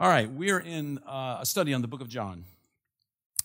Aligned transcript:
All 0.00 0.08
right, 0.08 0.32
we're 0.32 0.60
in 0.60 0.98
uh, 1.06 1.40
a 1.40 1.44
study 1.44 1.74
on 1.74 1.82
the 1.82 1.86
book 1.86 2.00
of 2.00 2.08
John. 2.08 2.46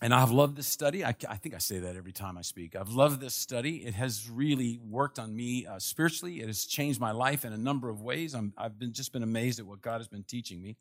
And 0.00 0.14
I've 0.14 0.30
loved 0.30 0.56
this 0.56 0.66
study. 0.66 1.04
I, 1.04 1.14
I, 1.28 1.36
think 1.36 1.54
I 1.54 1.58
say 1.58 1.80
that 1.80 1.96
every 1.96 2.12
time 2.12 2.38
I 2.38 2.40
speak. 2.40 2.74
I've 2.74 2.88
loved 2.88 3.20
this 3.20 3.34
study. 3.34 3.84
It 3.84 3.92
has 3.92 4.30
really 4.30 4.80
worked 4.88 5.18
on 5.18 5.36
me 5.36 5.66
uh, 5.66 5.78
spiritually. 5.78 6.40
It 6.40 6.46
has 6.46 6.64
changed 6.64 6.98
my 6.98 7.10
life 7.10 7.44
in 7.44 7.52
a 7.52 7.58
number 7.58 7.90
of 7.90 8.00
ways. 8.00 8.34
i 8.34 8.40
have 8.56 8.78
been 8.78 8.94
just 8.94 9.12
been 9.12 9.22
amazed 9.22 9.60
at 9.60 9.66
what 9.66 9.82
God 9.82 9.98
has 9.98 10.08
been 10.08 10.22
teaching 10.22 10.62
me. 10.62 10.76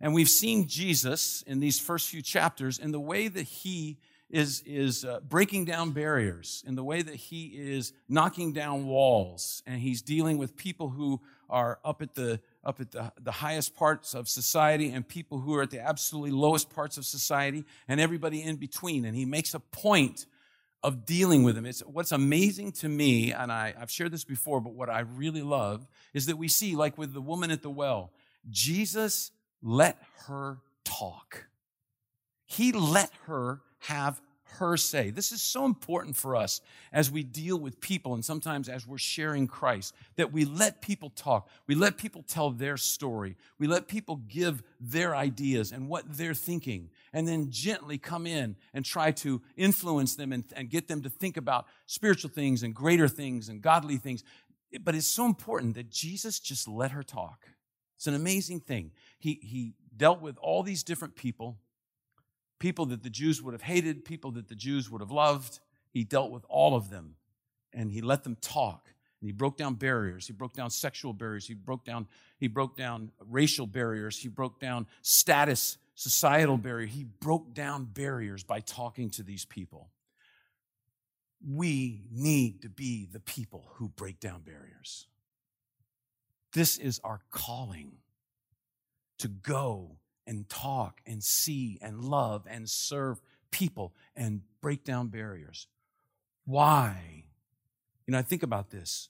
And 0.00 0.14
we've 0.14 0.28
seen 0.28 0.68
Jesus 0.68 1.42
in 1.42 1.58
these 1.58 1.80
first 1.80 2.08
few 2.08 2.22
chapters 2.22 2.78
in 2.78 2.92
the 2.92 3.00
way 3.00 3.26
that 3.26 3.42
he 3.42 3.98
is, 4.30 4.62
is 4.64 5.04
uh, 5.04 5.18
breaking 5.28 5.64
down 5.64 5.90
barriers, 5.90 6.62
in 6.68 6.76
the 6.76 6.84
way 6.84 7.02
that 7.02 7.16
he 7.16 7.46
is 7.46 7.92
knocking 8.08 8.52
down 8.52 8.86
walls, 8.86 9.60
and 9.66 9.80
he's 9.80 10.02
dealing 10.02 10.38
with 10.38 10.56
people 10.56 10.88
who 10.88 11.20
are 11.48 11.80
up 11.84 12.00
at 12.00 12.14
the 12.14 12.38
up 12.64 12.80
at 12.80 12.90
the, 12.90 13.12
the 13.20 13.32
highest 13.32 13.74
parts 13.74 14.14
of 14.14 14.28
society 14.28 14.90
and 14.90 15.06
people 15.06 15.38
who 15.38 15.54
are 15.54 15.62
at 15.62 15.70
the 15.70 15.80
absolutely 15.80 16.30
lowest 16.30 16.70
parts 16.70 16.98
of 16.98 17.04
society 17.04 17.64
and 17.88 18.00
everybody 18.00 18.42
in 18.42 18.56
between. 18.56 19.04
And 19.04 19.16
he 19.16 19.24
makes 19.24 19.54
a 19.54 19.60
point 19.60 20.26
of 20.82 21.04
dealing 21.04 21.42
with 21.42 21.54
them. 21.54 21.66
It's 21.66 21.80
what's 21.80 22.12
amazing 22.12 22.72
to 22.72 22.88
me, 22.88 23.32
and 23.32 23.52
I, 23.52 23.74
I've 23.78 23.90
shared 23.90 24.12
this 24.12 24.24
before, 24.24 24.60
but 24.60 24.74
what 24.74 24.88
I 24.88 25.00
really 25.00 25.42
love 25.42 25.86
is 26.14 26.26
that 26.26 26.38
we 26.38 26.48
see, 26.48 26.74
like 26.74 26.96
with 26.96 27.12
the 27.12 27.20
woman 27.20 27.50
at 27.50 27.62
the 27.62 27.70
well, 27.70 28.12
Jesus 28.48 29.30
let 29.62 29.98
her 30.26 30.58
talk. 30.84 31.46
He 32.46 32.72
let 32.72 33.10
her 33.26 33.60
have 33.80 34.20
her 34.58 34.76
say. 34.76 35.10
This 35.10 35.32
is 35.32 35.42
so 35.42 35.64
important 35.64 36.16
for 36.16 36.36
us 36.36 36.60
as 36.92 37.10
we 37.10 37.22
deal 37.22 37.58
with 37.58 37.80
people 37.80 38.14
and 38.14 38.24
sometimes 38.24 38.68
as 38.68 38.86
we're 38.86 38.98
sharing 38.98 39.46
Christ 39.46 39.94
that 40.16 40.32
we 40.32 40.44
let 40.44 40.82
people 40.82 41.10
talk. 41.10 41.48
We 41.66 41.74
let 41.74 41.96
people 41.96 42.22
tell 42.22 42.50
their 42.50 42.76
story. 42.76 43.36
We 43.58 43.66
let 43.66 43.88
people 43.88 44.16
give 44.16 44.62
their 44.80 45.14
ideas 45.14 45.72
and 45.72 45.88
what 45.88 46.04
they're 46.06 46.34
thinking 46.34 46.90
and 47.12 47.26
then 47.26 47.50
gently 47.50 47.98
come 47.98 48.26
in 48.26 48.56
and 48.74 48.84
try 48.84 49.12
to 49.12 49.40
influence 49.56 50.14
them 50.14 50.32
and, 50.32 50.44
and 50.54 50.70
get 50.70 50.88
them 50.88 51.02
to 51.02 51.10
think 51.10 51.36
about 51.36 51.66
spiritual 51.86 52.30
things 52.30 52.62
and 52.62 52.74
greater 52.74 53.08
things 53.08 53.48
and 53.48 53.62
godly 53.62 53.96
things. 53.96 54.24
But 54.80 54.94
it's 54.94 55.06
so 55.06 55.26
important 55.26 55.74
that 55.74 55.90
Jesus 55.90 56.38
just 56.38 56.68
let 56.68 56.92
her 56.92 57.02
talk. 57.02 57.46
It's 57.96 58.06
an 58.06 58.14
amazing 58.14 58.60
thing. 58.60 58.92
He, 59.18 59.38
he 59.42 59.74
dealt 59.96 60.22
with 60.22 60.38
all 60.38 60.62
these 60.62 60.82
different 60.82 61.16
people 61.16 61.58
people 62.60 62.86
that 62.86 63.02
the 63.02 63.10
Jews 63.10 63.42
would 63.42 63.52
have 63.52 63.62
hated, 63.62 64.04
people 64.04 64.30
that 64.32 64.48
the 64.48 64.54
Jews 64.54 64.88
would 64.88 65.00
have 65.00 65.10
loved. 65.10 65.58
He 65.90 66.04
dealt 66.04 66.30
with 66.30 66.44
all 66.48 66.76
of 66.76 66.90
them 66.90 67.16
and 67.72 67.90
he 67.90 68.00
let 68.00 68.22
them 68.22 68.36
talk. 68.40 68.86
And 69.20 69.28
he 69.28 69.32
broke 69.32 69.56
down 69.56 69.74
barriers. 69.74 70.26
He 70.26 70.32
broke 70.32 70.52
down 70.52 70.70
sexual 70.70 71.12
barriers. 71.12 71.46
He 71.46 71.54
broke 71.54 71.84
down, 71.84 72.06
he 72.38 72.46
broke 72.46 72.76
down 72.76 73.10
racial 73.28 73.66
barriers. 73.66 74.18
He 74.18 74.28
broke 74.28 74.60
down 74.60 74.86
status, 75.02 75.78
societal 75.94 76.56
barriers. 76.56 76.92
He 76.92 77.04
broke 77.04 77.52
down 77.52 77.84
barriers 77.84 78.44
by 78.44 78.60
talking 78.60 79.10
to 79.10 79.22
these 79.22 79.44
people. 79.44 79.90
We 81.46 82.02
need 82.10 82.62
to 82.62 82.68
be 82.68 83.08
the 83.10 83.20
people 83.20 83.72
who 83.74 83.88
break 83.88 84.20
down 84.20 84.42
barriers. 84.42 85.06
This 86.52 86.76
is 86.78 87.00
our 87.04 87.20
calling 87.30 87.92
to 89.18 89.28
go 89.28 89.96
and 90.30 90.48
talk 90.48 91.00
and 91.04 91.24
see 91.24 91.76
and 91.82 92.04
love 92.04 92.46
and 92.48 92.70
serve 92.70 93.20
people 93.50 93.92
and 94.14 94.42
break 94.60 94.84
down 94.84 95.08
barriers. 95.08 95.66
Why? 96.44 97.24
You 98.06 98.12
know, 98.12 98.18
I 98.18 98.22
think 98.22 98.44
about 98.44 98.70
this. 98.70 99.08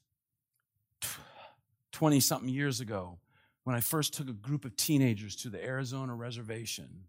20 1.93 2.21
something 2.21 2.49
years 2.49 2.81
ago, 2.81 3.19
when 3.65 3.77
I 3.77 3.81
first 3.81 4.15
took 4.15 4.31
a 4.31 4.33
group 4.33 4.65
of 4.65 4.77
teenagers 4.77 5.37
to 5.37 5.51
the 5.51 5.63
Arizona 5.63 6.15
reservation, 6.15 7.05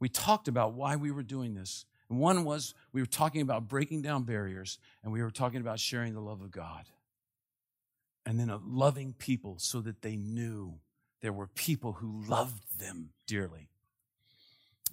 we 0.00 0.08
talked 0.08 0.48
about 0.48 0.72
why 0.72 0.96
we 0.96 1.10
were 1.10 1.22
doing 1.22 1.54
this. 1.54 1.84
And 2.08 2.18
one 2.18 2.44
was 2.44 2.72
we 2.94 3.02
were 3.02 3.06
talking 3.06 3.42
about 3.42 3.68
breaking 3.68 4.00
down 4.00 4.22
barriers, 4.22 4.78
and 5.04 5.12
we 5.12 5.22
were 5.22 5.30
talking 5.30 5.60
about 5.60 5.80
sharing 5.80 6.14
the 6.14 6.22
love 6.22 6.40
of 6.40 6.50
God. 6.50 6.86
And 8.24 8.40
then 8.40 8.48
of 8.48 8.66
loving 8.66 9.12
people 9.12 9.58
so 9.58 9.82
that 9.82 10.00
they 10.00 10.16
knew 10.16 10.80
there 11.20 11.32
were 11.32 11.46
people 11.48 11.92
who 11.92 12.22
loved 12.28 12.78
them 12.78 13.10
dearly. 13.26 13.68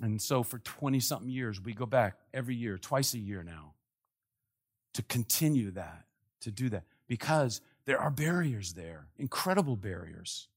And 0.01 0.21
so 0.21 0.43
for 0.43 0.59
20 0.59 0.99
something 0.99 1.29
years, 1.29 1.61
we 1.61 1.73
go 1.73 1.85
back 1.85 2.17
every 2.33 2.55
year, 2.55 2.77
twice 2.77 3.13
a 3.13 3.19
year 3.19 3.43
now, 3.43 3.73
to 4.93 5.01
continue 5.03 5.71
that, 5.71 6.05
to 6.41 6.51
do 6.51 6.69
that, 6.69 6.83
because 7.07 7.61
there 7.85 7.99
are 7.99 8.09
barriers 8.09 8.73
there, 8.73 9.07
incredible 9.17 9.75
barriers. 9.75 10.47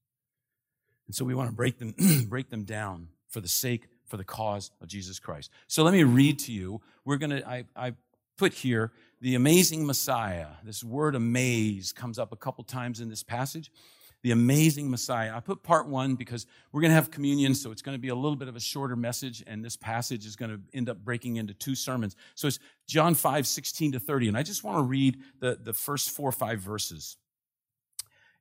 And 1.07 1.15
so 1.15 1.23
we 1.23 1.35
want 1.35 1.49
to 1.49 1.55
break 1.55 1.77
them, 1.77 1.95
break 2.27 2.49
them 2.49 2.63
down 2.63 3.09
for 3.27 3.39
the 3.39 3.47
sake, 3.47 3.87
for 4.07 4.17
the 4.17 4.23
cause 4.23 4.71
of 4.81 4.87
Jesus 4.87 5.19
Christ. 5.19 5.51
So 5.67 5.83
let 5.83 5.93
me 5.93 6.03
read 6.03 6.39
to 6.39 6.51
you. 6.51 6.81
We're 7.05 7.17
going 7.17 7.29
to, 7.29 7.47
I, 7.47 7.65
I 7.75 7.93
put 8.37 8.53
here 8.53 8.91
the 9.21 9.35
amazing 9.35 9.85
Messiah. 9.85 10.47
This 10.63 10.83
word 10.83 11.15
amaze 11.15 11.93
comes 11.93 12.17
up 12.17 12.31
a 12.31 12.35
couple 12.35 12.63
times 12.63 12.99
in 12.99 13.09
this 13.09 13.23
passage 13.23 13.71
the 14.21 14.31
amazing 14.31 14.89
Messiah. 14.89 15.33
I 15.35 15.39
put 15.39 15.63
part 15.63 15.87
one 15.87 16.15
because 16.15 16.45
we're 16.71 16.81
going 16.81 16.91
to 16.91 16.95
have 16.95 17.11
communion, 17.11 17.55
so 17.55 17.71
it's 17.71 17.81
going 17.81 17.95
to 17.95 18.01
be 18.01 18.09
a 18.09 18.15
little 18.15 18.35
bit 18.35 18.47
of 18.47 18.55
a 18.55 18.59
shorter 18.59 18.95
message, 18.95 19.43
and 19.47 19.63
this 19.63 19.77
passage 19.77 20.25
is 20.25 20.35
going 20.35 20.51
to 20.51 20.59
end 20.73 20.89
up 20.89 20.97
breaking 21.03 21.37
into 21.37 21.53
two 21.53 21.75
sermons. 21.75 22.15
So 22.35 22.47
it's 22.47 22.59
John 22.87 23.15
5, 23.15 23.47
16 23.47 23.93
to 23.93 23.99
30. 23.99 24.29
And 24.29 24.37
I 24.37 24.43
just 24.43 24.63
want 24.63 24.77
to 24.77 24.83
read 24.83 25.19
the, 25.39 25.57
the 25.61 25.73
first 25.73 26.11
four 26.11 26.29
or 26.29 26.33
five 26.33 26.59
verses 26.59 27.17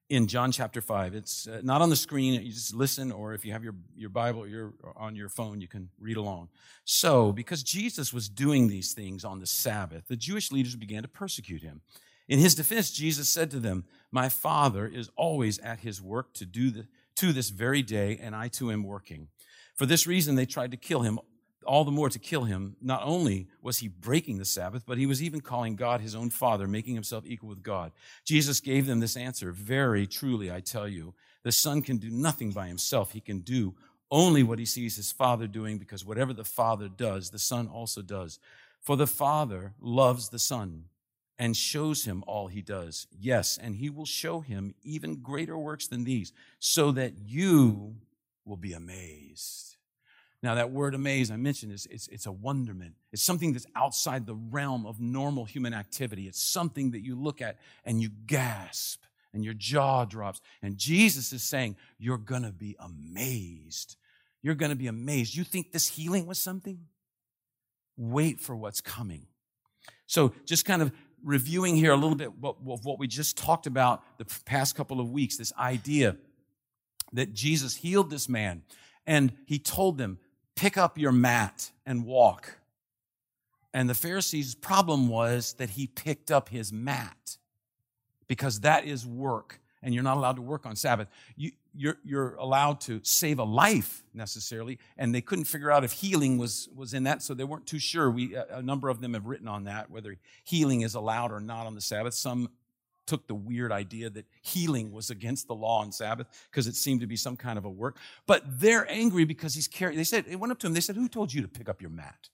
in 0.09 0.27
John 0.27 0.51
chapter 0.53 0.81
5. 0.81 1.15
It's 1.15 1.47
uh, 1.47 1.61
not 1.63 1.83
on 1.83 1.91
the 1.91 1.97
screen. 1.97 2.35
You 2.43 2.53
just 2.53 2.75
listen, 2.75 3.13
or 3.13 3.35
if 3.35 3.45
you 3.45 3.53
have 3.53 3.63
your, 3.63 3.75
your 3.95 4.11
Bible 4.11 4.45
or 4.45 4.73
on 4.97 5.15
your 5.15 5.29
phone, 5.29 5.61
you 5.61 5.69
can 5.69 5.91
read 6.01 6.17
along. 6.17 6.49
So, 6.85 7.31
because 7.33 7.63
Jesus 7.63 8.13
was 8.13 8.29
doing 8.29 8.69
these 8.69 8.93
things 8.93 9.25
on 9.25 9.39
the 9.39 9.47
Sabbath, 9.47 10.09
the 10.09 10.17
Jewish 10.17 10.51
leaders 10.51 10.77
began 10.77 11.03
to 11.03 11.09
persecute 11.09 11.63
him. 11.63 11.83
In 12.29 12.39
his 12.39 12.55
defense, 12.55 12.91
Jesus 12.91 13.29
said 13.29 13.51
to 13.53 13.59
them, 13.59 13.85
My 14.13 14.29
Father 14.29 14.87
is 14.87 15.11
always 15.17 15.59
at 15.61 15.81
his 15.81 16.03
work 16.03 16.35
to 16.35 16.45
do 16.45 16.71
the, 16.71 16.87
to 17.17 17.33
this 17.33 17.49
very 17.49 17.83
day, 17.83 18.19
and 18.21 18.37
I 18.37 18.49
too 18.49 18.71
am 18.71 18.85
working. 18.85 19.29
For 19.75 19.87
this 19.87 20.07
reason, 20.07 20.35
they 20.35 20.45
tried 20.45 20.73
to 20.73 20.77
kill 20.77 21.01
him, 21.01 21.19
all 21.65 21.85
the 21.85 21.91
more 21.91 22.11
to 22.11 22.19
kill 22.19 22.45
him. 22.45 22.77
Not 22.83 23.03
only 23.03 23.49
was 23.63 23.79
he 23.79 23.89
breaking 23.89 24.39
the 24.39 24.45
Sabbath, 24.45 24.85
but 24.87 24.99
he 24.99 25.07
was 25.07 25.23
even 25.23 25.41
calling 25.41 25.75
God 25.75 26.03
his 26.03 26.15
own 26.15 26.29
Father, 26.29 26.69
making 26.69 26.95
himself 26.95 27.25
equal 27.27 27.49
with 27.49 27.63
God. 27.63 27.93
Jesus 28.27 28.61
gave 28.61 28.87
them 28.87 29.01
this 29.01 29.17
answer 29.17 29.51
Very 29.51 30.07
truly, 30.07 30.53
I 30.53 30.61
tell 30.61 30.87
you, 30.87 31.15
the 31.45 31.53
Son 31.53 31.81
can 31.81 31.97
do 31.97 32.11
nothing 32.11 32.51
by 32.51 32.67
himself. 32.67 33.13
He 33.13 33.21
can 33.21 33.41
do 33.41 33.75
only 34.11 34.43
what 34.43 34.59
he 34.59 34.67
sees 34.67 34.97
his 34.97 35.13
Father 35.13 35.47
doing, 35.47 35.79
because 35.79 36.05
whatever 36.05 36.35
the 36.35 36.45
Father 36.45 36.89
does, 36.89 37.31
the 37.31 37.39
Son 37.39 37.69
also 37.69 38.03
does. 38.03 38.39
For 38.81 38.97
the 38.97 39.07
Father 39.07 39.73
loves 39.81 40.29
the 40.29 40.39
Son 40.39 40.85
and 41.39 41.57
shows 41.57 42.05
him 42.05 42.25
all 42.27 42.49
he 42.49 42.63
does. 42.63 43.07
Yes, 43.19 43.59
and 43.61 43.77
he 43.77 43.91
will 43.91 44.07
show 44.07 44.41
him 44.41 44.75
even 44.83 45.23
greater 45.23 45.57
works 45.57 45.87
than 45.87 46.05
these, 46.05 46.33
so 46.59 46.91
that 46.93 47.13
you 47.19 47.97
will 48.45 48.57
be 48.57 48.73
amazed. 48.73 49.77
Now, 50.43 50.55
that 50.55 50.71
word 50.71 50.95
amazed 50.95 51.33
I 51.33 51.37
mentioned 51.37 51.73
is 51.73 51.87
it's, 51.91 52.07
it's 52.09 52.27
a 52.27 52.33
wonderment. 52.33 52.95
It's 53.13 53.23
something 53.23 53.53
that's 53.53 53.67
outside 53.75 54.25
the 54.25 54.37
realm 54.37 54.87
of 54.87 55.01
normal 55.01 55.45
human 55.45 55.75
activity. 55.75 56.29
It's 56.29 56.41
something 56.41 56.93
that 56.93 57.05
you 57.05 57.17
look 57.17 57.43
at 57.43 57.59
and 57.85 58.01
you 58.01 58.09
gasp 58.27 59.03
and 59.33 59.45
your 59.45 59.55
jaw 59.55 60.05
drops. 60.05 60.41
And 60.63 60.79
Jesus 60.79 61.33
is 61.33 61.43
saying, 61.43 61.77
You're 61.99 62.19
going 62.19 62.45
to 62.45 62.53
be 62.53 62.77
amazed. 62.79 63.97
You're 64.43 64.55
going 64.55 64.71
to 64.71 64.77
be 64.77 64.87
amazed. 64.87 65.35
You 65.35 65.43
think 65.43 65.73
this 65.73 65.89
healing 65.89 66.27
was 66.27 66.39
something? 66.39 66.79
Wait 67.97 68.39
for 68.41 68.55
what's 68.55 68.81
coming. 68.81 69.27
So, 70.07 70.33
just 70.47 70.65
kind 70.65 70.83
of 70.83 70.93
reviewing 71.23 71.77
here 71.77 71.93
a 71.93 71.97
little 71.97 72.15
bit 72.15 72.31
of 72.43 72.85
what 72.85 72.99
we 72.99 73.07
just 73.07 73.37
talked 73.37 73.67
about 73.67 74.03
the 74.19 74.27
past 74.45 74.75
couple 74.77 75.01
of 75.01 75.11
weeks 75.11 75.37
this 75.37 75.53
idea 75.59 76.17
that 77.13 77.33
Jesus 77.33 77.77
healed 77.77 78.11
this 78.11 78.29
man 78.29 78.63
and 79.07 79.33
he 79.47 79.59
told 79.59 79.99
them, 79.99 80.19
Pick 80.55 80.77
up 80.77 80.99
your 80.99 81.13
mat 81.13 81.71
and 81.87 82.05
walk. 82.05 82.59
And 83.73 83.89
the 83.89 83.95
Pharisees' 83.95 84.57
problem 84.57 85.09
was 85.09 85.55
that 85.55 85.71
he 85.71 85.87
picked 85.87 86.31
up 86.31 86.49
his 86.49 86.73
mat 86.73 87.37
because 88.27 88.61
that 88.61 88.85
is 88.85 89.07
work 89.07 89.61
and 89.83 89.95
you're 89.95 90.03
not 90.03 90.17
allowed 90.17 90.37
to 90.37 90.43
work 90.43 90.67
on 90.67 90.77
Sabbath. 90.77 91.09
You, 91.37 91.53
you're, 91.75 91.99
you're 92.05 92.35
allowed 92.35 92.81
to 92.83 93.01
save 93.03 93.39
a 93.39 93.45
life 93.45 94.03
necessarily, 94.13 94.79
and 94.97 95.15
they 95.15 95.21
couldn't 95.21 95.45
figure 95.45 95.71
out 95.71 95.85
if 95.85 95.93
healing 95.93 96.39
was, 96.39 96.69
was 96.75 96.95
in 96.95 97.05
that, 97.05 97.23
so 97.23 97.35
they 97.35 97.45
weren't 97.45 97.67
too 97.67 97.79
sure. 97.79 98.11
We, 98.11 98.35
a 98.35 98.63
number 98.63 98.89
of 98.89 99.01
them 99.01 99.15
have 99.15 99.27
written 99.27 99.49
on 99.49 99.65
that, 99.65 99.91
whether 99.91 100.17
healing 100.45 100.81
is 100.81 100.95
allowed 100.95 101.33
or 101.33 101.41
not 101.41 101.67
on 101.67 101.75
the 101.75 101.81
Sabbath. 101.81 102.15
Some 102.15 102.49
took 103.09 103.27
the 103.27 103.35
weird 103.35 103.73
idea 103.73 104.11
that 104.11 104.27
healing 104.43 104.93
was 104.93 105.11
against 105.11 105.49
the 105.49 105.55
law 105.55 105.81
on 105.81 105.91
Sabbath 105.91 106.27
because 106.51 106.67
it 106.67 106.77
seemed 106.77 107.01
to 107.01 107.07
be 107.07 107.17
some 107.17 107.37
kind 107.37 107.59
of 107.59 107.65
a 107.65 107.71
work. 107.71 107.97
But 108.27 108.61
they're 108.61 108.89
angry 108.91 109.25
because 109.25 109.55
he's 109.55 109.67
carrying, 109.67 109.97
they 109.97 110.05
said, 110.05 110.27
it 110.29 110.37
went 110.37 110.53
up 110.53 110.59
to 110.61 110.67
him, 110.67 110.75
they 110.75 110.81
said, 110.81 110.97
Who 110.97 111.09
told 111.09 111.33
you 111.33 111.41
to 111.43 111.49
pick 111.49 111.69
up 111.69 111.81
your 111.81 111.91
mat? 111.91 112.29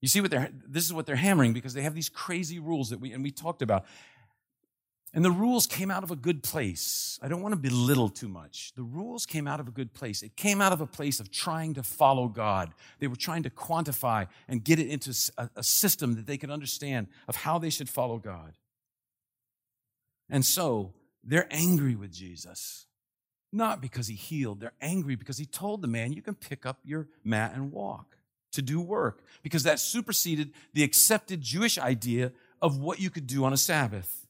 You 0.00 0.08
see 0.08 0.20
what 0.20 0.30
they're, 0.30 0.50
this 0.66 0.84
is 0.84 0.92
what 0.92 1.06
they're 1.06 1.16
hammering 1.16 1.52
because 1.52 1.74
they 1.74 1.82
have 1.82 1.94
these 1.94 2.08
crazy 2.08 2.58
rules 2.58 2.90
that 2.90 3.00
we, 3.00 3.12
and 3.12 3.22
we 3.22 3.30
talked 3.30 3.62
about. 3.62 3.84
And 5.14 5.22
the 5.22 5.30
rules 5.30 5.66
came 5.66 5.90
out 5.90 6.02
of 6.02 6.10
a 6.10 6.16
good 6.16 6.42
place. 6.42 7.18
I 7.22 7.28
don't 7.28 7.42
want 7.42 7.52
to 7.52 7.60
belittle 7.60 8.08
too 8.08 8.28
much. 8.28 8.72
The 8.76 8.82
rules 8.82 9.26
came 9.26 9.46
out 9.46 9.60
of 9.60 9.68
a 9.68 9.70
good 9.70 9.92
place. 9.92 10.22
It 10.22 10.36
came 10.36 10.62
out 10.62 10.72
of 10.72 10.80
a 10.80 10.86
place 10.86 11.20
of 11.20 11.30
trying 11.30 11.74
to 11.74 11.82
follow 11.82 12.28
God. 12.28 12.72
They 12.98 13.08
were 13.08 13.16
trying 13.16 13.42
to 13.42 13.50
quantify 13.50 14.28
and 14.48 14.64
get 14.64 14.78
it 14.78 14.88
into 14.88 15.14
a, 15.36 15.50
a 15.56 15.62
system 15.62 16.14
that 16.14 16.26
they 16.26 16.38
could 16.38 16.50
understand 16.50 17.08
of 17.28 17.36
how 17.36 17.58
they 17.58 17.68
should 17.68 17.90
follow 17.90 18.16
God. 18.16 18.56
And 20.30 20.46
so 20.46 20.94
they're 21.22 21.48
angry 21.50 21.94
with 21.94 22.10
Jesus. 22.10 22.86
Not 23.52 23.82
because 23.82 24.06
he 24.06 24.14
healed, 24.14 24.60
they're 24.60 24.72
angry 24.80 25.14
because 25.14 25.36
he 25.36 25.44
told 25.44 25.82
the 25.82 25.88
man, 25.88 26.14
You 26.14 26.22
can 26.22 26.34
pick 26.34 26.64
up 26.64 26.78
your 26.84 27.08
mat 27.22 27.52
and 27.54 27.70
walk 27.70 28.16
to 28.52 28.62
do 28.62 28.80
work, 28.80 29.24
because 29.42 29.62
that 29.62 29.80
superseded 29.80 30.52
the 30.74 30.84
accepted 30.84 31.40
Jewish 31.40 31.78
idea 31.78 32.32
of 32.60 32.78
what 32.78 33.00
you 33.00 33.10
could 33.10 33.26
do 33.26 33.44
on 33.44 33.52
a 33.52 33.56
Sabbath. 33.56 34.21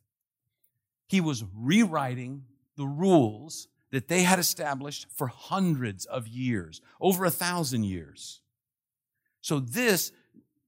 He 1.12 1.20
was 1.20 1.44
rewriting 1.55 2.44
the 2.79 2.87
rules 2.87 3.69
that 3.91 4.09
they 4.09 4.23
had 4.23 4.38
established 4.38 5.09
for 5.14 5.26
hundreds 5.26 6.06
of 6.06 6.26
years, 6.26 6.81
over 7.03 7.26
a 7.26 7.31
thousand 7.31 7.85
years. 7.85 8.41
So 9.43 9.61
this, 9.61 10.11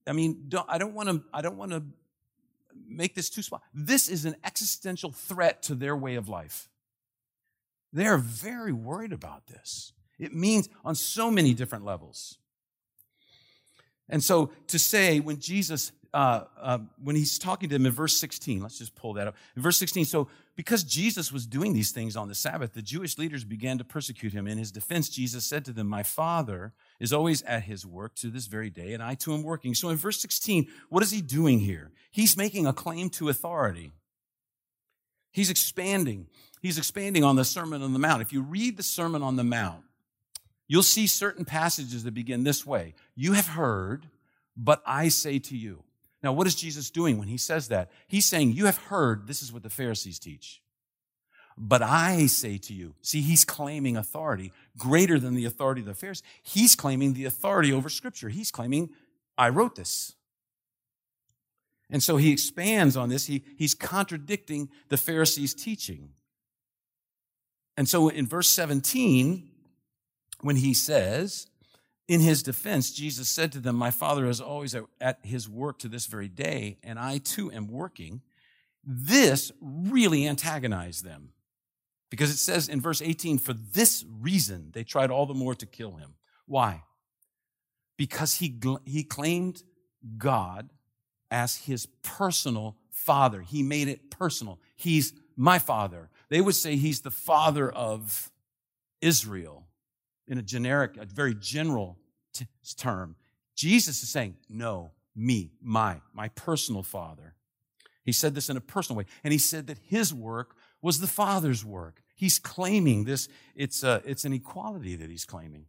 I 0.07 0.13
mean, 0.13 0.45
don't, 0.51 0.67
I 0.69 0.77
don't 0.77 0.93
want 0.93 1.09
to, 1.09 1.23
I 1.33 1.41
don't 1.41 1.57
want 1.57 1.71
to 1.71 1.83
make 2.87 3.15
this 3.15 3.31
too 3.31 3.41
small. 3.41 3.63
This 3.73 4.11
is 4.11 4.27
an 4.27 4.37
existential 4.45 5.13
threat 5.13 5.63
to 5.63 5.75
their 5.75 5.97
way 5.97 6.17
of 6.17 6.29
life. 6.29 6.69
They're 7.95 8.19
very 8.19 8.73
worried 8.73 9.15
about 9.15 9.47
this. 9.47 9.95
It 10.19 10.35
means 10.35 10.69
on 10.85 10.95
so 10.95 11.31
many 11.31 11.55
different 11.55 11.87
levels. 11.87 12.37
And 14.09 14.23
so 14.23 14.51
to 14.69 14.79
say 14.79 15.21
when 15.21 15.39
Jesus 15.41 15.93
uh, 16.15 16.45
uh, 16.61 16.79
when 17.03 17.17
he's 17.17 17.41
talking 17.41 17.69
to 17.69 17.75
them 17.75 17.87
in 17.87 17.93
verse 17.93 18.17
16, 18.17 18.63
let's 18.63 18.79
just 18.79 18.95
pull 18.95 19.15
that 19.15 19.27
up. 19.27 19.35
In 19.57 19.63
verse 19.63 19.77
16, 19.79 20.05
so 20.05 20.29
because 20.55 20.85
Jesus 20.85 21.33
was 21.33 21.45
doing 21.45 21.73
these 21.73 21.91
things 21.91 22.15
on 22.15 22.29
the 22.29 22.37
Sabbath, 22.37 22.73
the 22.73 22.83
Jewish 22.83 23.19
leaders 23.19 23.43
began 23.43 23.79
to 23.79 23.85
persecute 23.85 24.33
him. 24.33 24.47
In 24.47 24.57
his 24.57 24.71
defense, 24.71 25.09
Jesus 25.09 25.45
said 25.45 25.65
to 25.65 25.73
them, 25.73 25.89
My 25.89 26.05
Father 26.05 26.73
is 27.01 27.13
always 27.13 27.43
at 27.43 27.65
his 27.65 27.85
work 27.85 28.15
to 28.17 28.29
this 28.29 28.47
very 28.47 28.71
day, 28.71 28.93
and 28.93 29.03
I 29.03 29.17
too 29.17 29.35
am 29.35 29.43
working. 29.43 29.75
So 29.75 29.89
in 29.89 29.97
verse 29.97 30.21
16, 30.21 30.69
what 30.89 31.03
is 31.03 31.11
he 31.11 31.21
doing 31.21 31.59
here? 31.59 31.91
He's 32.13 32.37
making 32.37 32.69
a 32.69 32.73
claim 32.73 33.11
to 33.11 33.29
authority. 33.29 33.91
He's 35.33 35.51
expanding. 35.51 36.29
He's 36.63 36.79
expanding 36.79 37.25
on 37.25 37.35
the 37.35 37.45
Sermon 37.45 37.83
on 37.83 37.93
the 37.93 37.99
Mount. 37.99 38.23
If 38.23 38.33
you 38.33 38.41
read 38.41 38.77
the 38.77 38.85
Sermon 38.85 39.21
on 39.21 39.35
the 39.35 39.43
Mount, 39.43 39.83
you'll 40.67 40.83
see 40.83 41.07
certain 41.07 41.45
passages 41.45 42.05
that 42.05 42.15
begin 42.15 42.45
this 42.45 42.65
way 42.67 42.95
You 43.15 43.33
have 43.33 43.49
heard, 43.49 44.07
but 44.57 44.83
I 44.87 45.09
say 45.09 45.39
to 45.41 45.57
you. 45.57 45.83
Now, 46.23 46.33
what 46.33 46.47
is 46.47 46.55
Jesus 46.55 46.91
doing 46.91 47.19
when 47.19 47.29
he 47.29 47.37
says 47.37 47.69
that? 47.69 47.91
He's 48.09 48.27
saying, 48.27 48.53
You 48.53 48.67
have 48.67 48.79
heard, 48.79 49.27
this 49.27 49.43
is 49.43 49.53
what 49.53 49.63
the 49.63 49.71
Pharisees 49.71 50.19
teach. 50.19 50.63
But 51.57 51.83
I 51.83 52.27
say 52.27 52.59
to 52.59 52.75
you, 52.75 52.95
see, 53.01 53.21
he's 53.21 53.45
claiming 53.45 53.97
authority 53.97 54.53
greater 54.77 55.21
than 55.21 55.35
the 55.35 55.45
authority 55.45 55.83
of 55.83 55.87
the 55.87 55.95
Pharisees. 55.95 56.25
He's 56.43 56.75
claiming 56.75 57.15
the 57.15 57.27
authority 57.27 57.73
over 57.73 57.89
Scripture. 57.89 58.29
He's 58.29 58.51
claiming, 58.51 58.91
I 59.39 59.51
wrote 59.51 59.77
this. 59.77 60.15
And 61.91 62.03
so 62.03 62.17
he 62.17 62.33
expands 62.33 62.97
on 62.97 63.09
this. 63.09 63.27
He, 63.27 63.45
he's 63.57 63.75
contradicting 63.75 64.69
the 64.89 64.97
Pharisees' 64.97 65.55
teaching. 65.55 66.11
And 67.77 67.89
so 67.89 68.09
in 68.09 68.27
verse 68.27 68.49
17, 68.49 69.49
when 70.45 70.57
he 70.57 70.75
says, 70.75 71.47
in 72.07 72.21
his 72.21 72.43
defense, 72.43 72.93
Jesus 72.93 73.31
said 73.31 73.51
to 73.53 73.61
them, 73.61 73.77
My 73.77 73.91
Father 73.91 74.27
is 74.27 74.43
always 74.43 74.77
at 75.01 75.19
his 75.23 75.49
work 75.49 75.79
to 75.79 75.89
this 75.89 76.05
very 76.05 76.29
day, 76.29 76.77
and 76.83 76.99
I 76.99 77.17
too 77.17 77.51
am 77.51 77.67
working. 77.67 78.21
This 78.85 79.51
really 79.63 80.29
antagonized 80.29 81.03
them 81.03 81.31
because 82.11 82.31
it 82.31 82.37
says 82.37 82.69
in 82.69 82.83
verse 82.83 83.01
18, 83.01 83.39
For 83.39 83.55
this 83.55 84.05
reason 84.21 84.69
they 84.75 84.85
tried 84.85 85.11
all 85.11 85.25
the 85.25 85.33
more 85.33 85.55
to 85.55 85.65
kill 85.65 85.93
him. 85.93 86.17
Why? 86.45 86.83
Because 87.97 88.35
he, 88.35 88.61
he 88.85 89.03
claimed 89.03 89.63
God 90.19 90.69
as 91.31 91.57
his 91.57 91.87
personal 92.03 92.77
father. 92.91 93.41
He 93.41 93.63
made 93.63 93.89
it 93.89 94.11
personal. 94.11 94.61
He's 94.77 95.15
my 95.39 95.59
father. 95.59 96.11
They 96.29 96.43
would 96.43 96.55
say 96.55 96.77
he's 96.77 97.01
the 97.01 97.11
father 97.11 97.71
of 97.71 98.31
Israel 99.01 99.64
in 100.27 100.39
a 100.39 100.43
generic, 100.43 100.97
a 100.97 101.05
very 101.05 101.35
general 101.35 101.99
t- 102.33 102.47
term. 102.77 103.17
Jesus 103.55 104.03
is 104.03 104.09
saying, 104.09 104.37
no, 104.49 104.91
me, 105.15 105.53
my, 105.63 106.01
my 106.13 106.29
personal 106.29 106.83
father. 106.83 107.35
He 108.05 108.13
said 108.13 108.35
this 108.35 108.51
in 108.51 108.57
a 108.57 108.61
personal 108.61 108.99
way. 108.99 109.07
And 109.23 109.33
he 109.33 109.39
said 109.39 109.67
that 109.69 109.79
his 109.87 110.13
work 110.13 110.57
was 110.83 111.01
the 111.01 111.07
Father's 111.07 111.65
work. 111.65 112.03
He's 112.15 112.39
claiming 112.39 113.05
this, 113.05 113.29
it's, 113.55 113.83
a, 113.83 114.03
it's 114.05 114.25
an 114.25 114.33
equality 114.33 114.97
that 114.97 115.11
he's 115.11 115.25
claiming. 115.25 115.67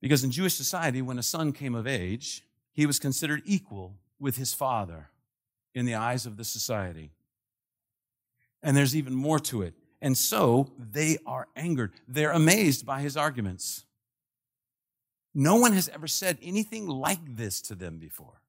Because 0.00 0.22
in 0.22 0.30
Jewish 0.30 0.54
society, 0.54 1.02
when 1.02 1.18
a 1.18 1.22
son 1.22 1.52
came 1.52 1.74
of 1.74 1.86
age, 1.86 2.44
he 2.72 2.86
was 2.86 2.98
considered 2.98 3.42
equal 3.44 3.96
with 4.20 4.36
his 4.36 4.54
father 4.54 5.10
in 5.74 5.86
the 5.86 5.94
eyes 5.94 6.26
of 6.26 6.36
the 6.36 6.44
society. 6.44 7.10
And 8.62 8.76
there's 8.76 8.94
even 8.94 9.14
more 9.14 9.38
to 9.40 9.62
it. 9.62 9.74
And 10.00 10.16
so 10.16 10.70
they 10.78 11.18
are 11.26 11.48
angered. 11.56 11.92
They're 12.06 12.32
amazed 12.32 12.84
by 12.84 13.00
his 13.00 13.16
arguments. 13.16 13.84
No 15.34 15.56
one 15.56 15.72
has 15.72 15.88
ever 15.88 16.06
said 16.06 16.38
anything 16.42 16.86
like 16.86 17.36
this 17.36 17.60
to 17.62 17.74
them 17.74 17.98
before. 17.98 18.40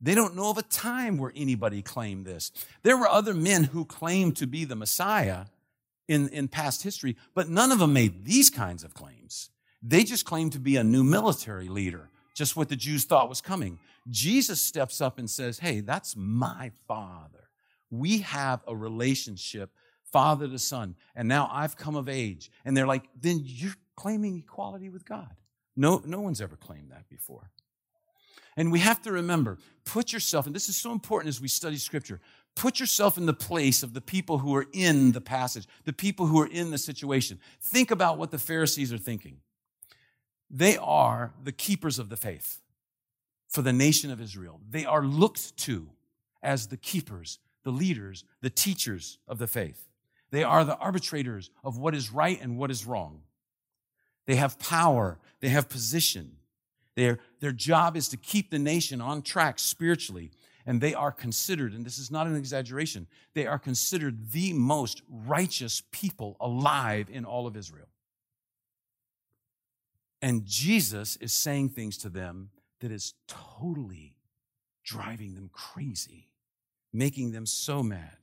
They 0.00 0.14
don't 0.14 0.36
know 0.36 0.50
of 0.50 0.58
a 0.58 0.62
time 0.62 1.18
where 1.18 1.32
anybody 1.34 1.82
claimed 1.82 2.24
this. 2.24 2.52
There 2.82 2.96
were 2.96 3.08
other 3.08 3.34
men 3.34 3.64
who 3.64 3.84
claimed 3.84 4.36
to 4.36 4.46
be 4.46 4.64
the 4.64 4.76
Messiah 4.76 5.46
in, 6.06 6.28
in 6.28 6.48
past 6.48 6.82
history, 6.82 7.16
but 7.34 7.48
none 7.48 7.72
of 7.72 7.80
them 7.80 7.92
made 7.92 8.24
these 8.24 8.48
kinds 8.48 8.84
of 8.84 8.94
claims. 8.94 9.50
They 9.82 10.04
just 10.04 10.24
claimed 10.24 10.52
to 10.52 10.60
be 10.60 10.76
a 10.76 10.84
new 10.84 11.04
military 11.04 11.68
leader, 11.68 12.10
just 12.34 12.56
what 12.56 12.68
the 12.68 12.76
Jews 12.76 13.04
thought 13.04 13.28
was 13.28 13.40
coming. 13.40 13.78
Jesus 14.08 14.60
steps 14.60 15.00
up 15.00 15.18
and 15.18 15.28
says, 15.28 15.58
Hey, 15.58 15.80
that's 15.80 16.14
my 16.16 16.70
father. 16.86 17.48
We 17.90 18.18
have 18.18 18.60
a 18.66 18.76
relationship 18.76 19.70
father 20.12 20.48
to 20.48 20.58
son. 20.58 20.96
And 21.14 21.28
now 21.28 21.48
I've 21.52 21.76
come 21.76 21.96
of 21.96 22.08
age. 22.08 22.50
And 22.64 22.76
they're 22.76 22.86
like, 22.86 23.04
then 23.20 23.40
you're 23.42 23.74
claiming 23.96 24.38
equality 24.38 24.88
with 24.88 25.04
God. 25.04 25.34
No, 25.76 26.02
no 26.04 26.20
one's 26.20 26.40
ever 26.40 26.56
claimed 26.56 26.90
that 26.90 27.08
before. 27.08 27.50
And 28.56 28.72
we 28.72 28.80
have 28.80 29.00
to 29.02 29.12
remember, 29.12 29.58
put 29.84 30.12
yourself, 30.12 30.46
and 30.46 30.54
this 30.54 30.68
is 30.68 30.76
so 30.76 30.90
important 30.90 31.28
as 31.28 31.40
we 31.40 31.46
study 31.46 31.76
scripture, 31.76 32.20
put 32.56 32.80
yourself 32.80 33.16
in 33.16 33.26
the 33.26 33.32
place 33.32 33.84
of 33.84 33.94
the 33.94 34.00
people 34.00 34.38
who 34.38 34.54
are 34.56 34.66
in 34.72 35.12
the 35.12 35.20
passage, 35.20 35.66
the 35.84 35.92
people 35.92 36.26
who 36.26 36.40
are 36.40 36.48
in 36.48 36.72
the 36.72 36.78
situation. 36.78 37.38
Think 37.60 37.92
about 37.92 38.18
what 38.18 38.32
the 38.32 38.38
Pharisees 38.38 38.92
are 38.92 38.98
thinking. 38.98 39.38
They 40.50 40.76
are 40.76 41.32
the 41.42 41.52
keepers 41.52 42.00
of 42.00 42.08
the 42.08 42.16
faith 42.16 42.60
for 43.48 43.62
the 43.62 43.72
nation 43.72 44.10
of 44.10 44.20
Israel. 44.20 44.60
They 44.68 44.84
are 44.84 45.04
looked 45.04 45.56
to 45.58 45.90
as 46.42 46.66
the 46.66 46.76
keepers, 46.76 47.38
the 47.62 47.70
leaders, 47.70 48.24
the 48.40 48.50
teachers 48.50 49.18
of 49.28 49.38
the 49.38 49.46
faith. 49.46 49.87
They 50.30 50.44
are 50.44 50.64
the 50.64 50.76
arbitrators 50.76 51.50
of 51.64 51.78
what 51.78 51.94
is 51.94 52.12
right 52.12 52.38
and 52.40 52.58
what 52.58 52.70
is 52.70 52.86
wrong. 52.86 53.22
They 54.26 54.36
have 54.36 54.58
power, 54.58 55.18
they 55.40 55.48
have 55.48 55.68
position. 55.68 56.32
Their, 56.96 57.18
their 57.40 57.52
job 57.52 57.96
is 57.96 58.08
to 58.08 58.16
keep 58.16 58.50
the 58.50 58.58
nation 58.58 59.00
on 59.00 59.22
track 59.22 59.58
spiritually. 59.58 60.32
And 60.66 60.80
they 60.80 60.92
are 60.92 61.12
considered, 61.12 61.72
and 61.72 61.86
this 61.86 61.96
is 61.96 62.10
not 62.10 62.26
an 62.26 62.36
exaggeration, 62.36 63.06
they 63.32 63.46
are 63.46 63.58
considered 63.58 64.32
the 64.32 64.52
most 64.52 65.00
righteous 65.08 65.82
people 65.92 66.36
alive 66.40 67.08
in 67.10 67.24
all 67.24 67.46
of 67.46 67.56
Israel. 67.56 67.88
And 70.20 70.44
Jesus 70.44 71.16
is 71.16 71.32
saying 71.32 71.70
things 71.70 71.96
to 71.98 72.08
them 72.08 72.50
that 72.80 72.90
is 72.90 73.14
totally 73.28 74.16
driving 74.84 75.34
them 75.34 75.48
crazy, 75.52 76.28
making 76.92 77.32
them 77.32 77.46
so 77.46 77.82
mad. 77.82 78.16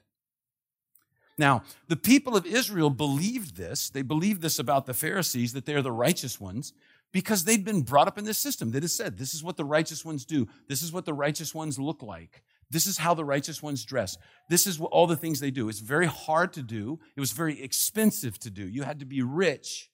Now, 1.38 1.64
the 1.88 1.98
people 1.98 2.38
of 2.38 2.46
Israel 2.46 2.90
believed 2.90 3.56
this. 3.58 3.90
They 3.90 4.02
believed 4.02 4.42
this 4.42 4.60
about 4.60 4.86
the 4.86 4.94
Pharisees, 4.94 5.54
that 5.54 5.66
they're 5.66 5.82
the 5.82 5.92
righteous 5.92 6.40
ones, 6.40 6.74
because 7.12 7.44
they'd 7.44 7.66
been 7.66 7.82
brought 7.82 8.08
up 8.08 8.18
in 8.18 8.26
this 8.26 8.38
system 8.38 8.72
that 8.72 8.84
has 8.84 8.94
said, 8.94 9.18
this 9.18 9.34
is 9.34 9.44
what 9.44 9.58
the 9.58 9.66
righteous 9.66 10.06
ones 10.06 10.26
do. 10.26 10.48
This 10.68 10.82
is 10.82 10.92
what 10.92 11.06
the 11.06 11.14
righteous 11.14 11.54
ones 11.54 11.78
look 11.78 12.02
like. 12.02 12.44
This 12.70 12.88
is 12.88 12.98
how 12.98 13.14
the 13.14 13.26
righteous 13.26 13.62
ones 13.62 13.86
dress. 13.86 14.18
This 14.50 14.66
is 14.66 14.80
what, 14.80 14.92
all 14.92 15.08
the 15.08 15.16
things 15.16 15.40
they 15.40 15.52
do. 15.52 15.70
It's 15.70 15.80
very 15.80 16.08
hard 16.08 16.52
to 16.54 16.64
do. 16.64 17.00
It 17.16 17.20
was 17.20 17.32
very 17.32 17.62
expensive 17.62 18.40
to 18.40 18.50
do. 18.50 18.68
You 18.68 18.84
had 18.84 19.00
to 19.00 19.06
be 19.06 19.22
rich 19.22 19.90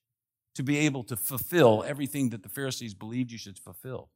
to 0.56 0.64
be 0.64 0.78
able 0.80 1.04
to 1.04 1.16
fulfill 1.16 1.84
everything 1.88 2.30
that 2.30 2.44
the 2.44 2.50
Pharisees 2.50 2.94
believed 2.94 3.32
you 3.32 3.38
should 3.38 3.58
fulfill 3.58 4.10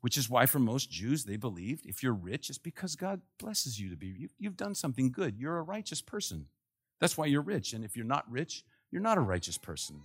which 0.00 0.16
is 0.16 0.30
why 0.30 0.46
for 0.46 0.58
most 0.58 0.90
Jews, 0.90 1.24
they 1.24 1.36
believed 1.36 1.86
if 1.86 2.02
you're 2.02 2.14
rich, 2.14 2.48
it's 2.48 2.58
because 2.58 2.96
God 2.96 3.20
blesses 3.38 3.78
you 3.78 3.90
to 3.90 3.96
be. 3.96 4.28
You, 4.38 4.48
have 4.48 4.56
done 4.56 4.74
something 4.74 5.10
good. 5.10 5.36
You're 5.38 5.58
a 5.58 5.62
righteous 5.62 6.00
person. 6.00 6.46
That's 7.00 7.16
why 7.16 7.26
you're 7.26 7.42
rich. 7.42 7.72
And 7.72 7.84
if 7.84 7.96
you're 7.96 8.06
not 8.06 8.30
rich, 8.30 8.64
you're 8.90 9.02
not 9.02 9.18
a 9.18 9.22
righteous 9.22 9.58
person. 9.58 10.00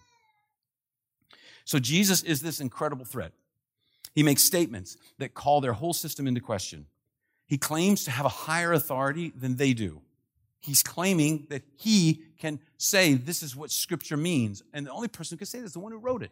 So 1.63 1.79
Jesus 1.79 2.23
is 2.23 2.41
this 2.41 2.59
incredible 2.59 3.05
threat. 3.05 3.31
He 4.13 4.23
makes 4.23 4.43
statements 4.43 4.97
that 5.17 5.33
call 5.33 5.61
their 5.61 5.73
whole 5.73 5.93
system 5.93 6.27
into 6.27 6.41
question. 6.41 6.85
He 7.47 7.57
claims 7.57 8.05
to 8.05 8.11
have 8.11 8.25
a 8.25 8.29
higher 8.29 8.73
authority 8.73 9.31
than 9.35 9.55
they 9.55 9.73
do. 9.73 10.01
He's 10.59 10.81
claiming 10.81 11.47
that 11.49 11.61
he 11.77 12.23
can 12.39 12.59
say 12.77 13.13
this 13.13 13.43
is 13.43 13.55
what 13.55 13.71
Scripture 13.71 14.17
means. 14.17 14.63
And 14.73 14.87
the 14.87 14.91
only 14.91 15.07
person 15.07 15.35
who 15.35 15.39
can 15.39 15.47
say 15.47 15.59
this 15.59 15.67
is 15.67 15.73
the 15.73 15.79
one 15.79 15.91
who 15.91 15.99
wrote 15.99 16.23
it. 16.23 16.31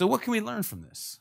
So, 0.00 0.06
what 0.06 0.22
can 0.22 0.30
we 0.30 0.40
learn 0.40 0.62
from 0.62 0.80
this? 0.80 1.20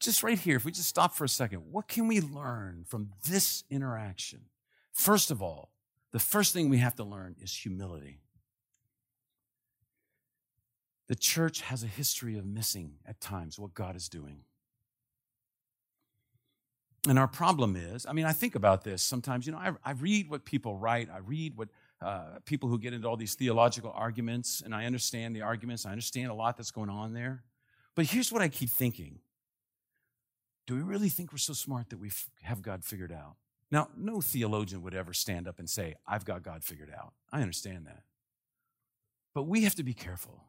Just 0.00 0.24
right 0.24 0.36
here, 0.36 0.56
if 0.56 0.64
we 0.64 0.72
just 0.72 0.88
stop 0.88 1.14
for 1.14 1.22
a 1.22 1.28
second, 1.28 1.70
what 1.70 1.86
can 1.86 2.08
we 2.08 2.20
learn 2.20 2.82
from 2.84 3.10
this 3.28 3.62
interaction? 3.70 4.46
First 4.92 5.30
of 5.30 5.40
all, 5.40 5.70
the 6.10 6.18
first 6.18 6.52
thing 6.52 6.68
we 6.68 6.78
have 6.78 6.96
to 6.96 7.04
learn 7.04 7.36
is 7.40 7.54
humility. 7.54 8.22
The 11.06 11.14
church 11.14 11.60
has 11.60 11.84
a 11.84 11.86
history 11.86 12.36
of 12.36 12.44
missing 12.44 12.94
at 13.06 13.20
times 13.20 13.56
what 13.56 13.72
God 13.72 13.94
is 13.94 14.08
doing. 14.08 14.40
And 17.08 17.20
our 17.20 17.28
problem 17.28 17.76
is, 17.76 18.04
I 18.04 18.14
mean, 18.14 18.24
I 18.24 18.32
think 18.32 18.56
about 18.56 18.82
this 18.82 19.00
sometimes, 19.00 19.46
you 19.46 19.52
know, 19.52 19.58
I, 19.58 19.70
I 19.84 19.92
read 19.92 20.28
what 20.28 20.44
people 20.44 20.76
write, 20.76 21.08
I 21.08 21.18
read 21.18 21.56
what 21.56 21.68
uh, 22.00 22.38
people 22.44 22.68
who 22.68 22.78
get 22.78 22.92
into 22.92 23.08
all 23.08 23.16
these 23.16 23.34
theological 23.34 23.92
arguments, 23.94 24.62
and 24.64 24.74
I 24.74 24.84
understand 24.84 25.34
the 25.34 25.42
arguments, 25.42 25.84
I 25.84 25.90
understand 25.90 26.30
a 26.30 26.34
lot 26.34 26.56
that's 26.56 26.70
going 26.70 26.90
on 26.90 27.12
there. 27.12 27.42
But 27.94 28.06
here's 28.06 28.30
what 28.30 28.42
I 28.42 28.48
keep 28.48 28.70
thinking 28.70 29.18
Do 30.66 30.76
we 30.76 30.82
really 30.82 31.08
think 31.08 31.32
we're 31.32 31.38
so 31.38 31.54
smart 31.54 31.90
that 31.90 31.98
we 31.98 32.10
have 32.42 32.62
God 32.62 32.84
figured 32.84 33.12
out? 33.12 33.36
Now, 33.70 33.88
no 33.96 34.20
theologian 34.20 34.82
would 34.82 34.94
ever 34.94 35.12
stand 35.12 35.46
up 35.46 35.58
and 35.58 35.68
say, 35.68 35.96
I've 36.06 36.24
got 36.24 36.42
God 36.42 36.64
figured 36.64 36.92
out. 36.96 37.12
I 37.30 37.42
understand 37.42 37.86
that. 37.86 38.04
But 39.34 39.42
we 39.42 39.62
have 39.62 39.74
to 39.74 39.82
be 39.82 39.92
careful. 39.92 40.44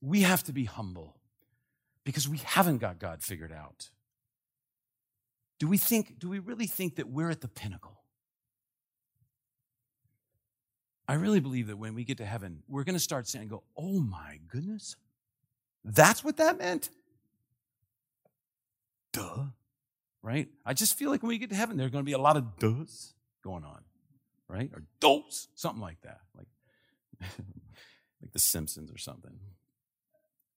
We 0.00 0.20
have 0.20 0.44
to 0.44 0.52
be 0.52 0.64
humble 0.64 1.16
because 2.04 2.28
we 2.28 2.38
haven't 2.38 2.78
got 2.78 2.98
God 2.98 3.22
figured 3.22 3.52
out. 3.52 3.90
Do 5.58 5.66
we 5.66 5.78
think, 5.78 6.18
do 6.18 6.28
we 6.28 6.38
really 6.38 6.66
think 6.66 6.96
that 6.96 7.08
we're 7.08 7.30
at 7.30 7.40
the 7.40 7.48
pinnacle? 7.48 8.03
I 11.06 11.14
really 11.14 11.40
believe 11.40 11.66
that 11.66 11.76
when 11.76 11.94
we 11.94 12.04
get 12.04 12.18
to 12.18 12.24
heaven, 12.24 12.62
we're 12.68 12.84
going 12.84 12.94
to 12.94 13.00
start 13.00 13.28
saying, 13.28 13.48
go, 13.48 13.62
oh 13.76 14.00
my 14.00 14.38
goodness, 14.48 14.96
that's 15.84 16.24
what 16.24 16.38
that 16.38 16.58
meant? 16.58 16.88
Duh. 19.12 19.44
Right? 20.22 20.48
I 20.64 20.72
just 20.72 20.96
feel 20.96 21.10
like 21.10 21.22
when 21.22 21.28
we 21.28 21.38
get 21.38 21.50
to 21.50 21.56
heaven, 21.56 21.76
there's 21.76 21.90
going 21.90 22.02
to 22.02 22.08
be 22.08 22.14
a 22.14 22.18
lot 22.18 22.38
of 22.38 22.58
duhs 22.58 23.12
going 23.42 23.64
on, 23.64 23.82
right? 24.48 24.70
Or 24.72 24.82
dos, 25.00 25.48
something 25.54 25.82
like 25.82 26.00
that. 26.02 26.20
Like, 26.34 26.46
like 28.22 28.32
the 28.32 28.38
Simpsons 28.38 28.90
or 28.90 28.96
something. 28.96 29.32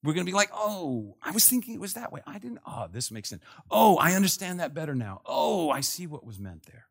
We're 0.04 0.14
going 0.14 0.26
to 0.26 0.32
be 0.32 0.36
like, 0.36 0.52
oh, 0.54 1.18
I 1.22 1.32
was 1.32 1.50
thinking 1.50 1.74
it 1.74 1.82
was 1.82 1.94
that 1.94 2.14
way. 2.14 2.22
I 2.26 2.40
didn't. 2.40 2.60
Oh, 2.66 2.88
this 2.90 3.12
makes 3.12 3.28
sense. 3.28 3.44
Oh, 3.70 3.98
I 3.98 4.14
understand 4.14 4.62
that 4.62 4.74
better 4.74 4.96
now. 4.96 5.22
Oh, 5.26 5.70
I 5.70 5.82
see 5.82 6.08
what 6.08 6.26
was 6.26 6.40
meant 6.40 6.64
there. 6.64 6.86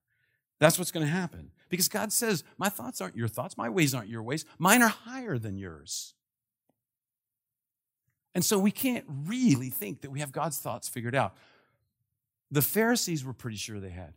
That's 0.59 0.79
what's 0.79 0.91
going 0.91 1.07
to 1.07 1.13
happen. 1.13 1.51
Because 1.69 1.89
God 1.89 2.13
says, 2.13 2.45
my 2.59 2.69
thoughts 2.69 3.01
aren't 3.01 3.17
your 3.17 3.29
thoughts, 3.29 3.57
my 3.57 3.69
ways 3.69 3.95
aren't 3.95 4.09
your 4.09 4.23
ways, 4.23 4.45
mine 4.59 4.83
are 4.83 4.89
higher 4.89 5.39
than 5.39 5.57
yours. 5.57 6.15
And 8.35 8.45
so 8.45 8.59
we 8.59 8.71
can't 8.71 9.05
really 9.09 9.71
think 9.71 10.03
that 10.03 10.11
we 10.11 10.21
have 10.21 10.31
God's 10.31 10.59
thoughts 10.59 10.89
figured 10.89 11.15
out. 11.15 11.35
The 12.51 12.63
Pharisees 12.63 13.25
were 13.25 13.33
pretty 13.33 13.57
sure 13.57 13.81
they 13.81 13.91
had. 13.91 14.13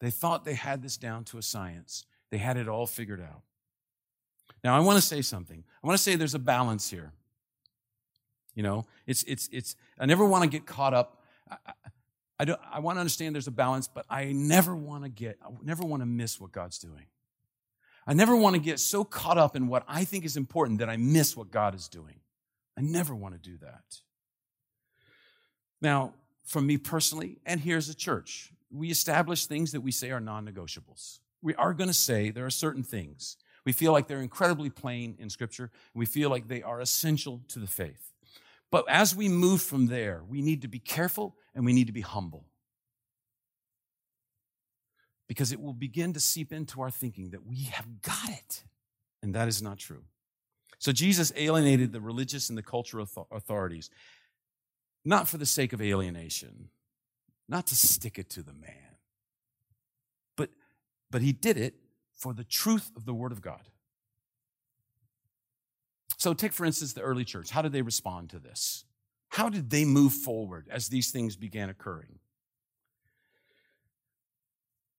They 0.00 0.10
thought 0.10 0.44
they 0.44 0.54
had 0.54 0.82
this 0.82 0.96
down 0.96 1.24
to 1.24 1.38
a 1.38 1.42
science, 1.42 2.04
they 2.30 2.38
had 2.38 2.56
it 2.56 2.68
all 2.68 2.86
figured 2.86 3.20
out. 3.20 3.42
Now, 4.62 4.76
I 4.76 4.80
want 4.80 4.96
to 4.96 5.06
say 5.06 5.20
something. 5.20 5.62
I 5.82 5.86
want 5.86 5.98
to 5.98 6.02
say 6.02 6.16
there's 6.16 6.34
a 6.34 6.38
balance 6.38 6.90
here. 6.90 7.12
You 8.54 8.62
know, 8.62 8.86
it's, 9.06 9.22
it's, 9.24 9.48
it's, 9.52 9.76
I 9.98 10.06
never 10.06 10.24
want 10.24 10.44
to 10.44 10.48
get 10.48 10.66
caught 10.66 10.94
up. 10.94 11.22
I, 11.50 11.56
I, 12.38 12.44
don't, 12.44 12.60
I 12.70 12.80
want 12.80 12.96
to 12.96 13.00
understand 13.00 13.34
there's 13.34 13.46
a 13.46 13.52
balance, 13.52 13.88
but 13.88 14.06
I 14.10 14.32
never 14.32 14.74
want 14.74 15.04
to 15.04 15.08
get, 15.08 15.38
I 15.44 15.50
never 15.62 15.84
want 15.84 16.02
to 16.02 16.06
miss 16.06 16.40
what 16.40 16.52
God's 16.52 16.78
doing. 16.78 17.06
I 18.06 18.12
never 18.12 18.36
want 18.36 18.54
to 18.54 18.60
get 18.60 18.80
so 18.80 19.04
caught 19.04 19.38
up 19.38 19.56
in 19.56 19.68
what 19.68 19.84
I 19.88 20.04
think 20.04 20.24
is 20.24 20.36
important 20.36 20.80
that 20.80 20.90
I 20.90 20.96
miss 20.96 21.36
what 21.36 21.50
God 21.50 21.74
is 21.74 21.88
doing. 21.88 22.16
I 22.76 22.82
never 22.82 23.14
want 23.14 23.34
to 23.34 23.50
do 23.50 23.56
that. 23.58 24.00
Now, 25.80 26.14
from 26.44 26.66
me 26.66 26.76
personally, 26.76 27.38
and 27.46 27.60
here's 27.60 27.88
a 27.88 27.94
church, 27.94 28.52
we 28.70 28.90
establish 28.90 29.46
things 29.46 29.72
that 29.72 29.80
we 29.80 29.92
say 29.92 30.10
are 30.10 30.20
non 30.20 30.46
negotiables. 30.46 31.20
We 31.40 31.54
are 31.54 31.72
going 31.72 31.88
to 31.88 31.94
say 31.94 32.30
there 32.30 32.46
are 32.46 32.50
certain 32.50 32.82
things. 32.82 33.36
We 33.64 33.72
feel 33.72 33.92
like 33.92 34.08
they're 34.08 34.20
incredibly 34.20 34.70
plain 34.70 35.16
in 35.18 35.30
Scripture, 35.30 35.70
we 35.94 36.06
feel 36.06 36.30
like 36.30 36.48
they 36.48 36.62
are 36.62 36.80
essential 36.80 37.40
to 37.48 37.58
the 37.58 37.66
faith. 37.66 38.13
But 38.74 38.86
as 38.88 39.14
we 39.14 39.28
move 39.28 39.62
from 39.62 39.86
there, 39.86 40.24
we 40.28 40.42
need 40.42 40.62
to 40.62 40.68
be 40.68 40.80
careful 40.80 41.36
and 41.54 41.64
we 41.64 41.72
need 41.72 41.86
to 41.86 41.92
be 41.92 42.00
humble. 42.00 42.44
Because 45.28 45.52
it 45.52 45.60
will 45.60 45.74
begin 45.74 46.12
to 46.14 46.18
seep 46.18 46.52
into 46.52 46.82
our 46.82 46.90
thinking 46.90 47.30
that 47.30 47.46
we 47.46 47.68
have 47.70 48.02
got 48.02 48.28
it. 48.30 48.64
And 49.22 49.32
that 49.36 49.46
is 49.46 49.62
not 49.62 49.78
true. 49.78 50.02
So 50.80 50.90
Jesus 50.90 51.32
alienated 51.36 51.92
the 51.92 52.00
religious 52.00 52.48
and 52.48 52.58
the 52.58 52.64
cultural 52.64 53.08
authorities, 53.30 53.90
not 55.04 55.28
for 55.28 55.38
the 55.38 55.46
sake 55.46 55.72
of 55.72 55.80
alienation, 55.80 56.70
not 57.48 57.68
to 57.68 57.76
stick 57.76 58.18
it 58.18 58.28
to 58.30 58.42
the 58.42 58.54
man, 58.54 58.96
but, 60.36 60.50
but 61.12 61.22
he 61.22 61.30
did 61.30 61.56
it 61.56 61.74
for 62.16 62.34
the 62.34 62.42
truth 62.42 62.90
of 62.96 63.04
the 63.04 63.14
Word 63.14 63.30
of 63.30 63.40
God. 63.40 63.68
So, 66.24 66.32
take 66.32 66.54
for 66.54 66.64
instance 66.64 66.94
the 66.94 67.02
early 67.02 67.26
church. 67.26 67.50
How 67.50 67.60
did 67.60 67.72
they 67.72 67.82
respond 67.82 68.30
to 68.30 68.38
this? 68.38 68.86
How 69.28 69.50
did 69.50 69.68
they 69.68 69.84
move 69.84 70.14
forward 70.14 70.66
as 70.70 70.88
these 70.88 71.10
things 71.10 71.36
began 71.36 71.68
occurring? 71.68 72.18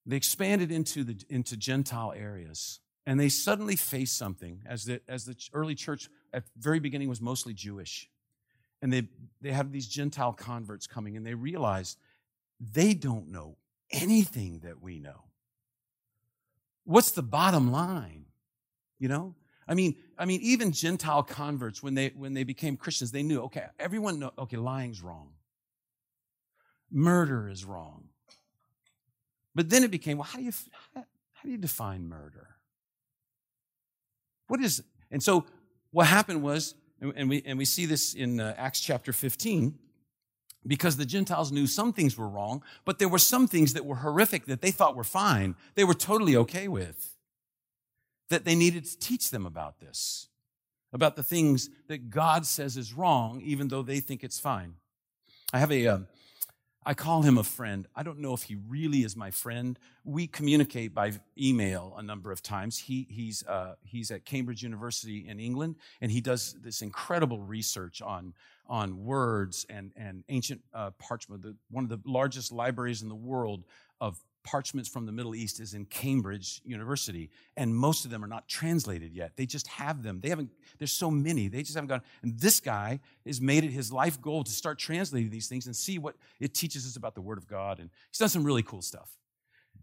They 0.05 0.17
expanded 0.17 0.71
into, 0.71 1.03
the, 1.03 1.19
into 1.27 1.57
Gentile 1.57 2.13
areas, 2.15 2.79
and 3.07 3.19
they 3.19 3.29
suddenly 3.29 3.75
faced 3.75 4.19
something 4.19 4.61
as 4.67 4.85
the, 4.85 5.01
as 5.09 5.25
the 5.25 5.35
early 5.51 5.73
church 5.73 6.09
at 6.31 6.45
the 6.45 6.51
very 6.59 6.79
beginning 6.79 7.09
was 7.09 7.21
mostly 7.21 7.55
Jewish. 7.55 8.07
And 8.83 8.93
they, 8.93 9.07
they 9.41 9.51
have 9.51 9.71
these 9.71 9.87
Gentile 9.87 10.33
converts 10.33 10.85
coming, 10.85 11.17
and 11.17 11.25
they 11.25 11.33
realized 11.33 11.97
they 12.59 12.93
don't 12.93 13.31
know 13.31 13.57
anything 13.89 14.59
that 14.59 14.79
we 14.79 14.99
know. 14.99 15.23
What's 16.83 17.09
the 17.09 17.23
bottom 17.23 17.71
line? 17.71 18.25
You 18.99 19.07
know, 19.07 19.33
I 19.67 19.73
mean, 19.73 19.95
I 20.17 20.25
mean, 20.25 20.41
even 20.41 20.71
Gentile 20.71 21.23
converts, 21.23 21.81
when 21.81 21.95
they 21.95 22.09
when 22.09 22.33
they 22.33 22.43
became 22.43 22.77
Christians, 22.77 23.11
they 23.11 23.23
knew, 23.23 23.41
okay, 23.43 23.65
everyone 23.79 24.19
know, 24.19 24.31
okay, 24.37 24.57
lying's 24.57 25.01
wrong. 25.01 25.29
Murder 26.91 27.49
is 27.49 27.65
wrong. 27.65 28.09
But 29.55 29.69
then 29.69 29.83
it 29.83 29.91
became, 29.91 30.17
well, 30.17 30.25
how 30.25 30.37
do 30.37 30.45
you 30.45 30.51
how 30.93 31.03
do 31.43 31.49
you 31.49 31.57
define 31.57 32.07
murder? 32.07 32.55
What 34.47 34.61
is 34.61 34.79
it? 34.79 34.85
and 35.09 35.23
so 35.23 35.45
what 35.91 36.07
happened 36.07 36.43
was, 36.43 36.75
and 37.01 37.27
we 37.29 37.41
and 37.45 37.57
we 37.57 37.65
see 37.65 37.87
this 37.87 38.13
in 38.13 38.39
uh, 38.39 38.53
Acts 38.57 38.81
chapter 38.81 39.13
15, 39.13 39.79
because 40.67 40.97
the 40.97 41.05
Gentiles 41.05 41.51
knew 41.51 41.65
some 41.65 41.91
things 41.91 42.15
were 42.17 42.29
wrong, 42.29 42.61
but 42.83 42.99
there 42.99 43.09
were 43.09 43.19
some 43.19 43.47
things 43.47 43.73
that 43.73 43.85
were 43.85 43.95
horrific 43.95 44.45
that 44.45 44.61
they 44.61 44.71
thought 44.71 44.95
were 44.95 45.03
fine. 45.03 45.55
They 45.73 45.83
were 45.83 45.95
totally 45.95 46.35
okay 46.35 46.67
with 46.67 47.14
that 48.29 48.45
they 48.45 48.55
needed 48.55 48.85
to 48.85 48.97
teach 48.97 49.29
them 49.29 49.45
about 49.45 49.79
this, 49.79 50.29
about 50.93 51.15
the 51.15 51.23
things 51.23 51.69
that 51.87 52.09
God 52.09 52.45
says 52.45 52.77
is 52.77 52.93
wrong, 52.93 53.41
even 53.41 53.67
though 53.67 53.83
they 53.83 53.99
think 53.99 54.23
it's 54.23 54.39
fine. 54.39 54.75
I 55.53 55.59
have 55.59 55.71
a, 55.71 55.87
um, 55.87 56.07
I 56.87 56.93
call 56.93 57.23
him 57.23 57.37
a 57.37 57.43
friend. 57.43 57.87
I 57.95 58.03
don't 58.03 58.19
know 58.19 58.33
if 58.33 58.43
he 58.43 58.57
really 58.67 59.03
is 59.03 59.15
my 59.15 59.31
friend. 59.31 59.79
We 60.03 60.27
communicate 60.27 60.93
by 60.93 61.13
email 61.35 61.95
a 61.97 62.03
number 62.03 62.31
of 62.31 62.43
times. 62.43 62.77
He, 62.77 63.07
he's, 63.09 63.43
uh, 63.47 63.75
he's 63.83 64.11
at 64.11 64.25
Cambridge 64.25 64.61
University 64.61 65.27
in 65.27 65.39
England, 65.39 65.75
and 66.01 66.11
he 66.11 66.21
does 66.21 66.55
this 66.61 66.81
incredible 66.81 67.39
research 67.39 68.03
on, 68.03 68.33
on 68.67 69.03
words 69.03 69.65
and, 69.69 69.91
and 69.95 70.23
ancient 70.29 70.61
uh, 70.73 70.91
parchment. 70.99 71.41
The, 71.41 71.55
one 71.71 71.83
of 71.83 71.89
the 71.89 72.01
largest 72.05 72.51
libraries 72.51 73.01
in 73.01 73.09
the 73.09 73.15
world 73.15 73.63
of 73.99 74.19
parchments 74.45 74.87
from 74.87 75.05
the 75.05 75.11
Middle 75.11 75.35
East 75.35 75.59
is 75.59 75.73
in 75.73 75.85
Cambridge 75.85 76.61
University, 76.63 77.29
and 77.57 77.75
most 77.75 78.05
of 78.05 78.11
them 78.11 78.23
are 78.23 78.27
not 78.27 78.47
translated 78.47 79.11
yet. 79.11 79.35
They 79.35 79.45
just 79.45 79.67
have 79.67 80.03
them. 80.03 80.21
They 80.21 80.29
haven't, 80.29 80.51
there's 80.77 80.93
so 80.93 81.11
many, 81.11 81.49
they 81.49 81.63
just 81.63 81.73
haven't 81.73 81.89
gone. 81.89 82.01
And 82.21 82.39
this 82.39 82.59
guy 82.59 83.01
has 83.25 83.41
made 83.41 83.65
it 83.65 83.71
his 83.71 83.91
life 83.91 84.21
goal 84.21 84.43
to 84.43 84.51
start 84.51 84.79
translating 84.79 85.29
these 85.29 85.47
things 85.47 85.65
and 85.65 85.75
see 85.75 85.97
what 85.97 86.15
it 86.39 86.53
teaches 86.53 86.85
us 86.85 86.95
about 86.95 87.15
the 87.15 87.21
Word 87.21 87.37
of 87.37 87.47
God. 87.47 87.79
And 87.79 87.89
he's 88.09 88.19
done 88.19 88.29
some 88.29 88.43
really 88.43 88.63
cool 88.63 88.81
stuff. 88.81 89.17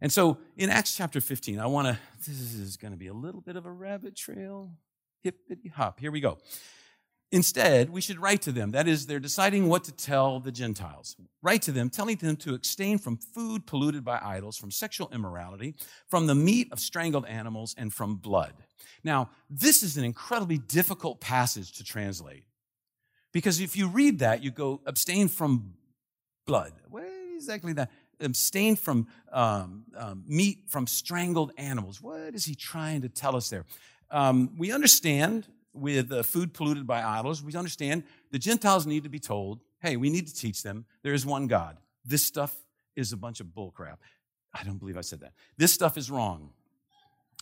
And 0.01 0.11
so 0.11 0.39
in 0.57 0.71
Acts 0.71 0.97
chapter 0.97 1.21
15, 1.21 1.59
I 1.59 1.67
want 1.67 1.89
to, 1.89 1.99
this 2.19 2.55
is 2.55 2.77
going 2.77 2.93
to 2.93 2.99
be 2.99 3.09
a 3.09 3.15
little 3.15 3.41
bit 3.41 3.57
of 3.57 3.67
a 3.67 3.71
rabbit 3.71 4.17
trail. 4.17 4.71
Hippity 5.23 5.69
hop. 5.69 6.01
Here 6.01 6.11
we 6.11 6.21
go. 6.21 6.39
Instead, 7.35 7.89
we 7.89 8.03
should 8.03 8.19
write 8.19 8.43
to 8.43 8.53
them. 8.53 8.73
That 8.73 8.87
is, 8.87 9.07
they're 9.07 9.19
deciding 9.19 9.67
what 9.67 9.85
to 9.85 9.93
tell 9.93 10.39
the 10.39 10.53
Gentiles. 10.53 11.17
Write 11.41 11.63
to 11.63 11.73
them, 11.73 11.89
telling 11.89 12.17
them 12.17 12.37
to 12.37 12.55
abstain 12.55 12.99
from 12.99 13.17
food 13.17 13.67
polluted 13.67 14.05
by 14.05 14.21
idols, 14.23 14.59
from 14.59 14.71
sexual 14.71 15.09
immorality, 15.15 15.75
from 16.09 16.27
the 16.27 16.35
meat 16.35 16.69
of 16.71 16.79
strangled 16.79 17.25
animals, 17.25 17.75
and 17.79 17.91
from 17.91 18.17
blood. 18.17 18.53
Now, 19.03 19.31
this 19.49 19.83
is 19.83 19.97
an 19.97 20.05
incredibly 20.05 20.59
difficult 20.59 21.21
passage 21.21 21.73
to 21.73 21.85
translate 21.85 22.45
Because 23.33 23.61
if 23.61 23.77
you 23.77 23.89
read 23.89 24.19
that, 24.19 24.43
you 24.43 24.51
go, 24.51 24.83
abstain 24.85 25.29
from 25.29 25.73
blood. 26.47 26.73
What 26.91 27.05
exactly 27.35 27.73
that? 27.73 27.91
Abstain 28.21 28.77
from 28.77 29.07
um, 29.33 29.85
um, 29.97 30.25
meat 30.29 30.65
from 30.69 30.87
strangled 30.87 31.53
animals. 31.57 32.03
What 32.03 32.35
is 32.35 32.45
he 32.45 32.55
trying 32.55 33.03
to 33.03 33.09
tell 33.09 33.35
us 33.37 33.49
there? 33.49 33.65
Um, 34.11 34.51
we 34.59 34.71
understand 34.71 35.49
with 35.73 36.13
uh, 36.13 36.23
food 36.23 36.53
polluted 36.53 36.87
by 36.87 37.03
idols, 37.03 37.43
we 37.43 37.55
understand 37.55 38.05
the 38.31 38.39
Gentiles 38.39 38.87
need 38.87 39.05
to 39.05 39.09
be 39.09 39.19
told, 39.19 39.61
hey, 39.81 39.97
we 39.97 40.11
need 40.11 40.27
to 40.27 40.35
teach 40.35 40.63
them 40.63 40.85
there 41.03 41.15
is 41.15 41.25
one 41.27 41.47
God. 41.47 41.79
This 42.05 42.25
stuff 42.25 42.55
is 42.97 43.13
a 43.13 43.17
bunch 43.17 43.41
of 43.41 43.47
bullcrap. 43.47 43.97
I 44.55 44.65
don't 44.65 44.79
believe 44.79 44.99
I 44.99 45.03
said 45.03 45.21
that. 45.21 45.33
This 45.57 45.73
stuff 45.73 45.97
is 45.97 46.11
wrong. 46.11 46.51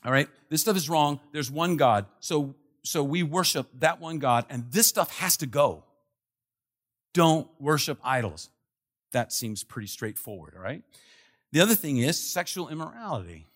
All 0.04 0.12
right? 0.12 0.28
This 0.48 0.60
stuff 0.60 0.76
is 0.76 0.88
wrong. 0.88 1.20
There's 1.32 1.50
one 1.50 1.76
God. 1.76 2.06
So, 2.20 2.54
so 2.82 3.02
we 3.02 3.22
worship 3.22 3.66
that 3.80 4.00
one 4.00 4.18
God, 4.18 4.46
and 4.48 4.70
this 4.70 4.86
stuff 4.86 5.16
has 5.18 5.36
to 5.38 5.46
go. 5.46 5.84
Don't 7.12 7.48
worship 7.58 7.98
idols. 8.04 8.48
That 9.12 9.32
seems 9.32 9.64
pretty 9.64 9.88
straightforward, 9.88 10.54
all 10.56 10.62
right? 10.62 10.82
The 11.52 11.60
other 11.60 11.74
thing 11.74 11.98
is 11.98 12.18
sexual 12.18 12.68
immorality. 12.68 13.46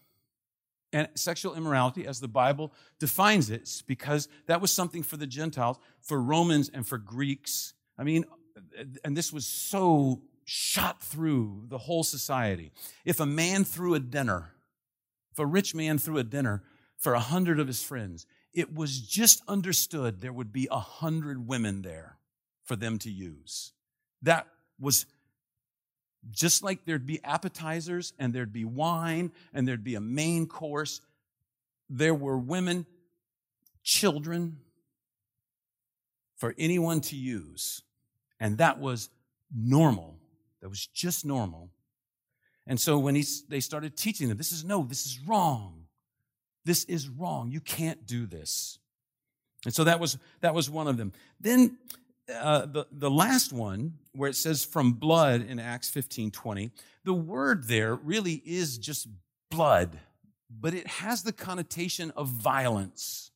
And 0.95 1.09
sexual 1.17 1.57
immorality, 1.57 2.07
as 2.07 2.21
the 2.21 2.29
Bible 2.29 2.73
defines 3.01 3.51
it, 3.51 3.83
because 3.85 4.29
that 4.47 4.61
was 4.61 4.71
something 4.71 5.03
for 5.03 5.17
the 5.17 5.27
Gentiles, 5.27 5.77
for 6.01 6.23
Romans, 6.23 6.71
and 6.73 6.87
for 6.87 6.99
Greeks. 6.99 7.75
I 7.99 8.05
mean, 8.05 8.25
and 9.05 9.17
this 9.17 9.33
was 9.33 9.45
so 9.45 10.23
shot 10.45 11.03
through 11.03 11.65
the 11.67 11.79
whole 11.79 12.05
society. 12.05 12.71
If 13.05 13.19
a 13.19 13.27
man 13.27 13.65
threw 13.65 13.95
a 13.95 13.99
dinner, 13.99 14.53
if 15.33 15.41
a 15.41 15.47
rich 15.47 15.75
man 15.75 15.99
threw 15.99 16.19
a 16.19 16.23
dinner 16.23 16.63
for 16.97 17.15
a 17.15 17.21
hundred 17.21 17.59
of 17.59 17.67
his 17.67 17.83
friends, 17.83 18.25
it 18.53 18.73
was 18.73 19.01
just 19.01 19.43
understood 19.49 20.21
there 20.21 20.33
would 20.33 20.53
be 20.53 20.69
a 20.71 20.79
hundred 20.79 21.49
women 21.49 21.83
there 21.83 22.19
for 22.63 22.77
them 22.77 23.01
to 23.01 23.11
use. 23.11 23.73
That 24.23 24.47
was 24.79 25.07
just 26.31 26.63
like 26.63 26.85
there'd 26.85 27.07
be 27.07 27.23
appetizers 27.25 28.13
and 28.19 28.33
there'd 28.33 28.53
be 28.53 28.65
wine 28.65 29.33
and 29.53 29.67
there'd 29.67 29.85
be 29.85 29.95
a 29.95 30.01
main 30.01 30.47
course, 30.47 31.01
there 31.89 32.15
were 32.15 32.39
women, 32.39 32.87
children 33.83 34.59
for 36.37 36.55
anyone 36.59 37.01
to 37.03 37.17
use. 37.17 37.83
And 38.41 38.59
that 38.59 38.79
was 38.79 39.11
normal. 39.55 40.17
That 40.61 40.69
was 40.69 40.87
just 40.87 41.25
normal. 41.25 41.71
And 42.67 42.81
so 42.81 42.99
when 42.99 43.15
he, 43.15 43.25
they 43.49 43.61
started 43.61 43.97
teaching 43.97 44.29
them, 44.29 44.39
this 44.39 44.53
is 44.53 44.65
no, 44.65 44.83
this 44.83 45.07
is 45.07 45.21
wrong. 45.27 45.85
This 46.65 46.85
is 46.85 47.09
wrong. 47.09 47.51
You 47.51 47.61
can't 47.61 48.07
do 48.07 48.27
this. 48.27 48.79
And 49.65 49.75
so 49.75 49.85
that 49.85 50.01
was, 50.01 50.19
that 50.41 50.55
was 50.55 50.69
one 50.71 50.89
of 50.89 50.97
them. 50.97 51.13
Then 51.41 51.79
uh, 52.33 52.67
the, 52.67 52.87
the 52.91 53.11
last 53.11 53.53
one, 53.53 53.95
where 54.13 54.31
it 54.31 54.37
says 54.37 54.65
from 54.65 54.93
blood 54.93 55.43
in 55.43 55.59
Acts 55.59 55.91
15 55.91 56.31
20, 56.31 56.71
the 57.05 57.13
word 57.13 57.69
there 57.69 57.95
really 57.95 58.43
is 58.45 58.79
just 58.79 59.09
blood, 59.51 59.99
but 60.49 60.75
it 60.75 60.87
has 60.87 61.23
the 61.23 61.33
connotation 61.33 62.11
of 62.13 62.29
violence. 62.29 63.31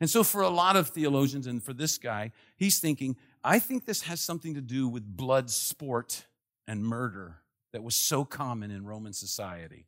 And 0.00 0.10
so, 0.10 0.24
for 0.24 0.42
a 0.42 0.50
lot 0.50 0.76
of 0.76 0.88
theologians, 0.88 1.46
and 1.46 1.62
for 1.62 1.72
this 1.72 1.96
guy, 1.96 2.32
he's 2.56 2.78
thinking, 2.78 3.16
I 3.42 3.58
think 3.58 3.86
this 3.86 4.02
has 4.02 4.20
something 4.20 4.54
to 4.54 4.60
do 4.60 4.88
with 4.88 5.16
blood 5.16 5.50
sport 5.50 6.26
and 6.66 6.84
murder 6.84 7.38
that 7.72 7.82
was 7.82 7.94
so 7.94 8.24
common 8.24 8.70
in 8.70 8.84
Roman 8.84 9.12
society. 9.12 9.86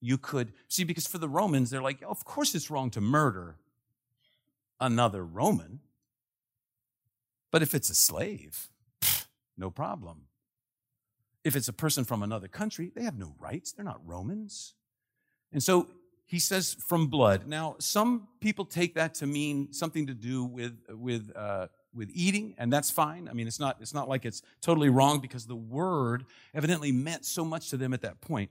You 0.00 0.18
could 0.18 0.52
see, 0.68 0.84
because 0.84 1.06
for 1.06 1.18
the 1.18 1.28
Romans, 1.28 1.70
they're 1.70 1.80
like, 1.80 2.02
of 2.06 2.24
course 2.24 2.54
it's 2.54 2.70
wrong 2.70 2.90
to 2.90 3.00
murder 3.00 3.56
another 4.80 5.24
Roman. 5.24 5.80
But 7.54 7.62
if 7.62 7.72
it's 7.72 7.88
a 7.88 7.94
slave, 7.94 8.68
no 9.56 9.70
problem. 9.70 10.22
If 11.44 11.54
it's 11.54 11.68
a 11.68 11.72
person 11.72 12.02
from 12.02 12.24
another 12.24 12.48
country, 12.48 12.90
they 12.92 13.04
have 13.04 13.16
no 13.16 13.36
rights. 13.38 13.70
They're 13.70 13.84
not 13.84 14.00
Romans. 14.04 14.74
And 15.52 15.62
so 15.62 15.86
he 16.26 16.40
says 16.40 16.74
from 16.84 17.06
blood. 17.06 17.46
Now, 17.46 17.76
some 17.78 18.26
people 18.40 18.64
take 18.64 18.96
that 18.96 19.14
to 19.14 19.28
mean 19.28 19.72
something 19.72 20.08
to 20.08 20.14
do 20.14 20.42
with, 20.42 20.76
with, 20.90 21.30
uh, 21.36 21.68
with 21.94 22.10
eating, 22.12 22.56
and 22.58 22.72
that's 22.72 22.90
fine. 22.90 23.28
I 23.28 23.34
mean, 23.34 23.46
it's 23.46 23.60
not, 23.60 23.76
it's 23.80 23.94
not 23.94 24.08
like 24.08 24.24
it's 24.24 24.42
totally 24.60 24.88
wrong 24.88 25.20
because 25.20 25.46
the 25.46 25.54
word 25.54 26.24
evidently 26.54 26.90
meant 26.90 27.24
so 27.24 27.44
much 27.44 27.70
to 27.70 27.76
them 27.76 27.94
at 27.94 28.02
that 28.02 28.20
point. 28.20 28.50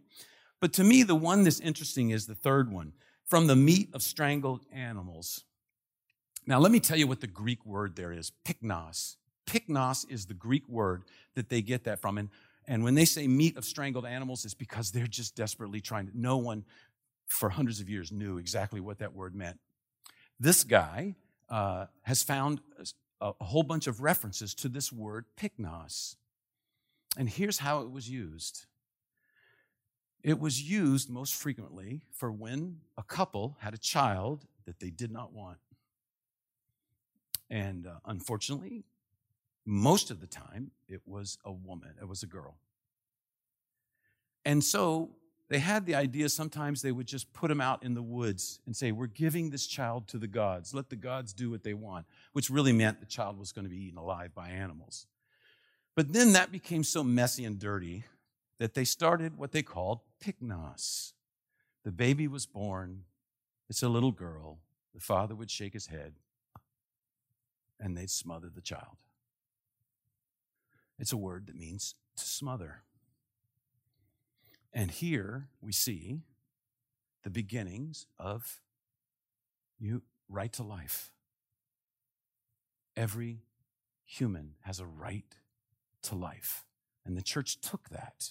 But 0.62 0.72
to 0.76 0.84
me, 0.86 1.04
the 1.04 1.14
one 1.14 1.44
that's 1.44 1.60
interesting 1.60 2.12
is 2.12 2.26
the 2.26 2.36
third 2.36 2.72
one 2.72 2.94
from 3.26 3.48
the 3.48 3.56
meat 3.58 3.90
of 3.94 4.02
strangled 4.02 4.66
animals. 4.72 5.44
Now, 6.46 6.60
let 6.60 6.72
me 6.72 6.80
tell 6.80 6.98
you 6.98 7.08
what 7.08 7.22
the 7.22 7.28
Greek 7.28 7.66
word 7.66 7.96
there 7.96 8.12
is 8.12 8.32
pyknos. 8.46 9.16
Pyknos 9.46 10.10
is 10.10 10.26
the 10.26 10.34
Greek 10.34 10.68
word 10.68 11.04
that 11.36 11.50
they 11.50 11.62
get 11.62 11.86
that 11.86 12.00
from. 12.00 12.18
And, 12.18 12.30
and 12.68 12.84
when 12.84 12.96
they 12.96 13.06
say 13.06 13.28
meat 13.28 13.58
of 13.58 13.66
strangled 13.66 14.06
animals, 14.06 14.44
it's 14.46 14.54
because 14.54 14.92
they're 14.92 15.08
just 15.08 15.36
desperately 15.36 15.82
trying 15.82 16.08
to. 16.08 16.12
No 16.20 16.38
one 16.38 16.66
for 17.28 17.50
hundreds 17.50 17.80
of 17.80 17.90
years 17.90 18.12
knew 18.12 18.38
exactly 18.38 18.80
what 18.80 19.00
that 19.00 19.14
word 19.14 19.36
meant. 19.36 19.60
This 20.40 20.64
guy 20.64 21.16
uh, 21.50 21.86
has 22.04 22.24
found 22.24 22.62
a, 23.22 23.32
a 23.40 23.44
whole 23.44 23.64
bunch 23.64 23.88
of 23.88 24.02
references 24.02 24.54
to 24.56 24.70
this 24.70 24.92
word 24.92 25.26
pyknos. 25.38 26.16
And 27.18 27.30
here's 27.30 27.60
how 27.60 27.82
it 27.82 27.92
was 27.92 28.10
used 28.10 28.66
it 30.24 30.40
was 30.40 30.62
used 30.62 31.10
most 31.10 31.34
frequently 31.36 32.02
for 32.12 32.32
when 32.32 32.78
a 32.98 33.04
couple 33.04 33.58
had 33.60 33.74
a 33.74 33.78
child 33.78 34.46
that 34.66 34.80
they 34.80 34.90
did 34.90 35.12
not 35.12 35.34
want. 35.34 35.58
And 37.54 37.86
uh, 37.86 37.92
unfortunately, 38.08 38.84
most 39.64 40.10
of 40.10 40.20
the 40.20 40.26
time, 40.26 40.72
it 40.90 41.02
was 41.06 41.38
a 41.46 41.52
woman, 41.52 41.92
it 42.02 42.08
was 42.08 42.24
a 42.24 42.26
girl. 42.26 42.56
And 44.44 44.64
so 44.64 45.12
they 45.50 45.60
had 45.60 45.86
the 45.86 45.94
idea 45.94 46.30
sometimes 46.30 46.82
they 46.82 46.92
would 46.92 47.06
just 47.06 47.32
put 47.32 47.52
him 47.52 47.62
out 47.62 47.84
in 47.84 47.94
the 47.94 48.02
woods 48.02 48.60
and 48.66 48.76
say, 48.76 48.92
We're 48.92 49.06
giving 49.06 49.52
this 49.52 49.68
child 49.68 50.08
to 50.08 50.18
the 50.18 50.28
gods. 50.28 50.74
Let 50.74 50.90
the 50.90 50.96
gods 50.96 51.32
do 51.32 51.52
what 51.52 51.64
they 51.64 51.76
want, 51.76 52.08
which 52.32 52.50
really 52.50 52.74
meant 52.74 53.00
the 53.00 53.06
child 53.06 53.38
was 53.38 53.52
going 53.52 53.66
to 53.66 53.70
be 53.70 53.86
eaten 53.86 54.00
alive 54.00 54.34
by 54.34 54.50
animals. 54.50 55.06
But 55.96 56.12
then 56.12 56.34
that 56.34 56.52
became 56.52 56.84
so 56.84 57.04
messy 57.04 57.46
and 57.46 57.60
dirty 57.60 58.04
that 58.58 58.74
they 58.74 58.84
started 58.84 59.38
what 59.38 59.52
they 59.52 59.62
called 59.62 60.00
pyknos. 60.20 61.14
The 61.84 61.92
baby 61.92 62.28
was 62.28 62.48
born, 62.48 63.04
it's 63.70 63.84
a 63.84 63.90
little 63.90 64.12
girl. 64.12 64.58
The 64.96 65.02
father 65.02 65.36
would 65.36 65.52
shake 65.52 65.74
his 65.74 65.86
head 65.86 66.14
and 67.84 67.98
they'd 67.98 68.10
smother 68.10 68.50
the 68.50 68.62
child. 68.62 69.04
It's 70.98 71.12
a 71.12 71.18
word 71.18 71.48
that 71.48 71.56
means 71.58 71.96
to 72.16 72.24
smother. 72.24 72.84
And 74.72 74.90
here 74.90 75.50
we 75.60 75.74
see 75.74 76.22
the 77.24 77.30
beginnings 77.30 78.08
of 78.18 78.62
you 79.78 80.04
right 80.30 80.54
to 80.54 80.64
life. 80.64 81.12
Every 82.96 83.42
human 84.06 84.52
has 84.62 84.80
a 84.80 84.86
right 84.86 85.36
to 86.04 86.16
life. 86.16 86.64
And 87.06 87.18
the 87.18 87.22
church 87.22 87.60
took 87.60 87.90
that. 87.90 88.30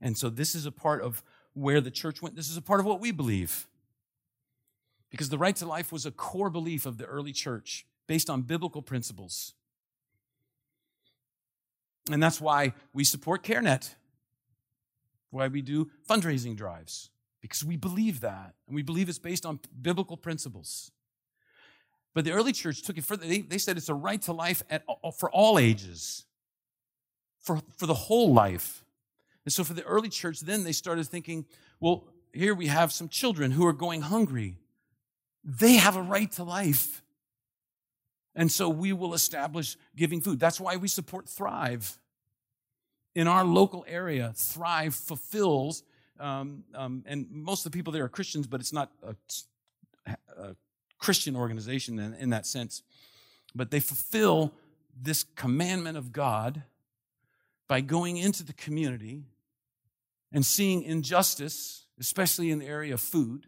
And 0.00 0.16
so 0.16 0.30
this 0.30 0.54
is 0.54 0.64
a 0.64 0.70
part 0.70 1.02
of 1.02 1.24
where 1.54 1.80
the 1.80 1.90
church 1.90 2.22
went. 2.22 2.36
This 2.36 2.50
is 2.50 2.56
a 2.56 2.62
part 2.62 2.78
of 2.78 2.86
what 2.86 3.00
we 3.00 3.10
believe. 3.10 3.66
Because 5.10 5.28
the 5.28 5.38
right 5.38 5.56
to 5.56 5.66
life 5.66 5.90
was 5.90 6.06
a 6.06 6.12
core 6.12 6.50
belief 6.50 6.86
of 6.86 6.98
the 6.98 7.06
early 7.06 7.32
church 7.32 7.84
based 8.08 8.28
on 8.28 8.42
biblical 8.42 8.82
principles. 8.82 9.54
And 12.10 12.20
that's 12.20 12.40
why 12.40 12.72
we 12.92 13.04
support 13.04 13.44
CareNet, 13.44 13.94
why 15.30 15.46
we 15.46 15.62
do 15.62 15.90
fundraising 16.08 16.56
drives, 16.56 17.10
because 17.40 17.62
we 17.62 17.76
believe 17.76 18.20
that, 18.20 18.54
and 18.66 18.74
we 18.74 18.82
believe 18.82 19.08
it's 19.08 19.20
based 19.20 19.46
on 19.46 19.60
biblical 19.80 20.16
principles. 20.16 20.90
But 22.14 22.24
the 22.24 22.32
early 22.32 22.52
church 22.52 22.82
took 22.82 22.98
it 22.98 23.04
further. 23.04 23.26
They, 23.26 23.42
they 23.42 23.58
said 23.58 23.76
it's 23.76 23.90
a 23.90 23.94
right 23.94 24.20
to 24.22 24.32
life 24.32 24.64
at, 24.70 24.82
for 25.18 25.30
all 25.30 25.58
ages, 25.58 26.24
for, 27.40 27.60
for 27.76 27.86
the 27.86 27.94
whole 27.94 28.32
life. 28.32 28.84
And 29.44 29.52
so 29.52 29.62
for 29.62 29.74
the 29.74 29.84
early 29.84 30.08
church, 30.08 30.40
then 30.40 30.64
they 30.64 30.72
started 30.72 31.06
thinking, 31.06 31.44
well, 31.78 32.04
here 32.32 32.54
we 32.54 32.66
have 32.66 32.90
some 32.90 33.08
children 33.08 33.50
who 33.50 33.66
are 33.66 33.72
going 33.72 34.00
hungry. 34.00 34.56
They 35.44 35.74
have 35.74 35.96
a 35.96 36.02
right 36.02 36.32
to 36.32 36.44
life. 36.44 37.02
And 38.38 38.52
so 38.52 38.68
we 38.68 38.92
will 38.92 39.14
establish 39.14 39.76
giving 39.96 40.20
food. 40.20 40.38
That's 40.38 40.60
why 40.60 40.76
we 40.76 40.86
support 40.86 41.28
Thrive. 41.28 41.98
In 43.16 43.26
our 43.26 43.44
local 43.44 43.84
area, 43.88 44.32
Thrive 44.36 44.94
fulfills, 44.94 45.82
um, 46.20 46.62
um, 46.72 47.02
and 47.04 47.26
most 47.32 47.66
of 47.66 47.72
the 47.72 47.76
people 47.76 47.92
there 47.92 48.04
are 48.04 48.08
Christians, 48.08 48.46
but 48.46 48.60
it's 48.60 48.72
not 48.72 48.92
a, 49.02 50.14
a 50.40 50.56
Christian 51.00 51.34
organization 51.34 51.98
in, 51.98 52.14
in 52.14 52.30
that 52.30 52.46
sense. 52.46 52.84
But 53.56 53.72
they 53.72 53.80
fulfill 53.80 54.52
this 54.96 55.24
commandment 55.24 55.98
of 55.98 56.12
God 56.12 56.62
by 57.66 57.80
going 57.80 58.18
into 58.18 58.44
the 58.44 58.52
community 58.52 59.24
and 60.30 60.46
seeing 60.46 60.84
injustice, 60.84 61.86
especially 61.98 62.52
in 62.52 62.60
the 62.60 62.66
area 62.66 62.94
of 62.94 63.00
food, 63.00 63.46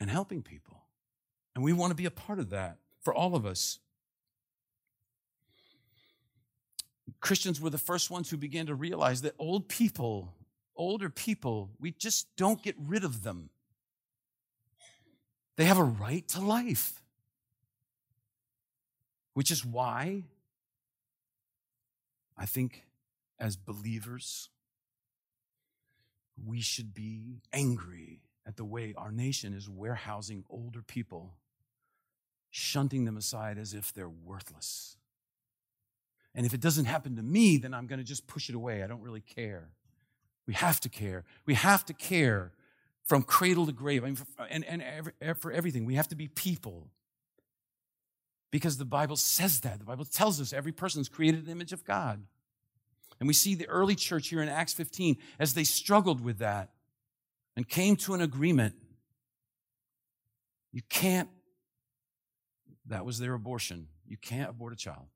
and 0.00 0.08
helping 0.08 0.40
people. 0.42 0.84
And 1.54 1.62
we 1.62 1.74
want 1.74 1.90
to 1.90 1.94
be 1.94 2.06
a 2.06 2.10
part 2.10 2.38
of 2.38 2.48
that 2.48 2.78
for 3.02 3.12
all 3.14 3.34
of 3.34 3.44
us. 3.44 3.78
Christians 7.20 7.60
were 7.60 7.70
the 7.70 7.78
first 7.78 8.10
ones 8.10 8.30
who 8.30 8.36
began 8.36 8.66
to 8.66 8.74
realize 8.74 9.22
that 9.22 9.34
old 9.38 9.68
people, 9.68 10.34
older 10.74 11.08
people, 11.08 11.70
we 11.78 11.92
just 11.92 12.26
don't 12.36 12.62
get 12.62 12.74
rid 12.78 13.04
of 13.04 13.22
them. 13.22 13.50
They 15.56 15.64
have 15.64 15.78
a 15.78 15.84
right 15.84 16.26
to 16.28 16.40
life, 16.40 17.00
which 19.34 19.50
is 19.50 19.64
why 19.64 20.24
I 22.36 22.46
think 22.46 22.84
as 23.38 23.56
believers, 23.56 24.48
we 26.44 26.60
should 26.60 26.94
be 26.94 27.42
angry 27.52 28.20
at 28.46 28.56
the 28.56 28.64
way 28.64 28.94
our 28.96 29.12
nation 29.12 29.52
is 29.52 29.68
warehousing 29.68 30.44
older 30.48 30.82
people 30.82 31.34
shunting 32.52 33.06
them 33.06 33.16
aside 33.16 33.58
as 33.58 33.72
if 33.72 33.92
they're 33.92 34.08
worthless. 34.08 34.96
And 36.34 36.46
if 36.46 36.54
it 36.54 36.60
doesn't 36.60 36.84
happen 36.84 37.16
to 37.16 37.22
me, 37.22 37.56
then 37.56 37.74
I'm 37.74 37.86
going 37.86 37.98
to 37.98 38.04
just 38.04 38.26
push 38.26 38.48
it 38.48 38.54
away. 38.54 38.82
I 38.82 38.86
don't 38.86 39.02
really 39.02 39.22
care. 39.22 39.70
We 40.46 40.54
have 40.54 40.78
to 40.80 40.88
care. 40.88 41.24
We 41.46 41.54
have 41.54 41.84
to 41.86 41.94
care 41.94 42.52
from 43.04 43.22
cradle 43.22 43.66
to 43.66 43.72
grave 43.72 44.04
I 44.04 44.06
mean, 44.06 44.16
for, 44.16 44.26
and, 44.50 44.64
and 44.66 44.82
every, 44.82 45.12
for 45.34 45.50
everything. 45.50 45.86
We 45.86 45.94
have 45.94 46.08
to 46.08 46.14
be 46.14 46.28
people. 46.28 46.88
Because 48.50 48.76
the 48.76 48.84
Bible 48.84 49.16
says 49.16 49.60
that. 49.60 49.78
The 49.78 49.86
Bible 49.86 50.04
tells 50.04 50.38
us 50.38 50.52
every 50.52 50.72
person 50.72 51.00
is 51.00 51.08
created 51.08 51.40
in 51.40 51.46
the 51.46 51.52
image 51.52 51.72
of 51.72 51.84
God. 51.84 52.22
And 53.18 53.26
we 53.26 53.34
see 53.34 53.54
the 53.54 53.66
early 53.68 53.94
church 53.94 54.28
here 54.28 54.42
in 54.42 54.48
Acts 54.50 54.74
15 54.74 55.16
as 55.38 55.54
they 55.54 55.64
struggled 55.64 56.22
with 56.22 56.38
that 56.38 56.70
and 57.56 57.66
came 57.66 57.96
to 57.96 58.12
an 58.12 58.20
agreement. 58.20 58.74
You 60.70 60.82
can't, 60.90 61.30
that 62.92 63.04
was 63.04 63.18
their 63.18 63.34
abortion. 63.34 63.88
You 64.06 64.16
can't 64.16 64.50
abort 64.50 64.72
a 64.72 64.76
child. 64.76 65.06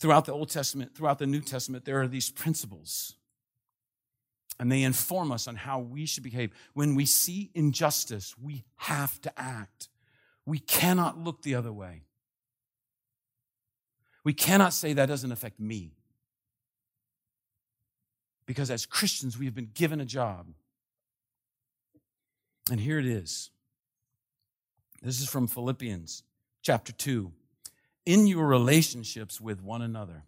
Throughout 0.00 0.24
the 0.24 0.32
Old 0.32 0.50
Testament, 0.50 0.96
throughout 0.96 1.18
the 1.18 1.26
New 1.26 1.40
Testament, 1.40 1.84
there 1.84 2.00
are 2.02 2.08
these 2.08 2.30
principles. 2.30 3.14
And 4.58 4.70
they 4.70 4.82
inform 4.82 5.30
us 5.30 5.46
on 5.46 5.54
how 5.54 5.78
we 5.78 6.06
should 6.06 6.24
behave. 6.24 6.52
When 6.74 6.94
we 6.94 7.06
see 7.06 7.50
injustice, 7.54 8.34
we 8.36 8.64
have 8.76 9.20
to 9.22 9.32
act. 9.40 9.88
We 10.44 10.58
cannot 10.58 11.18
look 11.18 11.42
the 11.42 11.54
other 11.54 11.72
way. 11.72 12.02
We 14.24 14.32
cannot 14.32 14.72
say 14.72 14.92
that 14.92 15.06
doesn't 15.06 15.32
affect 15.32 15.60
me. 15.60 15.92
Because 18.46 18.70
as 18.70 18.86
Christians, 18.86 19.38
we 19.38 19.44
have 19.44 19.54
been 19.54 19.70
given 19.72 20.00
a 20.00 20.04
job. 20.04 20.48
And 22.70 22.80
here 22.80 22.98
it 22.98 23.06
is. 23.06 23.50
This 25.02 25.20
is 25.20 25.28
from 25.28 25.48
Philippians 25.48 26.22
chapter 26.62 26.92
2. 26.92 27.32
In 28.06 28.28
your 28.28 28.46
relationships 28.46 29.40
with 29.40 29.60
one 29.60 29.82
another, 29.82 30.22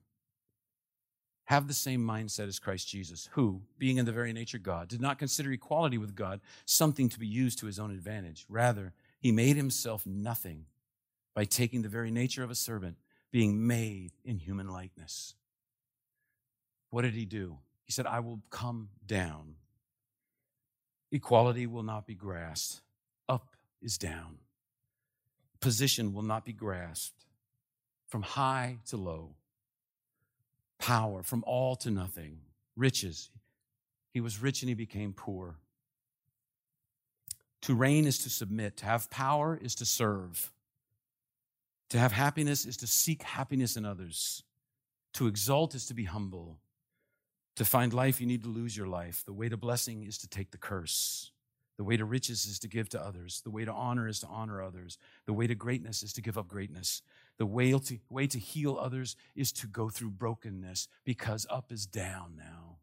have 1.45 1.69
the 1.69 1.75
same 1.75 2.05
mindset 2.05 2.49
as 2.49 2.59
Christ 2.59 2.89
Jesus, 2.89 3.29
who, 3.33 3.63
being 3.79 3.99
in 3.99 4.05
the 4.05 4.13
very 4.13 4.33
nature 4.33 4.57
of 4.57 4.65
God, 4.65 4.89
did 4.89 5.01
not 5.01 5.19
consider 5.19 5.53
equality 5.53 5.97
with 5.97 6.17
God 6.17 6.41
something 6.65 7.09
to 7.11 7.21
be 7.21 7.27
used 7.27 7.61
to 7.61 7.67
his 7.67 7.79
own 7.79 7.93
advantage. 7.93 8.47
Rather, 8.49 8.93
he 9.21 9.31
made 9.31 9.55
himself 9.55 10.05
nothing 10.07 10.65
by 11.35 11.45
taking 11.45 11.83
the 11.83 11.89
very 11.89 12.11
nature 12.11 12.43
of 12.43 12.51
a 12.51 12.57
servant, 12.57 12.97
being 13.31 13.67
made 13.67 14.13
in 14.25 14.39
human 14.39 14.69
likeness. 14.69 15.35
What 16.91 17.03
did 17.03 17.15
he 17.15 17.27
do? 17.27 17.59
He 17.85 17.93
said, 17.93 18.07
I 18.07 18.21
will 18.21 18.41
come 18.51 18.89
down. 19.07 19.55
Equality 21.13 21.67
will 21.67 21.83
not 21.85 22.07
be 22.07 22.15
grasped. 22.15 22.81
Up 23.29 23.55
is 23.81 23.99
down. 23.99 24.39
Position 25.65 26.13
will 26.13 26.21
not 26.23 26.45
be 26.45 26.53
grasped. 26.53 27.25
From 28.09 28.21
high 28.21 28.81
to 28.89 28.99
low. 28.99 29.35
Power 30.79 31.23
from 31.23 31.43
all 31.47 31.75
to 31.77 31.91
nothing. 31.91 32.41
Riches. 32.77 33.31
He 34.13 34.21
was 34.21 34.43
rich 34.43 34.61
and 34.61 34.69
he 34.69 34.75
became 34.75 35.15
poor. 35.15 35.57
To 37.63 37.75
reign 37.75 38.05
is 38.05 38.19
to 38.19 38.29
submit. 38.29 38.77
To 38.77 38.85
have 38.85 39.09
power 39.09 39.59
is 39.59 39.75
to 39.77 39.87
serve. 39.87 40.53
To 41.89 41.99
have 41.99 42.13
happiness 42.13 42.67
is 42.67 42.77
to 42.77 42.87
seek 42.87 43.23
happiness 43.23 43.75
in 43.75 43.87
others. 43.87 44.43
To 45.15 45.29
exalt 45.29 45.75
is 45.75 45.87
to 45.87 45.95
be 45.95 46.05
humble. 46.05 46.59
To 47.57 47.65
find 47.65 47.95
life, 47.95 48.21
you 48.21 48.27
need 48.27 48.43
to 48.43 48.51
lose 48.51 48.77
your 48.77 48.87
life. 48.87 49.25
The 49.25 49.33
way 49.33 49.49
to 49.49 49.57
blessing 49.57 50.05
is 50.05 50.19
to 50.19 50.29
take 50.29 50.51
the 50.51 50.59
curse. 50.59 51.31
The 51.77 51.85
way 51.85 51.97
to 51.97 52.05
riches 52.05 52.47
is 52.47 52.59
to 52.61 52.69
give 52.69 52.89
to 52.91 53.05
others. 53.05 53.41
The 53.43 53.51
way 53.51 53.65
to 53.65 53.73
honor 53.73 54.07
is 54.07 54.21
to 54.21 54.27
honor 54.29 54.63
others. 54.63 54.97
The 55.27 55.33
way 55.33 55.47
to 55.47 55.55
greatness 55.55 56.03
is 56.03 56.13
to 56.15 56.23
give 56.23 56.39
up 56.39 56.49
greatness. 56.49 57.03
The 57.37 57.47
way 57.47 57.73
to, 57.73 57.99
way 58.09 58.27
to 58.29 58.39
heal 58.39 58.79
others 58.81 59.17
is 59.35 59.51
to 59.53 59.67
go 59.67 59.89
through 59.89 60.11
brokenness 60.11 60.89
because 61.05 61.47
up 61.51 61.73
is 61.73 61.87
down 61.87 62.35
now 62.37 62.77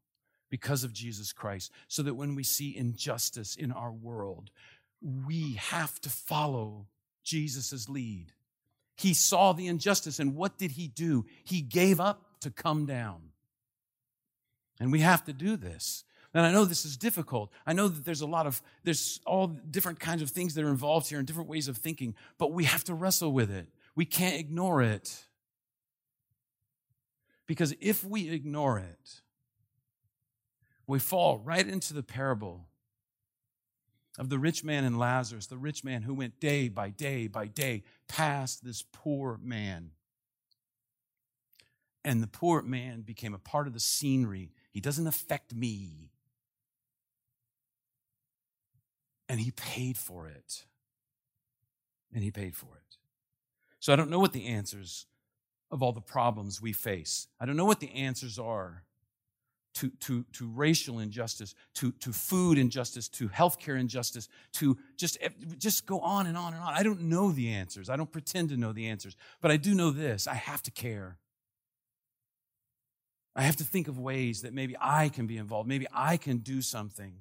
because 0.49 0.83
of 0.83 0.93
Jesus 0.93 1.31
Christ. 1.31 1.71
So 1.87 2.03
that 2.03 2.15
when 2.15 2.35
we 2.35 2.43
see 2.43 2.75
injustice 2.75 3.55
in 3.55 3.71
our 3.71 3.91
world, 3.91 4.51
we 5.01 5.53
have 5.53 5.99
to 6.01 6.09
follow 6.09 6.87
Jesus' 7.23 7.89
lead. 7.89 8.33
He 8.97 9.13
saw 9.15 9.53
the 9.53 9.67
injustice, 9.67 10.19
and 10.19 10.35
what 10.35 10.57
did 10.57 10.71
he 10.71 10.87
do? 10.87 11.25
He 11.43 11.61
gave 11.61 11.99
up 11.99 12.39
to 12.41 12.51
come 12.51 12.85
down. 12.85 13.29
And 14.79 14.91
we 14.91 14.99
have 14.99 15.23
to 15.25 15.33
do 15.33 15.55
this. 15.55 16.03
And 16.33 16.45
I 16.45 16.51
know 16.51 16.63
this 16.63 16.85
is 16.85 16.95
difficult. 16.95 17.51
I 17.65 17.73
know 17.73 17.87
that 17.87 18.05
there's 18.05 18.21
a 18.21 18.27
lot 18.27 18.47
of, 18.47 18.61
there's 18.83 19.19
all 19.25 19.47
different 19.47 19.99
kinds 19.99 20.21
of 20.21 20.29
things 20.29 20.53
that 20.53 20.63
are 20.63 20.69
involved 20.69 21.09
here 21.09 21.17
and 21.17 21.27
different 21.27 21.49
ways 21.49 21.67
of 21.67 21.77
thinking, 21.77 22.15
but 22.37 22.53
we 22.53 22.63
have 22.63 22.83
to 22.85 22.93
wrestle 22.93 23.33
with 23.33 23.51
it. 23.51 23.67
We 23.95 24.05
can't 24.05 24.39
ignore 24.39 24.81
it. 24.81 25.25
Because 27.47 27.75
if 27.81 28.05
we 28.05 28.29
ignore 28.29 28.79
it, 28.79 29.21
we 30.87 30.99
fall 30.99 31.39
right 31.39 31.67
into 31.67 31.93
the 31.93 32.03
parable 32.03 32.67
of 34.17 34.29
the 34.29 34.39
rich 34.39 34.63
man 34.63 34.85
and 34.85 34.97
Lazarus, 34.97 35.47
the 35.47 35.57
rich 35.57 35.83
man 35.83 36.03
who 36.03 36.13
went 36.13 36.39
day 36.39 36.69
by 36.69 36.89
day 36.89 37.27
by 37.27 37.47
day 37.47 37.83
past 38.07 38.63
this 38.63 38.83
poor 38.93 39.37
man. 39.43 39.91
And 42.05 42.23
the 42.23 42.27
poor 42.27 42.61
man 42.61 43.01
became 43.01 43.33
a 43.33 43.39
part 43.39 43.67
of 43.67 43.73
the 43.73 43.79
scenery 43.79 44.51
he 44.71 44.79
doesn't 44.79 45.07
affect 45.07 45.53
me. 45.53 46.10
And 49.31 49.39
he 49.39 49.51
paid 49.51 49.95
for 49.97 50.27
it. 50.27 50.65
And 52.13 52.21
he 52.21 52.31
paid 52.31 52.53
for 52.53 52.65
it. 52.75 52.97
So 53.79 53.93
I 53.93 53.95
don't 53.95 54.09
know 54.09 54.19
what 54.19 54.33
the 54.33 54.47
answers 54.47 55.05
of 55.71 55.81
all 55.81 55.93
the 55.93 56.01
problems 56.01 56.61
we 56.61 56.73
face. 56.73 57.27
I 57.39 57.45
don't 57.45 57.55
know 57.55 57.63
what 57.63 57.79
the 57.79 57.93
answers 57.93 58.37
are 58.37 58.83
to, 59.75 59.89
to, 60.01 60.25
to 60.33 60.49
racial 60.49 60.99
injustice, 60.99 61.55
to, 61.75 61.93
to 61.93 62.11
food 62.11 62.57
injustice, 62.57 63.07
to 63.07 63.29
healthcare 63.29 63.79
injustice, 63.79 64.27
to 64.55 64.77
just, 64.97 65.17
just 65.57 65.85
go 65.85 66.01
on 66.01 66.27
and 66.27 66.35
on 66.35 66.53
and 66.53 66.61
on. 66.61 66.73
I 66.73 66.83
don't 66.83 67.03
know 67.03 67.31
the 67.31 67.53
answers. 67.53 67.89
I 67.89 67.95
don't 67.95 68.11
pretend 68.11 68.49
to 68.49 68.57
know 68.57 68.73
the 68.73 68.87
answers. 68.87 69.15
But 69.39 69.51
I 69.51 69.55
do 69.55 69.73
know 69.73 69.91
this 69.91 70.27
I 70.27 70.35
have 70.35 70.61
to 70.63 70.71
care. 70.71 71.19
I 73.33 73.43
have 73.43 73.55
to 73.55 73.63
think 73.63 73.87
of 73.87 73.97
ways 73.97 74.41
that 74.41 74.53
maybe 74.53 74.75
I 74.77 75.07
can 75.07 75.25
be 75.25 75.37
involved. 75.37 75.69
Maybe 75.69 75.87
I 75.93 76.17
can 76.17 76.39
do 76.39 76.61
something 76.61 77.13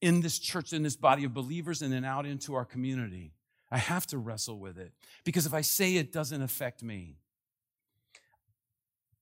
in 0.00 0.20
this 0.20 0.38
church, 0.38 0.72
in 0.72 0.82
this 0.82 0.96
body 0.96 1.24
of 1.24 1.34
believers, 1.34 1.82
and 1.82 1.92
then 1.92 2.04
out 2.04 2.26
into 2.26 2.54
our 2.54 2.64
community. 2.64 3.32
I 3.70 3.78
have 3.78 4.06
to 4.08 4.18
wrestle 4.18 4.58
with 4.58 4.78
it 4.78 4.92
because 5.24 5.44
if 5.44 5.52
I 5.52 5.60
say 5.60 5.96
it 5.96 6.12
doesn't 6.12 6.40
affect 6.40 6.82
me, 6.82 7.16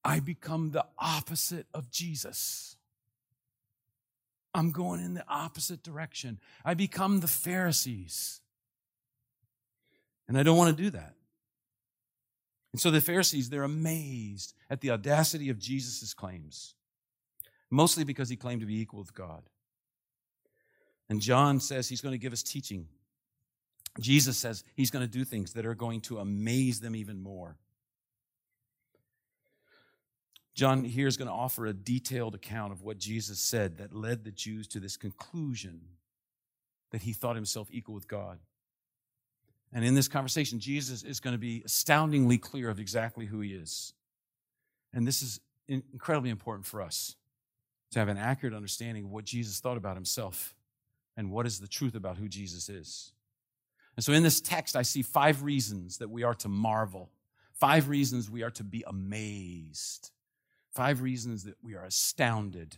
I 0.04 0.20
become 0.20 0.70
the 0.70 0.86
opposite 0.98 1.66
of 1.74 1.90
Jesus. 1.90 2.76
I'm 4.54 4.70
going 4.70 5.04
in 5.04 5.14
the 5.14 5.24
opposite 5.28 5.82
direction. 5.82 6.38
I 6.64 6.74
become 6.74 7.20
the 7.20 7.28
Pharisees. 7.28 8.40
And 10.28 10.38
I 10.38 10.42
don't 10.42 10.56
want 10.56 10.76
to 10.76 10.82
do 10.82 10.90
that. 10.90 11.14
And 12.72 12.80
so 12.80 12.90
the 12.90 13.00
Pharisees, 13.00 13.48
they're 13.48 13.64
amazed 13.64 14.54
at 14.70 14.80
the 14.80 14.90
audacity 14.90 15.50
of 15.50 15.58
Jesus' 15.58 16.14
claims, 16.14 16.74
mostly 17.70 18.04
because 18.04 18.28
he 18.28 18.36
claimed 18.36 18.60
to 18.60 18.66
be 18.66 18.80
equal 18.80 19.00
with 19.00 19.14
God. 19.14 19.42
And 21.08 21.20
John 21.20 21.60
says 21.60 21.88
he's 21.88 22.00
going 22.00 22.12
to 22.12 22.18
give 22.18 22.32
us 22.32 22.42
teaching. 22.42 22.88
Jesus 24.00 24.36
says 24.36 24.64
he's 24.74 24.90
going 24.90 25.04
to 25.04 25.10
do 25.10 25.24
things 25.24 25.52
that 25.52 25.64
are 25.64 25.74
going 25.74 26.00
to 26.02 26.18
amaze 26.18 26.80
them 26.80 26.96
even 26.96 27.22
more. 27.22 27.56
John 30.54 30.84
here 30.84 31.06
is 31.06 31.16
going 31.16 31.28
to 31.28 31.34
offer 31.34 31.66
a 31.66 31.74
detailed 31.74 32.34
account 32.34 32.72
of 32.72 32.82
what 32.82 32.98
Jesus 32.98 33.38
said 33.38 33.76
that 33.78 33.94
led 33.94 34.24
the 34.24 34.30
Jews 34.30 34.66
to 34.68 34.80
this 34.80 34.96
conclusion 34.96 35.80
that 36.90 37.02
he 37.02 37.12
thought 37.12 37.36
himself 37.36 37.68
equal 37.70 37.94
with 37.94 38.08
God. 38.08 38.38
And 39.72 39.84
in 39.84 39.94
this 39.94 40.08
conversation, 40.08 40.58
Jesus 40.58 41.02
is 41.02 41.20
going 41.20 41.34
to 41.34 41.38
be 41.38 41.62
astoundingly 41.64 42.38
clear 42.38 42.70
of 42.70 42.80
exactly 42.80 43.26
who 43.26 43.40
he 43.40 43.52
is. 43.52 43.92
And 44.94 45.06
this 45.06 45.20
is 45.20 45.40
incredibly 45.68 46.30
important 46.30 46.64
for 46.64 46.80
us 46.80 47.16
to 47.90 47.98
have 47.98 48.08
an 48.08 48.16
accurate 48.16 48.54
understanding 48.54 49.04
of 49.04 49.10
what 49.10 49.24
Jesus 49.24 49.60
thought 49.60 49.76
about 49.76 49.96
himself 49.96 50.55
and 51.16 51.30
what 51.30 51.46
is 51.46 51.60
the 51.60 51.68
truth 51.68 51.94
about 51.94 52.18
who 52.18 52.28
Jesus 52.28 52.68
is. 52.68 53.12
And 53.96 54.04
so 54.04 54.12
in 54.12 54.22
this 54.22 54.40
text, 54.40 54.76
I 54.76 54.82
see 54.82 55.02
five 55.02 55.42
reasons 55.42 55.98
that 55.98 56.10
we 56.10 56.22
are 56.22 56.34
to 56.34 56.48
marvel. 56.48 57.10
Five 57.54 57.88
reasons 57.88 58.30
we 58.30 58.42
are 58.42 58.50
to 58.50 58.64
be 58.64 58.84
amazed. 58.86 60.10
Five 60.74 61.00
reasons 61.00 61.44
that 61.44 61.54
we 61.62 61.74
are 61.74 61.84
astounded. 61.84 62.76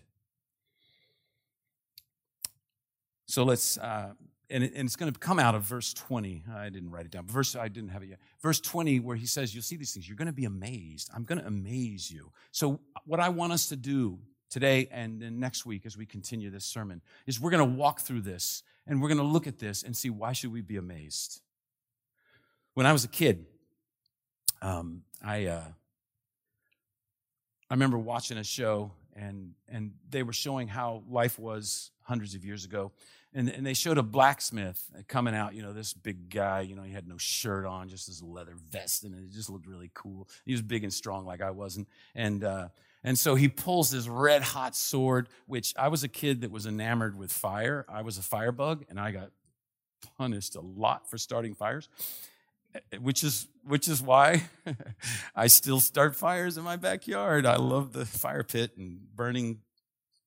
So 3.27 3.43
let's, 3.43 3.77
uh, 3.77 4.13
and, 4.49 4.63
it, 4.63 4.73
and, 4.75 4.87
it's 4.87 4.95
going 4.95 5.13
to 5.13 5.19
come 5.19 5.41
out 5.41 5.57
of 5.57 5.65
verse 5.65 5.93
20. 5.93 6.45
I 6.55 6.71
didn't 6.71 6.91
write 6.91 7.05
it 7.05 7.11
down. 7.11 7.27
Verse, 7.27 7.57
I 7.57 7.67
didn't 7.67 7.91
have 7.91 8.03
it 8.03 8.11
yet. 8.11 8.21
Verse 8.41 8.61
20, 8.61 9.01
where 9.01 9.17
he 9.17 9.27
says, 9.27 9.53
You'll 9.53 9.65
see 9.65 9.77
these 9.77 9.93
things. 9.93 10.09
You're 10.09 10.17
going 10.17 10.27
to 10.27 10.33
be 10.33 10.47
amazed. 10.47 11.11
I'm 11.15 11.25
going 11.25 11.41
to 11.41 11.47
amaze 11.47 12.11
you. 12.11 12.33
So, 12.53 12.81
what 13.05 13.21
I 13.21 13.29
want 13.29 13.53
us 13.53 13.69
to 13.69 13.77
do 13.77 14.21
today 14.51 14.89
and 14.91 15.21
then 15.21 15.39
next 15.39 15.67
week 15.67 15.87
as 15.87 15.97
we 15.97 16.07
continue 16.07 16.51
this 16.51 16.65
sermon 16.65 17.01
is 17.27 17.41
we're 17.41 17.51
going 17.51 17.69
to 17.69 17.77
walk 17.77 18.01
through 18.01 18.23
this 18.23 18.63
and 18.87 19.01
we're 19.03 19.09
going 19.09 19.19
to 19.19 19.25
look 19.25 19.47
at 19.47 19.59
this 19.59 19.83
and 19.83 19.97
see 19.97 20.11
why 20.11 20.33
should 20.33 20.53
we 20.53 20.61
be 20.61 20.77
amazed. 20.77 21.41
When 22.75 22.87
I 22.87 22.93
was 22.93 23.05
a 23.05 23.09
kid, 23.09 23.47
um, 24.63 25.03
I 25.23 25.47
uh, 25.47 25.65
I 27.71 27.75
remember 27.75 27.99
watching 27.99 28.39
a 28.39 28.45
show 28.45 28.93
and 29.15 29.55
and 29.69 29.93
they 30.09 30.23
were 30.23 30.33
showing 30.33 30.69
how 30.69 31.03
life 31.09 31.39
was 31.39 31.91
hundreds 32.03 32.35
of 32.35 32.45
years 32.45 32.65
ago 32.65 32.93
and, 33.35 33.49
and 33.51 33.67
they 33.67 33.75
showed 33.75 33.99
a 33.99 34.03
blacksmith 34.03 34.91
coming 35.07 35.35
out, 35.35 35.55
you 35.55 35.63
know, 35.63 35.73
this 35.73 35.93
big 35.93 36.31
guy, 36.31 36.63
you 36.63 36.75
know, 36.75 36.83
he 36.83 36.93
had 36.93 37.07
no 37.07 37.19
shirt 37.19 37.67
on, 37.67 37.89
just 37.89 38.07
this 38.07 38.23
leather 38.23 38.55
vest, 38.71 39.05
and 39.05 39.15
it 39.15 39.31
just 39.33 39.51
looked 39.51 39.67
really 39.67 39.91
cool. 39.95 40.29
He 40.47 40.53
was 40.53 40.63
big 40.63 40.83
and 40.83 40.93
strong 40.93 41.27
like 41.27 41.43
I 41.43 41.51
wasn't. 41.51 41.89
And, 42.15 42.43
uh, 42.43 42.69
and 43.05 43.19
so 43.19 43.35
he 43.35 43.49
pulls 43.49 43.91
this 43.91 44.09
red 44.09 44.43
hot 44.43 44.75
sword, 44.75 45.29
which 45.47 45.75
I 45.79 45.89
was 45.89 46.03
a 46.03 46.09
kid 46.09 46.41
that 46.41 46.51
was 46.51 46.67
enamored 46.67 47.17
with 47.17 47.33
fire. 47.33 47.87
I 47.89 48.03
was 48.03 48.19
a 48.19 48.23
firebug, 48.23 48.85
and 48.89 48.99
I 48.99 49.13
got 49.13 49.31
punished 50.17 50.57
a 50.57 50.61
lot 50.61 51.09
for 51.11 51.19
starting 51.19 51.55
fires 51.55 51.89
eh, 52.75 52.99
which 53.01 53.25
is 53.25 53.49
which 53.65 53.89
is 53.89 54.01
why 54.01 54.45
I 55.37 55.49
still 55.49 55.81
start 55.81 56.17
fires 56.17 56.57
in 56.57 56.65
my 56.65 56.77
backyard. 56.77 57.47
I 57.47 57.57
love 57.57 57.93
the 57.93 58.07
fire 58.07 58.45
pit 58.45 58.73
and 58.77 58.99
burning 59.15 59.61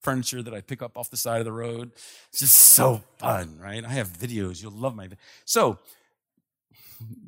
furniture 0.01 0.41
that 0.41 0.53
I 0.53 0.62
pick 0.62 0.81
up 0.81 0.97
off 0.97 1.10
the 1.10 1.17
side 1.17 1.39
of 1.39 1.45
the 1.45 1.51
road. 1.51 1.91
It's 2.29 2.39
just 2.39 2.57
so 2.57 3.01
fun, 3.17 3.57
right? 3.60 3.84
I 3.84 3.89
have 3.89 4.10
videos. 4.10 4.62
You'll 4.62 4.71
love 4.71 4.95
my. 4.95 5.10
So 5.45 5.79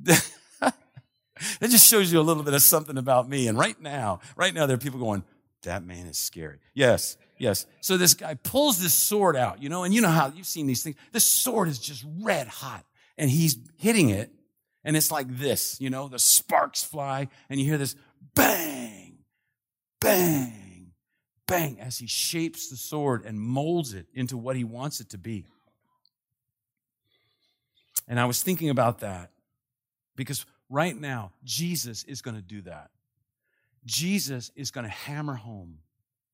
that 0.03 0.23
just 1.61 1.87
shows 1.87 2.11
you 2.11 2.19
a 2.19 2.21
little 2.21 2.43
bit 2.43 2.53
of 2.53 2.61
something 2.61 2.97
about 2.97 3.29
me. 3.29 3.47
And 3.47 3.57
right 3.57 3.79
now, 3.79 4.19
right 4.35 4.53
now, 4.53 4.65
there 4.65 4.75
are 4.75 4.79
people 4.79 4.99
going, 4.99 5.23
"That 5.63 5.83
man 5.83 6.05
is 6.07 6.17
scary." 6.17 6.59
Yes, 6.73 7.17
yes. 7.37 7.65
So 7.81 7.97
this 7.97 8.13
guy 8.13 8.35
pulls 8.35 8.81
this 8.81 8.93
sword 8.93 9.35
out, 9.35 9.61
you 9.61 9.69
know, 9.69 9.83
and 9.83 9.93
you 9.93 10.01
know 10.01 10.09
how 10.09 10.31
you've 10.35 10.47
seen 10.47 10.67
these 10.67 10.83
things. 10.83 10.95
This 11.11 11.25
sword 11.25 11.67
is 11.67 11.79
just 11.79 12.05
red 12.21 12.47
hot, 12.47 12.85
and 13.17 13.29
he's 13.29 13.57
hitting 13.77 14.09
it, 14.09 14.31
and 14.83 14.95
it's 14.95 15.11
like 15.11 15.27
this, 15.37 15.79
you 15.81 15.89
know, 15.89 16.07
the 16.07 16.19
sparks 16.19 16.83
fly, 16.83 17.27
and 17.49 17.59
you 17.59 17.65
hear 17.65 17.77
this 17.77 17.95
bang, 18.35 19.17
bang 19.99 20.63
bang, 21.47 21.79
as 21.79 21.97
he 21.97 22.07
shapes 22.07 22.69
the 22.69 22.75
sword 22.75 23.25
and 23.25 23.39
molds 23.39 23.93
it 23.93 24.07
into 24.13 24.37
what 24.37 24.55
he 24.55 24.63
wants 24.63 24.99
it 24.99 25.09
to 25.09 25.17
be. 25.17 25.45
And 28.07 28.19
I 28.19 28.25
was 28.25 28.41
thinking 28.41 28.69
about 28.69 28.99
that 28.99 29.31
because 30.15 30.45
right 30.69 30.99
now, 30.99 31.31
Jesus 31.43 32.03
is 32.03 32.21
going 32.21 32.35
to 32.35 32.41
do 32.41 32.61
that. 32.63 32.89
Jesus 33.85 34.51
is 34.55 34.71
going 34.71 34.85
to 34.85 34.91
hammer 34.91 35.35
home 35.35 35.79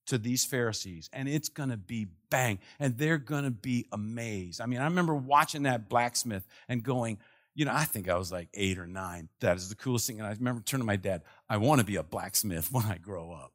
to 0.08 0.18
these 0.18 0.44
Pharisees, 0.44 1.10
and 1.14 1.30
it's 1.30 1.50
going 1.50 1.70
to 1.70 1.78
be 1.78 2.08
bang, 2.30 2.60
and 2.80 2.98
they're 2.98 3.18
going 3.18 3.44
to 3.44 3.52
be 3.52 3.86
amazed. 3.92 4.60
I 4.60 4.66
mean, 4.66 4.82
I 4.82 4.86
remember 4.86 5.16
watching 5.16 5.64
that 5.64 5.88
blacksmith 5.88 6.46
and 6.68 6.84
going, 6.84 7.20
you 7.56 7.66
know, 7.66 7.74
I 7.74 7.84
think 7.84 8.10
I 8.10 8.18
was 8.18 8.32
like 8.32 8.50
eight 8.54 8.80
or 8.80 8.88
nine. 8.88 9.30
That 9.42 9.58
is 9.58 9.70
the 9.70 9.76
coolest 9.76 10.08
thing. 10.08 10.20
And 10.20 10.28
I 10.28 10.32
remember 10.32 10.62
turning 10.62 10.84
to 10.84 10.88
my 10.88 10.96
dad, 10.96 11.24
I 11.50 11.58
want 11.58 11.80
to 11.80 11.86
be 11.86 11.98
a 11.98 12.04
blacksmith 12.04 12.70
when 12.72 12.86
I 12.86 12.98
grow 12.98 13.32
up. 13.32 13.54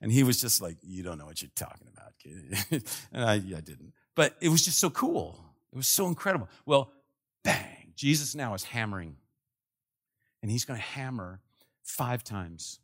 And 0.00 0.12
he 0.12 0.22
was 0.22 0.40
just 0.40 0.60
like, 0.60 0.76
You 0.82 1.02
don't 1.02 1.18
know 1.18 1.26
what 1.26 1.40
you're 1.40 1.50
talking 1.54 1.88
about, 1.92 2.12
kid. 2.18 2.82
and 3.12 3.24
I, 3.24 3.34
yeah, 3.34 3.58
I 3.58 3.60
didn't. 3.60 3.92
But 4.14 4.36
it 4.40 4.48
was 4.48 4.64
just 4.64 4.78
so 4.78 4.90
cool. 4.90 5.38
It 5.72 5.76
was 5.76 5.88
so 5.88 6.06
incredible. 6.06 6.48
Well, 6.64 6.92
bang, 7.44 7.92
Jesus 7.94 8.34
now 8.34 8.54
is 8.54 8.64
hammering. 8.64 9.16
And 10.42 10.50
he's 10.50 10.64
going 10.64 10.78
to 10.78 10.86
hammer 10.86 11.40
five 11.82 12.24
times. 12.24 12.80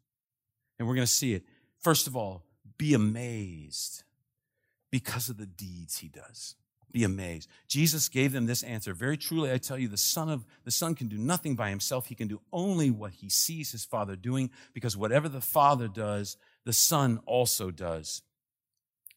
And 0.79 0.89
we're 0.89 0.95
going 0.95 1.07
to 1.07 1.13
see 1.13 1.35
it. 1.35 1.45
First 1.79 2.07
of 2.07 2.17
all, 2.17 2.45
be 2.79 2.95
amazed 2.95 4.05
because 4.91 5.29
of 5.29 5.37
the 5.37 5.47
deeds 5.47 5.99
he 5.99 6.09
does. 6.09 6.57
Be 6.93 7.05
amazed. 7.05 7.49
Jesus 7.69 8.11
gave 8.11 8.33
them 8.33 8.45
this 8.45 8.63
answer. 8.63 8.93
Very 8.93 9.17
truly, 9.17 9.51
I 9.51 9.57
tell 9.57 9.79
you, 9.79 9.89
the 9.89 9.97
Son 9.97 10.29
of 10.29 10.45
the 10.65 10.71
Son 10.71 10.95
can 10.95 11.09
do 11.09 11.17
nothing 11.17 11.57
by 11.57 11.71
himself. 11.71 12.07
He 12.07 12.15
can 12.15 12.29
do 12.29 12.43
only 12.53 12.91
what 12.91 13.13
he 13.13 13.31
sees 13.31 13.73
his 13.73 13.87
Father 13.87 14.15
doing, 14.15 14.51
because 14.75 14.95
whatever 14.95 15.29
the 15.29 15.41
Father 15.41 15.89
does, 15.89 16.37
the 16.67 16.73
Son 16.75 17.21
also 17.25 17.71
does. 17.71 18.21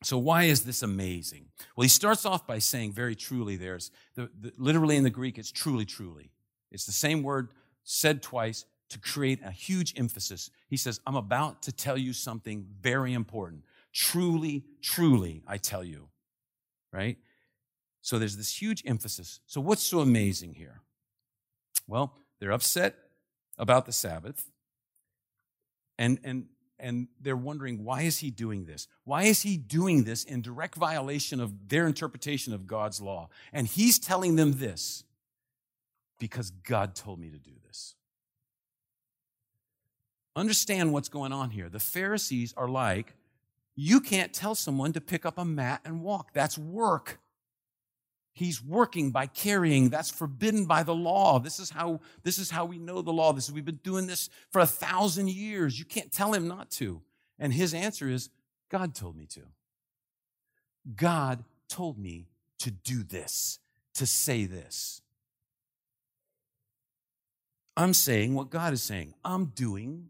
So, 0.04 0.18
why 0.18 0.44
is 0.44 0.64
this 0.64 0.84
amazing? 0.84 1.48
Well, 1.76 1.84
he 1.84 1.90
starts 1.90 2.26
off 2.26 2.48
by 2.48 2.60
saying, 2.60 2.94
very 2.94 3.16
truly, 3.16 3.58
there's 3.58 3.92
the, 4.16 4.30
the, 4.40 4.54
literally 4.58 4.96
in 4.96 5.04
the 5.04 5.10
Greek, 5.10 5.38
it's 5.38 5.52
truly, 5.52 5.86
truly. 5.86 6.32
It's 6.72 6.86
the 6.86 6.92
same 6.92 7.24
word 7.24 7.50
said 7.84 8.22
twice 8.22 8.66
to 8.90 9.00
create 9.00 9.40
a 9.44 9.52
huge 9.52 9.94
emphasis. 9.98 10.50
He 10.68 10.78
says, 10.78 11.00
I'm 11.06 11.16
about 11.16 11.64
to 11.64 11.72
tell 11.72 11.98
you 11.98 12.14
something 12.14 12.66
very 12.82 13.14
important. 13.14 13.64
Truly, 13.94 14.66
truly, 14.82 15.44
I 15.48 15.58
tell 15.58 15.84
you. 15.84 16.10
Right? 16.92 17.18
So, 18.02 18.20
there's 18.20 18.38
this 18.38 18.62
huge 18.62 18.84
emphasis. 18.86 19.40
So, 19.48 19.60
what's 19.60 19.84
so 19.84 20.00
amazing 20.00 20.54
here? 20.54 20.82
Well, 21.88 22.16
they're 22.40 22.52
upset 22.52 22.96
about 23.58 23.86
the 23.86 23.92
Sabbath. 23.92 24.50
And, 25.98 26.20
and 26.24 26.46
and 26.80 27.08
they're 27.22 27.38
wondering 27.38 27.84
why 27.84 28.02
is 28.02 28.20
he 28.20 28.30
doing 28.30 28.66
this 28.66 28.88
why 29.04 29.24
is 29.24 29.42
he 29.42 29.58
doing 29.58 30.04
this 30.04 30.24
in 30.24 30.42
direct 30.42 30.76
violation 30.76 31.40
of 31.40 31.70
their 31.70 31.88
interpretation 31.88 32.54
of 32.54 32.68
god's 32.68 33.02
law 33.02 33.30
and 33.54 33.68
he's 33.68 33.98
telling 33.98 34.36
them 34.36 34.54
this 34.54 35.04
because 36.20 36.50
god 36.52 36.96
told 36.96 37.20
me 37.20 37.30
to 37.30 37.38
do 37.38 37.52
this 37.66 37.96
understand 40.36 40.92
what's 40.92 41.10
going 41.10 41.32
on 41.32 41.50
here 41.50 41.70
the 41.70 41.80
pharisees 41.80 42.54
are 42.58 42.68
like 42.68 43.14
you 43.76 44.00
can't 44.00 44.34
tell 44.34 44.56
someone 44.56 44.94
to 44.94 45.02
pick 45.02 45.26
up 45.26 45.38
a 45.38 45.46
mat 45.46 45.82
and 45.86 46.02
walk 46.02 46.34
that's 46.34 46.58
work 46.58 47.20
He's 48.36 48.62
working 48.62 49.12
by 49.12 49.28
carrying. 49.28 49.90
That's 49.90 50.12
forbidden 50.12 50.66
by 50.66 50.84
the 50.84 50.94
law. 50.94 51.40
This 51.40 51.58
is 51.58 51.70
how, 51.70 52.02
this 52.24 52.38
is 52.38 52.52
how 52.52 52.66
we 52.66 52.78
know 52.78 53.02
the 53.02 53.14
law. 53.14 53.32
This 53.32 53.46
is, 53.46 53.54
we've 53.54 53.64
been 53.64 53.80
doing 53.82 54.08
this 54.08 54.30
for 54.52 54.60
a 54.60 54.68
thousand 54.68 55.30
years. 55.30 55.80
You 55.80 55.86
can't 55.86 56.12
tell 56.12 56.34
him 56.34 56.46
not 56.46 56.70
to. 56.72 57.02
And 57.40 57.54
his 57.54 57.74
answer 57.74 58.10
is, 58.10 58.30
God 58.70 58.94
told 58.94 59.16
me 59.16 59.26
to. 59.28 59.44
God 60.98 61.46
told 61.70 61.98
me 61.98 62.28
to 62.60 62.72
do 62.72 63.04
this, 63.04 63.60
to 63.94 64.06
say 64.06 64.46
this. 64.46 65.02
I'm 67.78 67.94
saying 67.94 68.34
what 68.34 68.50
God 68.50 68.74
is 68.74 68.84
saying. 68.84 69.14
I'm 69.24 69.46
doing 69.46 70.10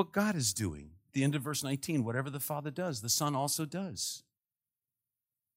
what 0.00 0.12
God 0.12 0.34
is 0.34 0.54
doing. 0.54 0.92
The 1.12 1.22
end 1.22 1.34
of 1.34 1.42
verse 1.42 1.62
19, 1.62 2.04
whatever 2.04 2.30
the 2.30 2.40
Father 2.40 2.70
does, 2.70 3.02
the 3.02 3.10
Son 3.10 3.36
also 3.36 3.66
does. 3.66 4.22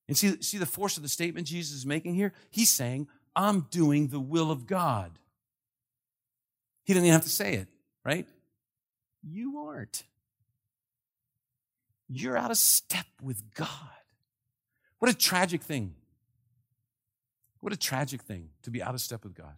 And 0.06 0.18
see, 0.18 0.42
see 0.42 0.58
the 0.58 0.66
force 0.66 0.98
of 0.98 1.02
the 1.02 1.08
statement 1.08 1.46
Jesus 1.46 1.74
is 1.74 1.86
making 1.86 2.14
here? 2.14 2.34
He's 2.50 2.68
saying, 2.68 3.08
I'm 3.34 3.62
doing 3.70 4.08
the 4.08 4.20
will 4.20 4.50
of 4.50 4.66
God. 4.66 5.18
He 6.84 6.92
didn't 6.92 7.06
even 7.06 7.14
have 7.14 7.22
to 7.22 7.30
say 7.30 7.54
it, 7.54 7.68
right? 8.04 8.26
You 9.22 9.60
aren't. 9.60 10.02
You're 12.10 12.36
out 12.36 12.50
of 12.50 12.58
step 12.58 13.06
with 13.22 13.54
God. 13.54 13.70
What 14.98 15.10
a 15.10 15.14
tragic 15.14 15.62
thing. 15.62 15.94
What 17.60 17.72
a 17.72 17.78
tragic 17.78 18.20
thing 18.20 18.50
to 18.64 18.70
be 18.70 18.82
out 18.82 18.92
of 18.92 19.00
step 19.00 19.24
with 19.24 19.34
God. 19.34 19.54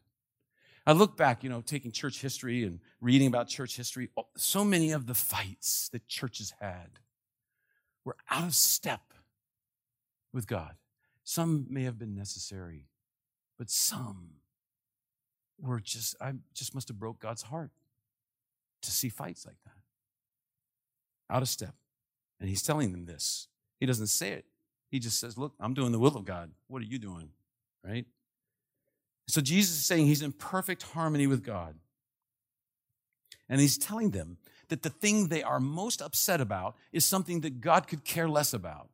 I 0.87 0.93
look 0.93 1.17
back, 1.17 1.43
you 1.43 1.51
know, 1.51 1.61
taking 1.61 1.91
church 1.91 2.21
history 2.21 2.63
and 2.63 2.79
reading 3.01 3.27
about 3.27 3.49
church 3.49 3.77
history. 3.77 4.11
Oh, 4.17 4.29
so 4.37 4.65
many 4.65 4.93
of 4.93 5.07
the 5.07 5.15
fights 5.15 5.89
that 5.89 6.07
churches 6.07 6.55
had 6.61 7.01
were 8.05 8.17
out 8.31 8.45
of 8.45 8.55
step 8.55 9.13
with 10.33 10.47
God. 10.47 10.77
Some 11.25 11.67
may 11.69 11.83
have 11.83 11.99
been 11.99 12.15
necessary, 12.15 12.85
but 13.59 13.69
some 13.69 14.29
were 15.59 15.81
just, 15.81 16.15
I 16.21 16.35
just 16.55 16.73
must 16.73 16.87
have 16.87 16.99
broke 17.01 17.19
God's 17.19 17.43
heart 17.43 17.73
to 18.83 18.91
see 18.93 19.09
fights 19.09 19.45
like 19.45 19.57
that. 19.65 21.35
Out 21.35 21.43
of 21.43 21.49
step. 21.49 21.75
And 22.39 22.49
he's 22.49 22.63
telling 22.63 22.93
them 22.93 23.07
this. 23.07 23.49
He 23.81 23.87
doesn't 23.87 24.07
say 24.07 24.33
it. 24.33 24.45
He 24.89 25.01
just 25.01 25.19
says, 25.19 25.37
Look, 25.37 25.55
I'm 25.59 25.75
doing 25.75 25.91
the 25.91 25.99
will 25.99 26.17
of 26.17 26.25
God. 26.25 26.53
What 26.69 26.81
are 26.81 26.87
you 26.87 26.99
doing? 26.99 27.31
Right? 27.85 28.07
So 29.29 29.41
Jesus 29.41 29.77
is 29.77 29.85
saying 29.85 30.07
he's 30.07 30.23
in 30.23 30.33
perfect 30.33 30.83
harmony 30.83 31.27
with 31.27 31.45
God. 31.45 31.75
And 33.49 33.61
he's 33.61 33.79
telling 33.79 34.11
them 34.11 34.39
that 34.69 34.83
the 34.83 34.91
thing 34.91 35.29
they 35.29 35.43
are 35.43 35.61
most 35.61 36.03
upset 36.03 36.41
about 36.41 36.77
is 36.93 37.05
something 37.05 37.41
that 37.43 37.61
God 37.61 37.87
could 37.87 38.05
care 38.05 38.29
less 38.29 38.53
about. 38.53 38.89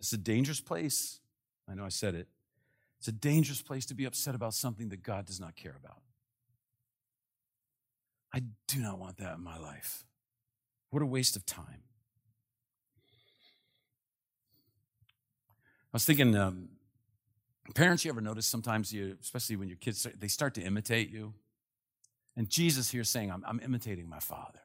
It's 0.00 0.12
a 0.12 0.18
dangerous 0.18 0.60
place. 0.60 1.20
I 1.68 1.74
know 1.74 1.84
I 1.84 1.90
said 1.90 2.14
it. 2.14 2.28
It's 2.98 3.08
a 3.08 3.12
dangerous 3.12 3.62
place 3.62 3.86
to 3.86 3.94
be 3.94 4.04
upset 4.04 4.34
about 4.34 4.54
something 4.54 4.88
that 4.88 5.02
God 5.02 5.26
does 5.26 5.40
not 5.40 5.56
care 5.56 5.76
about. 5.82 6.00
I 8.32 8.42
do 8.66 8.80
not 8.80 8.98
want 8.98 9.18
that 9.18 9.34
in 9.34 9.44
my 9.44 9.58
life. 9.58 10.04
What 10.90 11.02
a 11.02 11.06
waste 11.06 11.36
of 11.36 11.44
time. 11.44 11.82
I 15.92 15.96
was 15.96 16.04
thinking, 16.04 16.34
um, 16.36 16.68
parents, 17.74 18.04
you 18.04 18.10
ever 18.10 18.20
notice 18.20 18.46
sometimes 18.46 18.92
you, 18.92 19.16
especially 19.20 19.56
when 19.56 19.68
your 19.68 19.78
kids, 19.78 20.06
they 20.18 20.28
start 20.28 20.54
to 20.54 20.62
imitate 20.62 21.10
you? 21.10 21.34
And 22.36 22.48
Jesus 22.48 22.90
here 22.90 23.04
saying, 23.04 23.30
I'm, 23.30 23.44
I'm 23.46 23.60
imitating 23.60 24.08
my 24.08 24.18
father. 24.18 24.60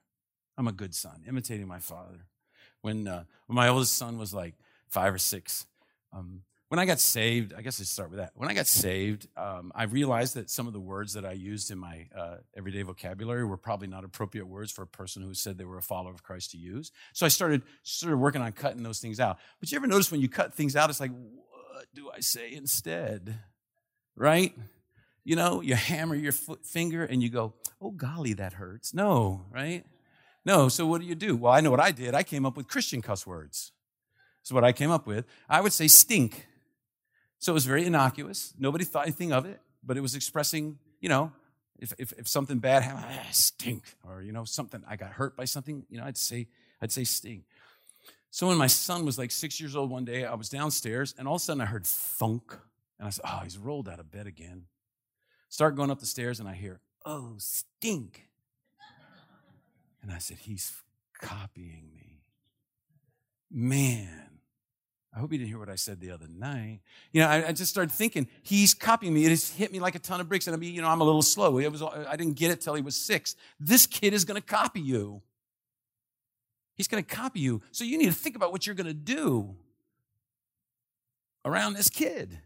I'm 0.58 0.68
a 0.68 0.72
good 0.72 0.96
son, 0.96 1.24
imitating 1.28 1.68
my 1.68 1.80
father. 1.80 2.26
When, 2.82 3.08
uh, 3.08 3.24
when 3.46 3.56
my 3.56 3.68
oldest 3.68 3.98
son 3.98 4.18
was 4.18 4.34
like 4.34 4.56
five 4.88 5.14
or 5.14 5.18
six, 5.18 5.66
um, 6.14 6.42
when 6.70 6.80
I 6.80 6.86
got 6.86 7.00
saved, 7.00 7.54
I 7.58 7.62
guess 7.62 7.80
I 7.80 7.86
start 7.86 8.10
with 8.10 8.20
that. 8.20 8.32
When 8.36 8.50
I 8.50 8.54
got 8.54 8.68
saved, 8.68 9.28
um, 9.38 9.72
I 9.74 9.84
realized 9.84 10.34
that 10.36 10.50
some 10.50 10.68
of 10.68 10.74
the 10.74 10.82
words 10.82 11.14
that 11.14 11.26
I 11.26 11.32
used 11.32 11.72
in 11.72 11.78
my 11.78 12.08
uh, 12.14 12.38
everyday 12.58 12.82
vocabulary 12.82 13.46
were 13.46 13.56
probably 13.56 13.88
not 13.88 14.04
appropriate 14.04 14.46
words 14.48 14.70
for 14.70 14.82
a 14.82 14.88
person 14.88 15.22
who 15.22 15.34
said 15.34 15.58
they 15.58 15.64
were 15.64 15.78
a 15.78 15.82
follower 15.82 16.12
of 16.12 16.24
Christ 16.24 16.52
to 16.52 16.58
use. 16.58 16.92
So 17.14 17.26
I 17.26 17.30
started 17.30 17.62
sort 17.84 18.12
of 18.12 18.20
working 18.20 18.42
on 18.42 18.52
cutting 18.52 18.84
those 18.84 19.00
things 19.00 19.22
out. 19.22 19.38
But 19.62 19.72
you 19.72 19.78
ever 19.78 19.88
notice 19.88 20.12
when 20.12 20.20
you 20.20 20.28
cut 20.28 20.56
things 20.56 20.76
out, 20.76 20.90
it's 20.90 21.00
like, 21.00 21.12
what 21.78 21.94
do 21.94 22.10
I 22.10 22.22
say 22.22 22.54
instead? 22.54 23.38
Right? 24.16 24.58
You 25.24 25.36
know, 25.36 25.62
you 25.62 25.76
hammer 25.76 26.16
your 26.16 26.32
foot, 26.32 26.66
finger 26.66 27.04
and 27.04 27.22
you 27.22 27.30
go, 27.30 27.54
oh, 27.80 27.92
golly, 27.92 28.34
that 28.34 28.54
hurts. 28.54 28.96
No, 28.96 29.46
right? 29.52 29.86
No, 30.44 30.70
so 30.70 30.88
what 30.88 31.02
do 31.02 31.08
you 31.08 31.14
do? 31.14 31.36
Well, 31.36 31.54
I 31.54 31.62
know 31.62 31.70
what 31.70 31.80
I 31.80 31.92
did. 31.92 32.16
I 32.16 32.24
came 32.24 32.48
up 32.48 32.58
with 32.58 32.68
Christian 32.68 33.04
cuss 33.04 33.28
words. 33.28 33.74
Is 34.44 34.52
what 34.52 34.64
I 34.64 34.72
came 34.72 34.90
up 34.90 35.06
with. 35.06 35.26
I 35.48 35.62
would 35.62 35.72
say 35.72 35.88
stink 35.88 36.48
so 37.38 37.52
it 37.52 37.54
was 37.54 37.68
very 37.68 37.86
innocuous. 37.86 38.56
Nobody 38.58 38.84
thought 38.84 39.04
anything 39.04 39.32
of 39.32 39.46
it, 39.46 39.62
but 39.84 39.98
it 39.98 40.02
was 40.02 40.16
expressing, 40.16 40.80
you 41.00 41.10
know, 41.10 41.32
if, 41.78 41.94
if, 42.00 42.12
if 42.14 42.28
something 42.28 42.58
bad 42.58 42.82
happened, 42.82 43.06
ah, 43.08 43.28
stink, 43.32 43.84
or, 44.04 44.24
you 44.24 44.32
know, 44.32 44.46
something, 44.46 44.84
I 44.88 44.96
got 44.96 45.12
hurt 45.12 45.38
by 45.38 45.46
something, 45.46 45.86
you 45.88 46.00
know, 46.00 46.06
I'd 46.06 46.18
say, 46.18 46.48
I'd 46.82 46.92
say 46.92 47.04
stink. 47.04 47.44
So 48.32 48.48
when 48.48 48.58
my 48.58 48.68
son 48.68 49.06
was 49.06 49.18
like 49.18 49.32
six 49.32 49.60
years 49.60 49.76
old 49.76 49.90
one 49.90 50.06
day, 50.06 50.26
I 50.26 50.36
was 50.36 50.50
downstairs 50.50 51.16
and 51.18 51.28
all 51.28 51.36
of 51.36 51.42
a 51.42 51.46
sudden 51.46 51.62
I 51.62 51.66
heard 51.66 51.86
thunk. 51.86 52.58
And 53.00 53.08
I 53.08 53.12
said, 53.12 53.26
oh, 53.28 53.42
he's 53.44 53.58
rolled 53.58 53.88
out 53.88 54.00
of 54.00 54.12
bed 54.12 54.28
again. 54.28 54.64
Start 55.50 55.76
going 55.76 55.92
up 55.92 56.00
the 56.00 56.06
stairs 56.06 56.40
and 56.40 56.50
I 56.50 56.54
hear, 56.54 56.82
oh, 57.06 57.36
stink. 57.38 58.28
And 60.02 60.12
I 60.12 60.18
said, 60.20 60.38
he's 60.38 60.72
copying 61.20 61.90
me. 61.96 62.22
Man, 63.50 64.40
I 65.16 65.20
hope 65.20 65.32
you 65.32 65.38
didn't 65.38 65.50
hear 65.50 65.60
what 65.60 65.70
I 65.70 65.76
said 65.76 66.00
the 66.00 66.12
other 66.12 66.28
night. 66.28 66.82
You 67.12 67.22
know, 67.22 67.28
I, 67.28 67.48
I, 67.48 67.52
just 67.52 67.72
started 67.72 67.92
thinking, 67.92 68.28
he's 68.44 68.74
copying 68.74 69.14
me. 69.14 69.26
It 69.26 69.42
hit 69.58 69.72
me 69.72 69.80
like 69.80 69.96
a 69.96 70.00
ton 70.00 70.22
of 70.22 70.30
bricks. 70.30 70.48
And 70.48 70.56
I 70.56 70.60
mean, 70.60 70.74
you 70.74 70.82
know, 70.82 70.90
I'm 70.90 71.02
a 71.02 71.04
little 71.04 71.22
slow. 71.22 71.58
It 71.58 71.72
was, 71.72 71.82
I 71.82 72.16
didn't 72.16 72.36
get 72.36 72.52
it 72.52 72.62
till 72.62 72.76
he 72.76 72.82
was 72.82 72.96
six. 72.96 73.36
This 73.60 73.88
kid 73.88 74.14
is 74.14 74.26
going 74.26 74.40
to 74.40 74.46
copy 74.46 74.82
you. 74.82 75.22
He's 76.78 76.88
going 76.88 77.04
to 77.04 77.16
copy 77.16 77.40
you. 77.40 77.62
So 77.72 77.84
you 77.84 77.98
need 77.98 78.06
to 78.06 78.14
think 78.14 78.36
about 78.36 78.52
what 78.52 78.66
you're 78.66 78.76
going 78.76 78.88
to 78.88 78.94
do 78.94 79.56
around 81.44 81.74
this 81.74 81.90
kid. 81.90 82.40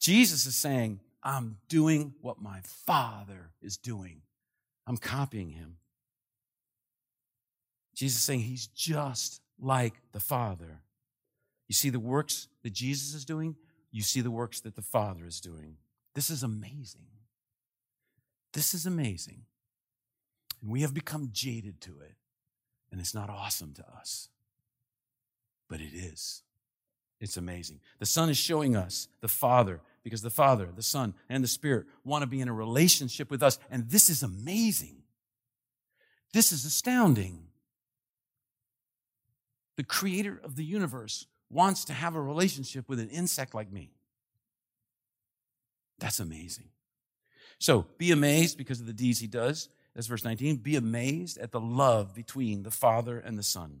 Jesus 0.00 0.46
is 0.46 0.56
saying, 0.56 1.00
I'm 1.22 1.58
doing 1.68 2.14
what 2.20 2.40
my 2.40 2.60
father 2.62 3.50
is 3.62 3.76
doing. 3.76 4.22
I'm 4.86 4.96
copying 4.96 5.50
him. 5.50 5.76
Jesus 7.94 8.18
is 8.18 8.24
saying 8.24 8.40
he's 8.40 8.68
just 8.68 9.40
like 9.60 9.94
the 10.12 10.20
Father. 10.20 10.82
You 11.66 11.74
see 11.74 11.90
the 11.90 12.00
works 12.00 12.48
that 12.62 12.72
Jesus 12.72 13.12
is 13.12 13.24
doing, 13.24 13.56
you 13.90 14.02
see 14.02 14.20
the 14.20 14.30
works 14.30 14.60
that 14.60 14.76
the 14.76 14.82
Father 14.82 15.26
is 15.26 15.40
doing. 15.40 15.76
This 16.14 16.30
is 16.30 16.42
amazing. 16.42 17.08
This 18.52 18.72
is 18.72 18.86
amazing. 18.86 19.42
And 20.60 20.70
we 20.70 20.82
have 20.82 20.94
become 20.94 21.30
jaded 21.32 21.80
to 21.82 22.00
it, 22.00 22.14
and 22.90 23.00
it's 23.00 23.14
not 23.14 23.30
awesome 23.30 23.72
to 23.74 23.84
us. 23.98 24.28
But 25.68 25.80
it 25.80 25.94
is. 25.94 26.42
It's 27.20 27.36
amazing. 27.36 27.80
The 27.98 28.06
Son 28.06 28.30
is 28.30 28.38
showing 28.38 28.76
us 28.76 29.08
the 29.20 29.28
Father 29.28 29.80
because 30.04 30.22
the 30.22 30.30
Father, 30.30 30.68
the 30.74 30.82
Son, 30.82 31.14
and 31.28 31.42
the 31.42 31.48
Spirit 31.48 31.86
want 32.04 32.22
to 32.22 32.26
be 32.26 32.40
in 32.40 32.48
a 32.48 32.52
relationship 32.52 33.30
with 33.30 33.42
us. 33.42 33.58
And 33.70 33.90
this 33.90 34.08
is 34.08 34.22
amazing. 34.22 35.02
This 36.32 36.52
is 36.52 36.64
astounding 36.64 37.48
the 39.78 39.84
creator 39.84 40.40
of 40.42 40.56
the 40.56 40.64
universe 40.64 41.26
wants 41.50 41.84
to 41.84 41.92
have 41.92 42.16
a 42.16 42.20
relationship 42.20 42.88
with 42.88 42.98
an 42.98 43.08
insect 43.10 43.54
like 43.54 43.70
me. 43.70 43.92
That's 46.00 46.18
amazing. 46.18 46.68
So 47.60 47.86
be 47.96 48.10
amazed 48.10 48.58
because 48.58 48.80
of 48.80 48.86
the 48.86 48.92
deeds 48.92 49.20
he 49.20 49.28
does. 49.28 49.68
That's 49.98 50.06
verse 50.06 50.22
19. 50.22 50.58
Be 50.58 50.76
amazed 50.76 51.38
at 51.38 51.50
the 51.50 51.58
love 51.58 52.14
between 52.14 52.62
the 52.62 52.70
Father 52.70 53.18
and 53.18 53.36
the 53.36 53.42
Son. 53.42 53.80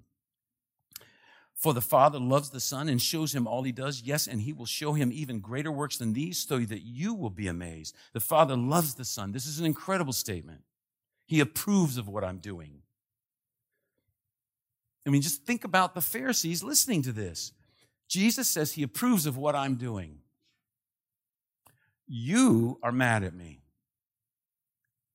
For 1.54 1.72
the 1.72 1.80
Father 1.80 2.18
loves 2.18 2.50
the 2.50 2.58
Son 2.58 2.88
and 2.88 3.00
shows 3.00 3.32
him 3.32 3.46
all 3.46 3.62
he 3.62 3.70
does. 3.70 4.02
Yes, 4.02 4.26
and 4.26 4.42
he 4.42 4.52
will 4.52 4.66
show 4.66 4.94
him 4.94 5.12
even 5.12 5.38
greater 5.38 5.70
works 5.70 5.96
than 5.96 6.14
these 6.14 6.44
so 6.44 6.58
that 6.58 6.82
you 6.82 7.14
will 7.14 7.30
be 7.30 7.46
amazed. 7.46 7.94
The 8.14 8.18
Father 8.20 8.56
loves 8.56 8.94
the 8.94 9.04
Son. 9.04 9.30
This 9.30 9.46
is 9.46 9.60
an 9.60 9.64
incredible 9.64 10.12
statement. 10.12 10.62
He 11.24 11.38
approves 11.38 11.98
of 11.98 12.08
what 12.08 12.24
I'm 12.24 12.38
doing. 12.38 12.82
I 15.06 15.10
mean, 15.10 15.22
just 15.22 15.44
think 15.44 15.62
about 15.62 15.94
the 15.94 16.00
Pharisees 16.00 16.64
listening 16.64 17.02
to 17.02 17.12
this. 17.12 17.52
Jesus 18.08 18.48
says 18.48 18.72
he 18.72 18.82
approves 18.82 19.24
of 19.24 19.36
what 19.36 19.54
I'm 19.54 19.76
doing. 19.76 20.18
You 22.08 22.80
are 22.82 22.90
mad 22.90 23.22
at 23.22 23.34
me. 23.34 23.60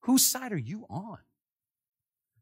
Whose 0.03 0.25
side 0.25 0.51
are 0.51 0.57
you 0.57 0.85
on? 0.89 1.17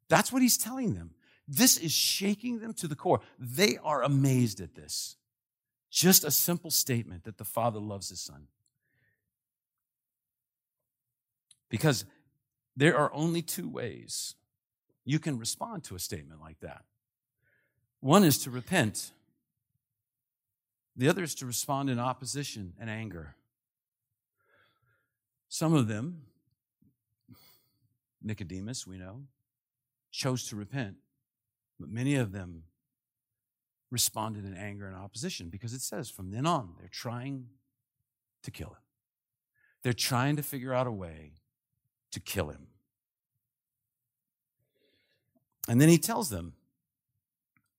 That's 0.10 0.32
what 0.32 0.41
he's 0.41 0.58
telling 0.58 0.93
them. 0.93 1.12
This 1.47 1.78
is 1.78 1.91
shaking 1.91 2.60
them 2.60 2.74
to 2.76 2.88
the 2.88 2.95
core. 2.95 3.21
They 3.39 3.78
are 3.84 4.04
amazed 4.04 4.62
at 4.62 4.76
this. 4.76 5.15
Just 5.89 6.24
a 6.24 6.32
simple 6.32 6.71
statement 6.71 7.24
that 7.26 7.38
the 7.38 7.45
Father 7.45 7.80
loves 7.80 8.10
his 8.10 8.19
Son. 8.19 8.47
Because 11.69 12.06
there 12.76 12.97
are 12.97 13.13
only 13.13 13.41
two 13.41 13.69
ways 13.69 14.36
you 15.06 15.19
can 15.19 15.38
respond 15.38 15.84
to 15.86 15.95
a 15.95 16.00
statement 16.00 16.41
like 16.41 16.60
that. 16.62 16.84
One 18.00 18.24
is 18.24 18.38
to 18.39 18.50
repent, 18.50 19.12
the 20.95 21.08
other 21.08 21.24
is 21.24 21.36
to 21.36 21.45
respond 21.45 21.89
in 21.89 22.00
opposition 22.00 22.74
and 22.80 22.89
anger. 22.89 23.36
Some 25.47 25.74
of 25.74 25.88
them, 25.88 26.24
Nicodemus, 28.21 28.86
we 28.86 28.97
know, 28.97 29.23
chose 30.12 30.47
to 30.49 30.55
repent, 30.55 30.95
but 31.79 31.89
many 31.89 32.15
of 32.15 32.31
them 32.31 32.63
responded 33.89 34.45
in 34.45 34.55
anger 34.55 34.88
and 34.88 34.95
opposition 34.95 35.49
because 35.49 35.73
it 35.73 35.81
says 35.81 36.10
from 36.10 36.31
then 36.31 36.45
on 36.45 36.75
they're 36.79 36.89
trying 36.89 37.47
to 38.43 38.51
kill 38.51 38.69
him. 38.69 38.84
They're 39.84 39.93
trying 39.93 40.36
to 40.38 40.43
figure 40.43 40.73
out 40.73 40.88
a 40.88 40.91
way 40.91 41.34
to 42.12 42.19
kill 42.19 42.49
him. 42.49 42.67
And 45.67 45.79
then 45.79 45.89
he 45.89 45.97
tells 45.97 46.29
them, 46.29 46.53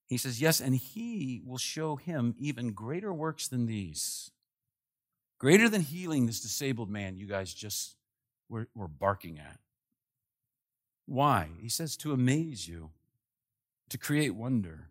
he 0.07 0.17
says, 0.17 0.41
Yes, 0.41 0.61
and 0.61 0.75
he 0.75 1.41
will 1.45 1.57
show 1.57 1.95
him 1.95 2.35
even 2.37 2.73
greater 2.73 3.13
works 3.13 3.47
than 3.47 3.65
these. 3.65 4.31
Greater 5.39 5.67
than 5.67 5.81
healing 5.81 6.25
this 6.25 6.39
disabled 6.39 6.89
man 6.89 7.17
you 7.17 7.25
guys 7.25 7.53
just 7.53 7.95
were, 8.49 8.67
were 8.75 8.87
barking 8.87 9.39
at. 9.39 9.59
Why? 11.05 11.49
He 11.59 11.69
says, 11.69 11.97
To 11.97 12.13
amaze 12.13 12.67
you, 12.67 12.91
to 13.89 13.97
create 13.97 14.35
wonder, 14.35 14.89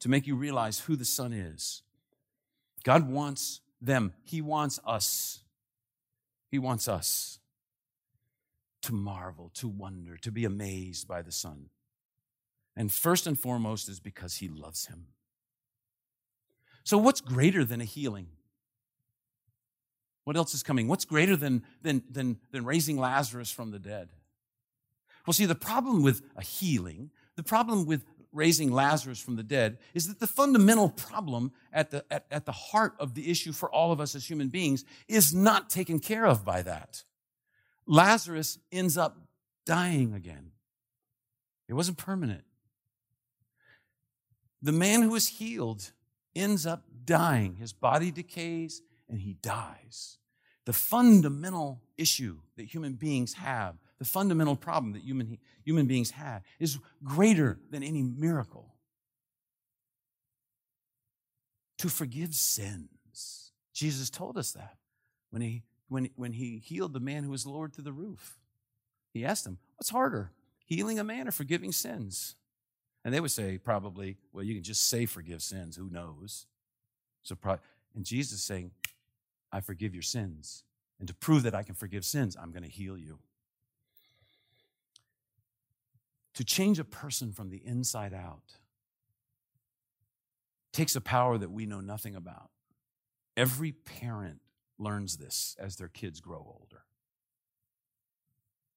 to 0.00 0.08
make 0.08 0.26
you 0.26 0.36
realize 0.36 0.80
who 0.80 0.96
the 0.96 1.04
Son 1.04 1.32
is. 1.32 1.82
God 2.84 3.10
wants 3.10 3.60
them, 3.80 4.12
He 4.22 4.40
wants 4.40 4.78
us. 4.86 5.42
He 6.48 6.58
wants 6.58 6.86
us 6.86 7.40
to 8.82 8.92
marvel, 8.92 9.50
to 9.54 9.66
wonder, 9.66 10.16
to 10.18 10.30
be 10.30 10.44
amazed 10.44 11.08
by 11.08 11.20
the 11.20 11.32
Son. 11.32 11.70
And 12.76 12.92
first 12.92 13.26
and 13.26 13.38
foremost 13.38 13.88
is 13.88 13.98
because 13.98 14.36
he 14.36 14.48
loves 14.48 14.86
him. 14.86 15.06
So, 16.84 16.98
what's 16.98 17.20
greater 17.20 17.64
than 17.64 17.80
a 17.80 17.84
healing? 17.84 18.28
What 20.24 20.36
else 20.36 20.54
is 20.54 20.62
coming? 20.62 20.86
What's 20.86 21.04
greater 21.04 21.36
than, 21.36 21.64
than, 21.82 22.02
than, 22.10 22.38
than 22.52 22.64
raising 22.64 22.98
Lazarus 22.98 23.50
from 23.50 23.70
the 23.70 23.78
dead? 23.78 24.10
Well, 25.26 25.34
see, 25.34 25.46
the 25.46 25.54
problem 25.54 26.02
with 26.02 26.22
a 26.36 26.42
healing, 26.42 27.10
the 27.34 27.42
problem 27.42 27.84
with 27.84 28.04
raising 28.32 28.70
Lazarus 28.70 29.18
from 29.18 29.36
the 29.36 29.42
dead, 29.42 29.78
is 29.94 30.08
that 30.08 30.20
the 30.20 30.26
fundamental 30.26 30.90
problem 30.90 31.52
at 31.72 31.90
the, 31.90 32.04
at, 32.10 32.26
at 32.30 32.44
the 32.44 32.52
heart 32.52 32.94
of 32.98 33.14
the 33.14 33.30
issue 33.30 33.52
for 33.52 33.70
all 33.70 33.92
of 33.92 34.00
us 34.00 34.14
as 34.14 34.28
human 34.28 34.48
beings 34.48 34.84
is 35.08 35.34
not 35.34 35.70
taken 35.70 35.98
care 35.98 36.26
of 36.26 36.44
by 36.44 36.62
that. 36.62 37.02
Lazarus 37.86 38.58
ends 38.70 38.96
up 38.98 39.16
dying 39.64 40.12
again. 40.12 40.52
It 41.68 41.74
wasn't 41.74 41.98
permanent. 41.98 42.44
The 44.60 44.72
man 44.72 45.02
who 45.02 45.14
is 45.14 45.28
healed 45.28 45.92
ends 46.34 46.66
up 46.66 46.84
dying. 47.04 47.56
His 47.56 47.72
body 47.72 48.10
decays 48.10 48.82
and 49.08 49.20
he 49.20 49.34
dies. 49.34 50.18
the 50.66 50.72
fundamental 50.72 51.80
issue 51.96 52.38
that 52.56 52.66
human 52.66 52.94
beings 52.94 53.34
have, 53.34 53.76
the 53.98 54.04
fundamental 54.04 54.56
problem 54.56 54.92
that 54.92 55.02
human, 55.02 55.38
human 55.64 55.86
beings 55.86 56.10
have, 56.12 56.42
is 56.58 56.78
greater 57.02 57.58
than 57.70 57.82
any 57.82 58.02
miracle. 58.02 58.74
To 61.78 61.88
forgive 61.88 62.34
sins. 62.34 63.52
Jesus 63.72 64.10
told 64.10 64.38
us 64.38 64.52
that 64.52 64.76
when 65.30 65.42
he, 65.42 65.62
when, 65.88 66.08
when 66.16 66.32
he 66.32 66.58
healed 66.58 66.92
the 66.92 67.00
man 67.00 67.24
who 67.24 67.30
was 67.30 67.46
lowered 67.46 67.72
to 67.74 67.82
the 67.82 67.92
roof. 67.92 68.38
He 69.12 69.24
asked 69.24 69.46
him, 69.46 69.58
What's 69.76 69.90
harder, 69.90 70.32
healing 70.64 70.98
a 70.98 71.04
man 71.04 71.28
or 71.28 71.32
forgiving 71.32 71.72
sins? 71.72 72.36
And 73.04 73.14
they 73.14 73.20
would 73.20 73.30
say, 73.30 73.58
probably, 73.58 74.16
Well, 74.32 74.44
you 74.44 74.54
can 74.54 74.62
just 74.62 74.88
say 74.88 75.06
forgive 75.06 75.42
sins. 75.42 75.76
Who 75.76 75.90
knows? 75.90 76.46
So, 77.22 77.36
and 77.94 78.04
Jesus 78.04 78.42
saying, 78.42 78.70
I 79.52 79.60
forgive 79.60 79.94
your 79.94 80.02
sins. 80.02 80.64
And 80.98 81.08
to 81.08 81.14
prove 81.14 81.42
that 81.42 81.54
I 81.54 81.62
can 81.62 81.74
forgive 81.74 82.04
sins, 82.04 82.36
I'm 82.40 82.52
going 82.52 82.62
to 82.62 82.68
heal 82.68 82.96
you. 82.96 83.18
To 86.36 86.44
change 86.44 86.78
a 86.78 86.84
person 86.84 87.32
from 87.32 87.48
the 87.48 87.62
inside 87.64 88.12
out 88.12 88.58
takes 90.72 90.94
a 90.94 91.00
power 91.00 91.38
that 91.38 91.50
we 91.50 91.64
know 91.64 91.80
nothing 91.80 92.14
about. 92.14 92.50
Every 93.36 93.72
parent 93.72 94.40
learns 94.78 95.16
this 95.16 95.56
as 95.58 95.76
their 95.76 95.88
kids 95.88 96.20
grow 96.20 96.38
older. 96.38 96.82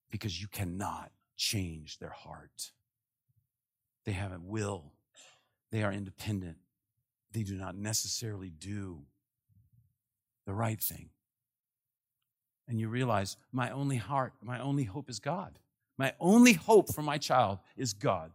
Because 0.10 0.42
you 0.42 0.48
cannot 0.48 1.12
change 1.36 2.00
their 2.00 2.10
heart. 2.10 2.72
They 4.06 4.14
have 4.14 4.32
a 4.32 4.40
will, 4.42 4.94
they 5.72 5.84
are 5.84 5.92
independent, 5.92 6.58
they 7.34 7.44
do 7.44 7.56
not 7.56 7.76
necessarily 7.76 8.50
do 8.50 9.02
the 10.46 10.54
right 10.54 10.80
thing. 10.80 11.10
And 12.70 12.80
you 12.80 12.88
realize 12.88 13.36
my 13.52 13.70
only 13.70 13.98
heart, 13.98 14.34
my 14.42 14.60
only 14.60 14.86
hope 14.86 15.10
is 15.10 15.20
God. 15.20 15.60
My 16.00 16.14
only 16.22 16.54
hope 16.54 16.96
for 16.96 17.02
my 17.02 17.18
child 17.18 17.60
is 17.76 17.92
God. 17.92 18.32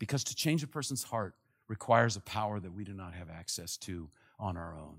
Because 0.00 0.24
to 0.24 0.34
change 0.34 0.64
a 0.64 0.66
person's 0.66 1.04
heart 1.04 1.36
requires 1.68 2.16
a 2.16 2.20
power 2.20 2.58
that 2.58 2.74
we 2.74 2.82
do 2.82 2.92
not 2.92 3.14
have 3.14 3.30
access 3.30 3.76
to 3.78 4.10
on 4.40 4.56
our 4.56 4.74
own. 4.74 4.96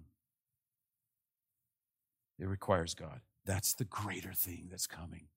It 2.39 2.47
requires 2.47 2.95
God. 2.95 3.19
That's 3.45 3.73
the 3.73 3.83
greater 3.83 4.31
thing 4.31 4.69
that's 4.71 4.87
coming. 4.87 5.27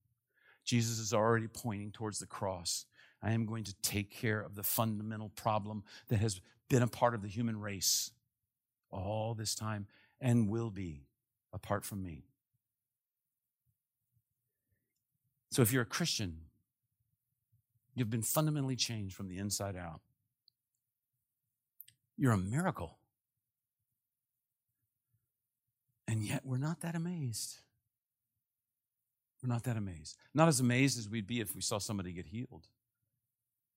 Jesus 0.65 1.01
is 1.01 1.13
already 1.13 1.49
pointing 1.49 1.91
towards 1.91 2.21
the 2.21 2.27
cross. 2.27 2.87
I 3.21 3.33
am 3.33 3.47
going 3.47 3.65
to 3.65 3.75
take 3.83 4.13
care 4.13 4.41
of 4.41 4.55
the 4.55 4.63
fundamental 4.63 5.31
problem 5.31 5.83
that 6.07 6.21
has 6.21 6.41
been 6.71 6.83
a 6.83 6.87
part 6.87 7.15
of 7.15 7.23
the 7.23 7.29
human 7.29 7.59
race 7.59 8.13
all 8.93 9.35
this 9.35 9.57
time 9.57 9.89
and 10.21 10.49
will 10.49 10.71
be 10.71 11.03
apart 11.53 11.85
from 11.85 12.01
me. 12.01 12.29
So 15.51 15.63
if 15.63 15.73
you're 15.73 15.83
a 15.83 15.87
Christian, 15.87 16.39
you've 17.95 18.11
been 18.11 18.23
fundamentally 18.23 18.77
changed 18.77 19.15
from 19.15 19.29
the 19.29 19.39
inside 19.39 19.77
out. 19.77 20.01
You're 22.17 22.33
a 22.33 22.39
miracle. 22.39 22.99
And 26.07 26.23
yet 26.23 26.43
we're 26.45 26.59
not 26.59 26.81
that 26.81 26.95
amazed. 26.95 27.61
We're 29.43 29.53
not 29.53 29.65
that 29.65 29.77
amazed. 29.77 30.17
Not 30.35 30.49
as 30.49 30.59
amazed 30.59 30.99
as 30.99 31.09
we'd 31.09 31.27
be 31.27 31.41
if 31.41 31.55
we 31.55 31.61
saw 31.61 31.79
somebody 31.79 32.13
get 32.13 32.27
healed. 32.27 32.67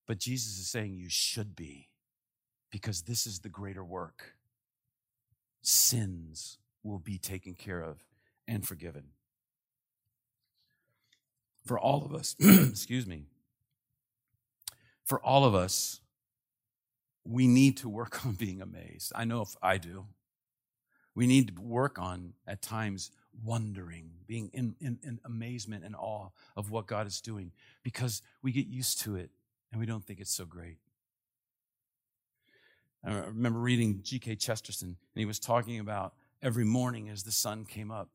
But 0.07 0.17
Jesus 0.17 0.57
is 0.57 0.67
saying 0.67 0.95
you 0.95 1.09
should 1.09 1.55
be 1.55 1.89
because 2.71 3.03
this 3.03 3.27
is 3.27 3.39
the 3.39 3.49
greater 3.49 3.83
work. 3.83 4.35
Sins 5.61 6.57
will 6.83 6.99
be 6.99 7.17
taken 7.17 7.53
care 7.53 7.81
of 7.81 8.03
and 8.47 8.67
forgiven. 8.67 9.09
For 11.65 11.79
all 11.79 12.03
of 12.05 12.13
us, 12.13 12.35
excuse 12.39 13.05
me, 13.05 13.25
for 15.05 15.19
all 15.19 15.45
of 15.45 15.53
us, 15.53 15.99
we 17.23 17.47
need 17.47 17.77
to 17.77 17.89
work 17.89 18.25
on 18.25 18.33
being 18.33 18.61
amazed. 18.61 19.11
I 19.15 19.25
know 19.25 19.41
if 19.41 19.55
I 19.61 19.77
do. 19.77 20.05
We 21.13 21.27
need 21.27 21.55
to 21.55 21.61
work 21.61 21.99
on, 21.99 22.33
at 22.47 22.61
times, 22.61 23.11
wondering, 23.43 24.11
being 24.27 24.49
in, 24.53 24.75
in, 24.79 24.97
in, 25.03 25.19
amazement 25.25 25.83
and 25.83 25.95
awe 25.95 26.29
of 26.55 26.71
what 26.71 26.87
God 26.87 27.05
is 27.05 27.19
doing 27.19 27.51
because 27.83 28.21
we 28.41 28.53
get 28.53 28.67
used 28.67 29.01
to 29.01 29.17
it 29.17 29.29
and 29.71 29.79
we 29.79 29.85
don't 29.85 30.05
think 30.05 30.21
it's 30.21 30.33
so 30.33 30.45
great. 30.45 30.77
I 33.03 33.13
remember 33.13 33.59
reading 33.59 33.99
G.K. 34.03 34.35
Chesterton, 34.35 34.87
and 34.87 35.19
he 35.19 35.25
was 35.25 35.39
talking 35.39 35.79
about 35.79 36.13
every 36.41 36.63
morning 36.63 37.09
as 37.09 37.23
the 37.23 37.31
sun 37.31 37.65
came 37.65 37.91
up, 37.91 38.09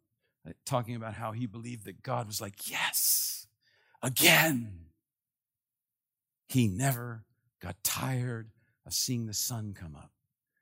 talking 0.64 0.94
about 0.94 1.14
how 1.14 1.32
he 1.32 1.46
believed 1.46 1.84
that 1.86 2.02
God 2.02 2.26
was 2.26 2.40
like, 2.40 2.70
Yes, 2.70 3.35
again. 4.02 4.72
He 6.48 6.68
never 6.68 7.24
got 7.60 7.76
tired 7.82 8.50
of 8.84 8.94
seeing 8.94 9.26
the 9.26 9.34
sun 9.34 9.74
come 9.78 9.96
up. 9.96 10.10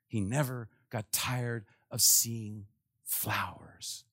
He 0.07 0.21
never 0.21 0.69
got 0.91 1.13
tired 1.13 1.67
of 1.91 2.01
seeing 2.01 2.67
flowers. 3.05 4.05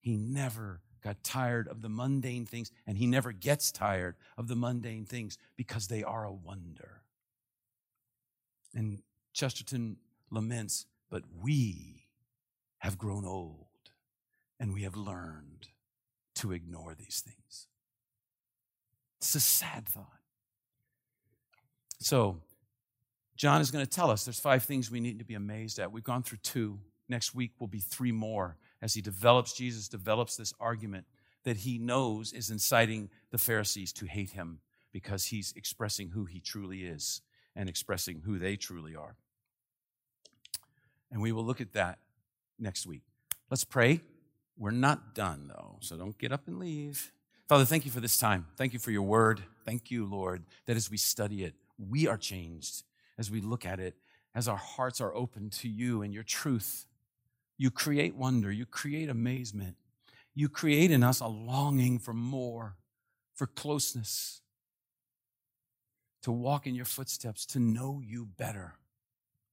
He 0.00 0.16
never 0.16 0.80
got 1.02 1.22
tired 1.22 1.68
of 1.68 1.82
the 1.82 1.88
mundane 1.88 2.46
things, 2.46 2.70
and 2.86 2.96
he 2.98 3.06
never 3.06 3.32
gets 3.32 3.70
tired 3.70 4.16
of 4.36 4.48
the 4.48 4.56
mundane 4.56 5.04
things 5.04 5.38
because 5.56 5.88
they 5.88 6.02
are 6.02 6.24
a 6.24 6.32
wonder. 6.32 7.02
And 8.74 9.02
Chesterton 9.32 9.98
laments, 10.30 10.86
but 11.10 11.22
we 11.42 12.06
have 12.78 12.98
grown 12.98 13.24
old 13.24 13.66
and 14.58 14.72
we 14.72 14.82
have 14.82 14.96
learned 14.96 15.68
to 16.36 16.52
ignore 16.52 16.94
these 16.94 17.22
things. 17.24 17.68
It's 19.24 19.34
a 19.34 19.40
sad 19.40 19.86
thought. 19.86 20.20
So, 21.98 22.36
John 23.36 23.62
is 23.62 23.70
going 23.70 23.84
to 23.84 23.90
tell 23.90 24.10
us 24.10 24.26
there's 24.26 24.38
five 24.38 24.64
things 24.64 24.90
we 24.90 25.00
need 25.00 25.18
to 25.18 25.24
be 25.24 25.32
amazed 25.32 25.78
at. 25.78 25.90
We've 25.90 26.04
gone 26.04 26.22
through 26.22 26.38
two. 26.42 26.78
Next 27.08 27.34
week 27.34 27.52
will 27.58 27.66
be 27.66 27.80
three 27.80 28.12
more 28.12 28.58
as 28.82 28.92
he 28.92 29.00
develops, 29.00 29.54
Jesus 29.54 29.88
develops 29.88 30.36
this 30.36 30.52
argument 30.60 31.06
that 31.44 31.56
he 31.56 31.78
knows 31.78 32.34
is 32.34 32.50
inciting 32.50 33.08
the 33.30 33.38
Pharisees 33.38 33.94
to 33.94 34.04
hate 34.04 34.30
him 34.32 34.60
because 34.92 35.24
he's 35.24 35.54
expressing 35.56 36.10
who 36.10 36.26
he 36.26 36.38
truly 36.38 36.84
is 36.84 37.22
and 37.56 37.66
expressing 37.66 38.20
who 38.26 38.38
they 38.38 38.56
truly 38.56 38.94
are. 38.94 39.16
And 41.10 41.22
we 41.22 41.32
will 41.32 41.44
look 41.44 41.62
at 41.62 41.72
that 41.72 41.98
next 42.58 42.86
week. 42.86 43.02
Let's 43.50 43.64
pray. 43.64 44.02
We're 44.58 44.70
not 44.70 45.14
done, 45.14 45.48
though, 45.48 45.78
so 45.80 45.96
don't 45.96 46.18
get 46.18 46.30
up 46.30 46.46
and 46.46 46.58
leave. 46.58 47.13
Father, 47.46 47.66
thank 47.66 47.84
you 47.84 47.90
for 47.90 48.00
this 48.00 48.16
time. 48.16 48.46
Thank 48.56 48.72
you 48.72 48.78
for 48.78 48.90
your 48.90 49.02
word. 49.02 49.42
Thank 49.66 49.90
you, 49.90 50.06
Lord, 50.06 50.44
that 50.66 50.76
as 50.76 50.90
we 50.90 50.96
study 50.96 51.44
it, 51.44 51.54
we 51.78 52.06
are 52.06 52.16
changed 52.16 52.84
as 53.18 53.30
we 53.30 53.42
look 53.42 53.66
at 53.66 53.78
it, 53.80 53.94
as 54.34 54.48
our 54.48 54.56
hearts 54.56 55.00
are 55.00 55.14
open 55.14 55.50
to 55.50 55.68
you 55.68 56.00
and 56.00 56.14
your 56.14 56.22
truth. 56.22 56.86
You 57.58 57.70
create 57.70 58.16
wonder, 58.16 58.50
you 58.50 58.64
create 58.64 59.10
amazement, 59.10 59.76
you 60.34 60.48
create 60.48 60.90
in 60.90 61.02
us 61.02 61.20
a 61.20 61.26
longing 61.26 61.98
for 61.98 62.14
more, 62.14 62.76
for 63.34 63.46
closeness, 63.46 64.40
to 66.22 66.32
walk 66.32 66.66
in 66.66 66.74
your 66.74 66.86
footsteps, 66.86 67.44
to 67.44 67.58
know 67.58 68.00
you 68.02 68.24
better. 68.24 68.74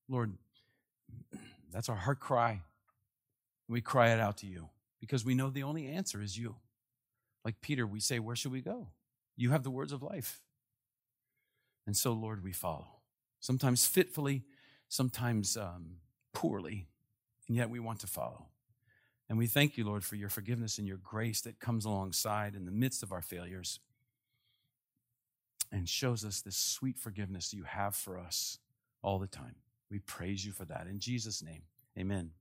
Lord, 0.07 0.31
that's 1.71 1.89
our 1.89 1.95
heart 1.97 2.21
cry. 2.21 2.61
We 3.67 3.81
cry 3.81 4.13
it 4.13 4.19
out 4.19 4.37
to 4.37 4.47
you 4.47 4.69
because 5.01 5.25
we 5.25 5.35
know 5.35 5.49
the 5.49 5.63
only 5.63 5.87
answer 5.87 6.21
is 6.21 6.37
you. 6.37 6.55
Like 7.43 7.61
Peter, 7.61 7.85
we 7.87 7.99
say, 7.99 8.19
Where 8.19 8.35
should 8.35 8.51
we 8.51 8.61
go? 8.61 8.89
You 9.35 9.51
have 9.51 9.63
the 9.63 9.71
words 9.71 9.91
of 9.91 10.03
life. 10.03 10.41
And 11.87 11.97
so, 11.97 12.13
Lord, 12.13 12.43
we 12.43 12.51
follow. 12.51 12.87
Sometimes 13.39 13.85
fitfully, 13.85 14.43
sometimes 14.87 15.57
um, 15.57 15.97
poorly, 16.33 16.87
and 17.47 17.57
yet 17.57 17.69
we 17.69 17.79
want 17.79 17.99
to 18.01 18.07
follow. 18.07 18.47
And 19.27 19.37
we 19.37 19.47
thank 19.47 19.77
you, 19.77 19.85
Lord, 19.85 20.03
for 20.03 20.15
your 20.15 20.29
forgiveness 20.29 20.77
and 20.77 20.87
your 20.87 20.97
grace 20.97 21.41
that 21.41 21.59
comes 21.59 21.85
alongside 21.85 22.53
in 22.53 22.65
the 22.65 22.71
midst 22.71 23.01
of 23.01 23.11
our 23.11 23.21
failures 23.21 23.79
and 25.71 25.87
shows 25.87 26.25
us 26.25 26.41
this 26.41 26.57
sweet 26.57 26.99
forgiveness 26.99 27.53
you 27.53 27.63
have 27.63 27.95
for 27.95 28.17
us 28.17 28.59
all 29.01 29.19
the 29.19 29.27
time. 29.27 29.55
We 29.89 29.99
praise 29.99 30.45
you 30.45 30.51
for 30.51 30.65
that. 30.65 30.87
In 30.87 30.99
Jesus' 30.99 31.41
name, 31.41 31.63
amen. 31.97 32.31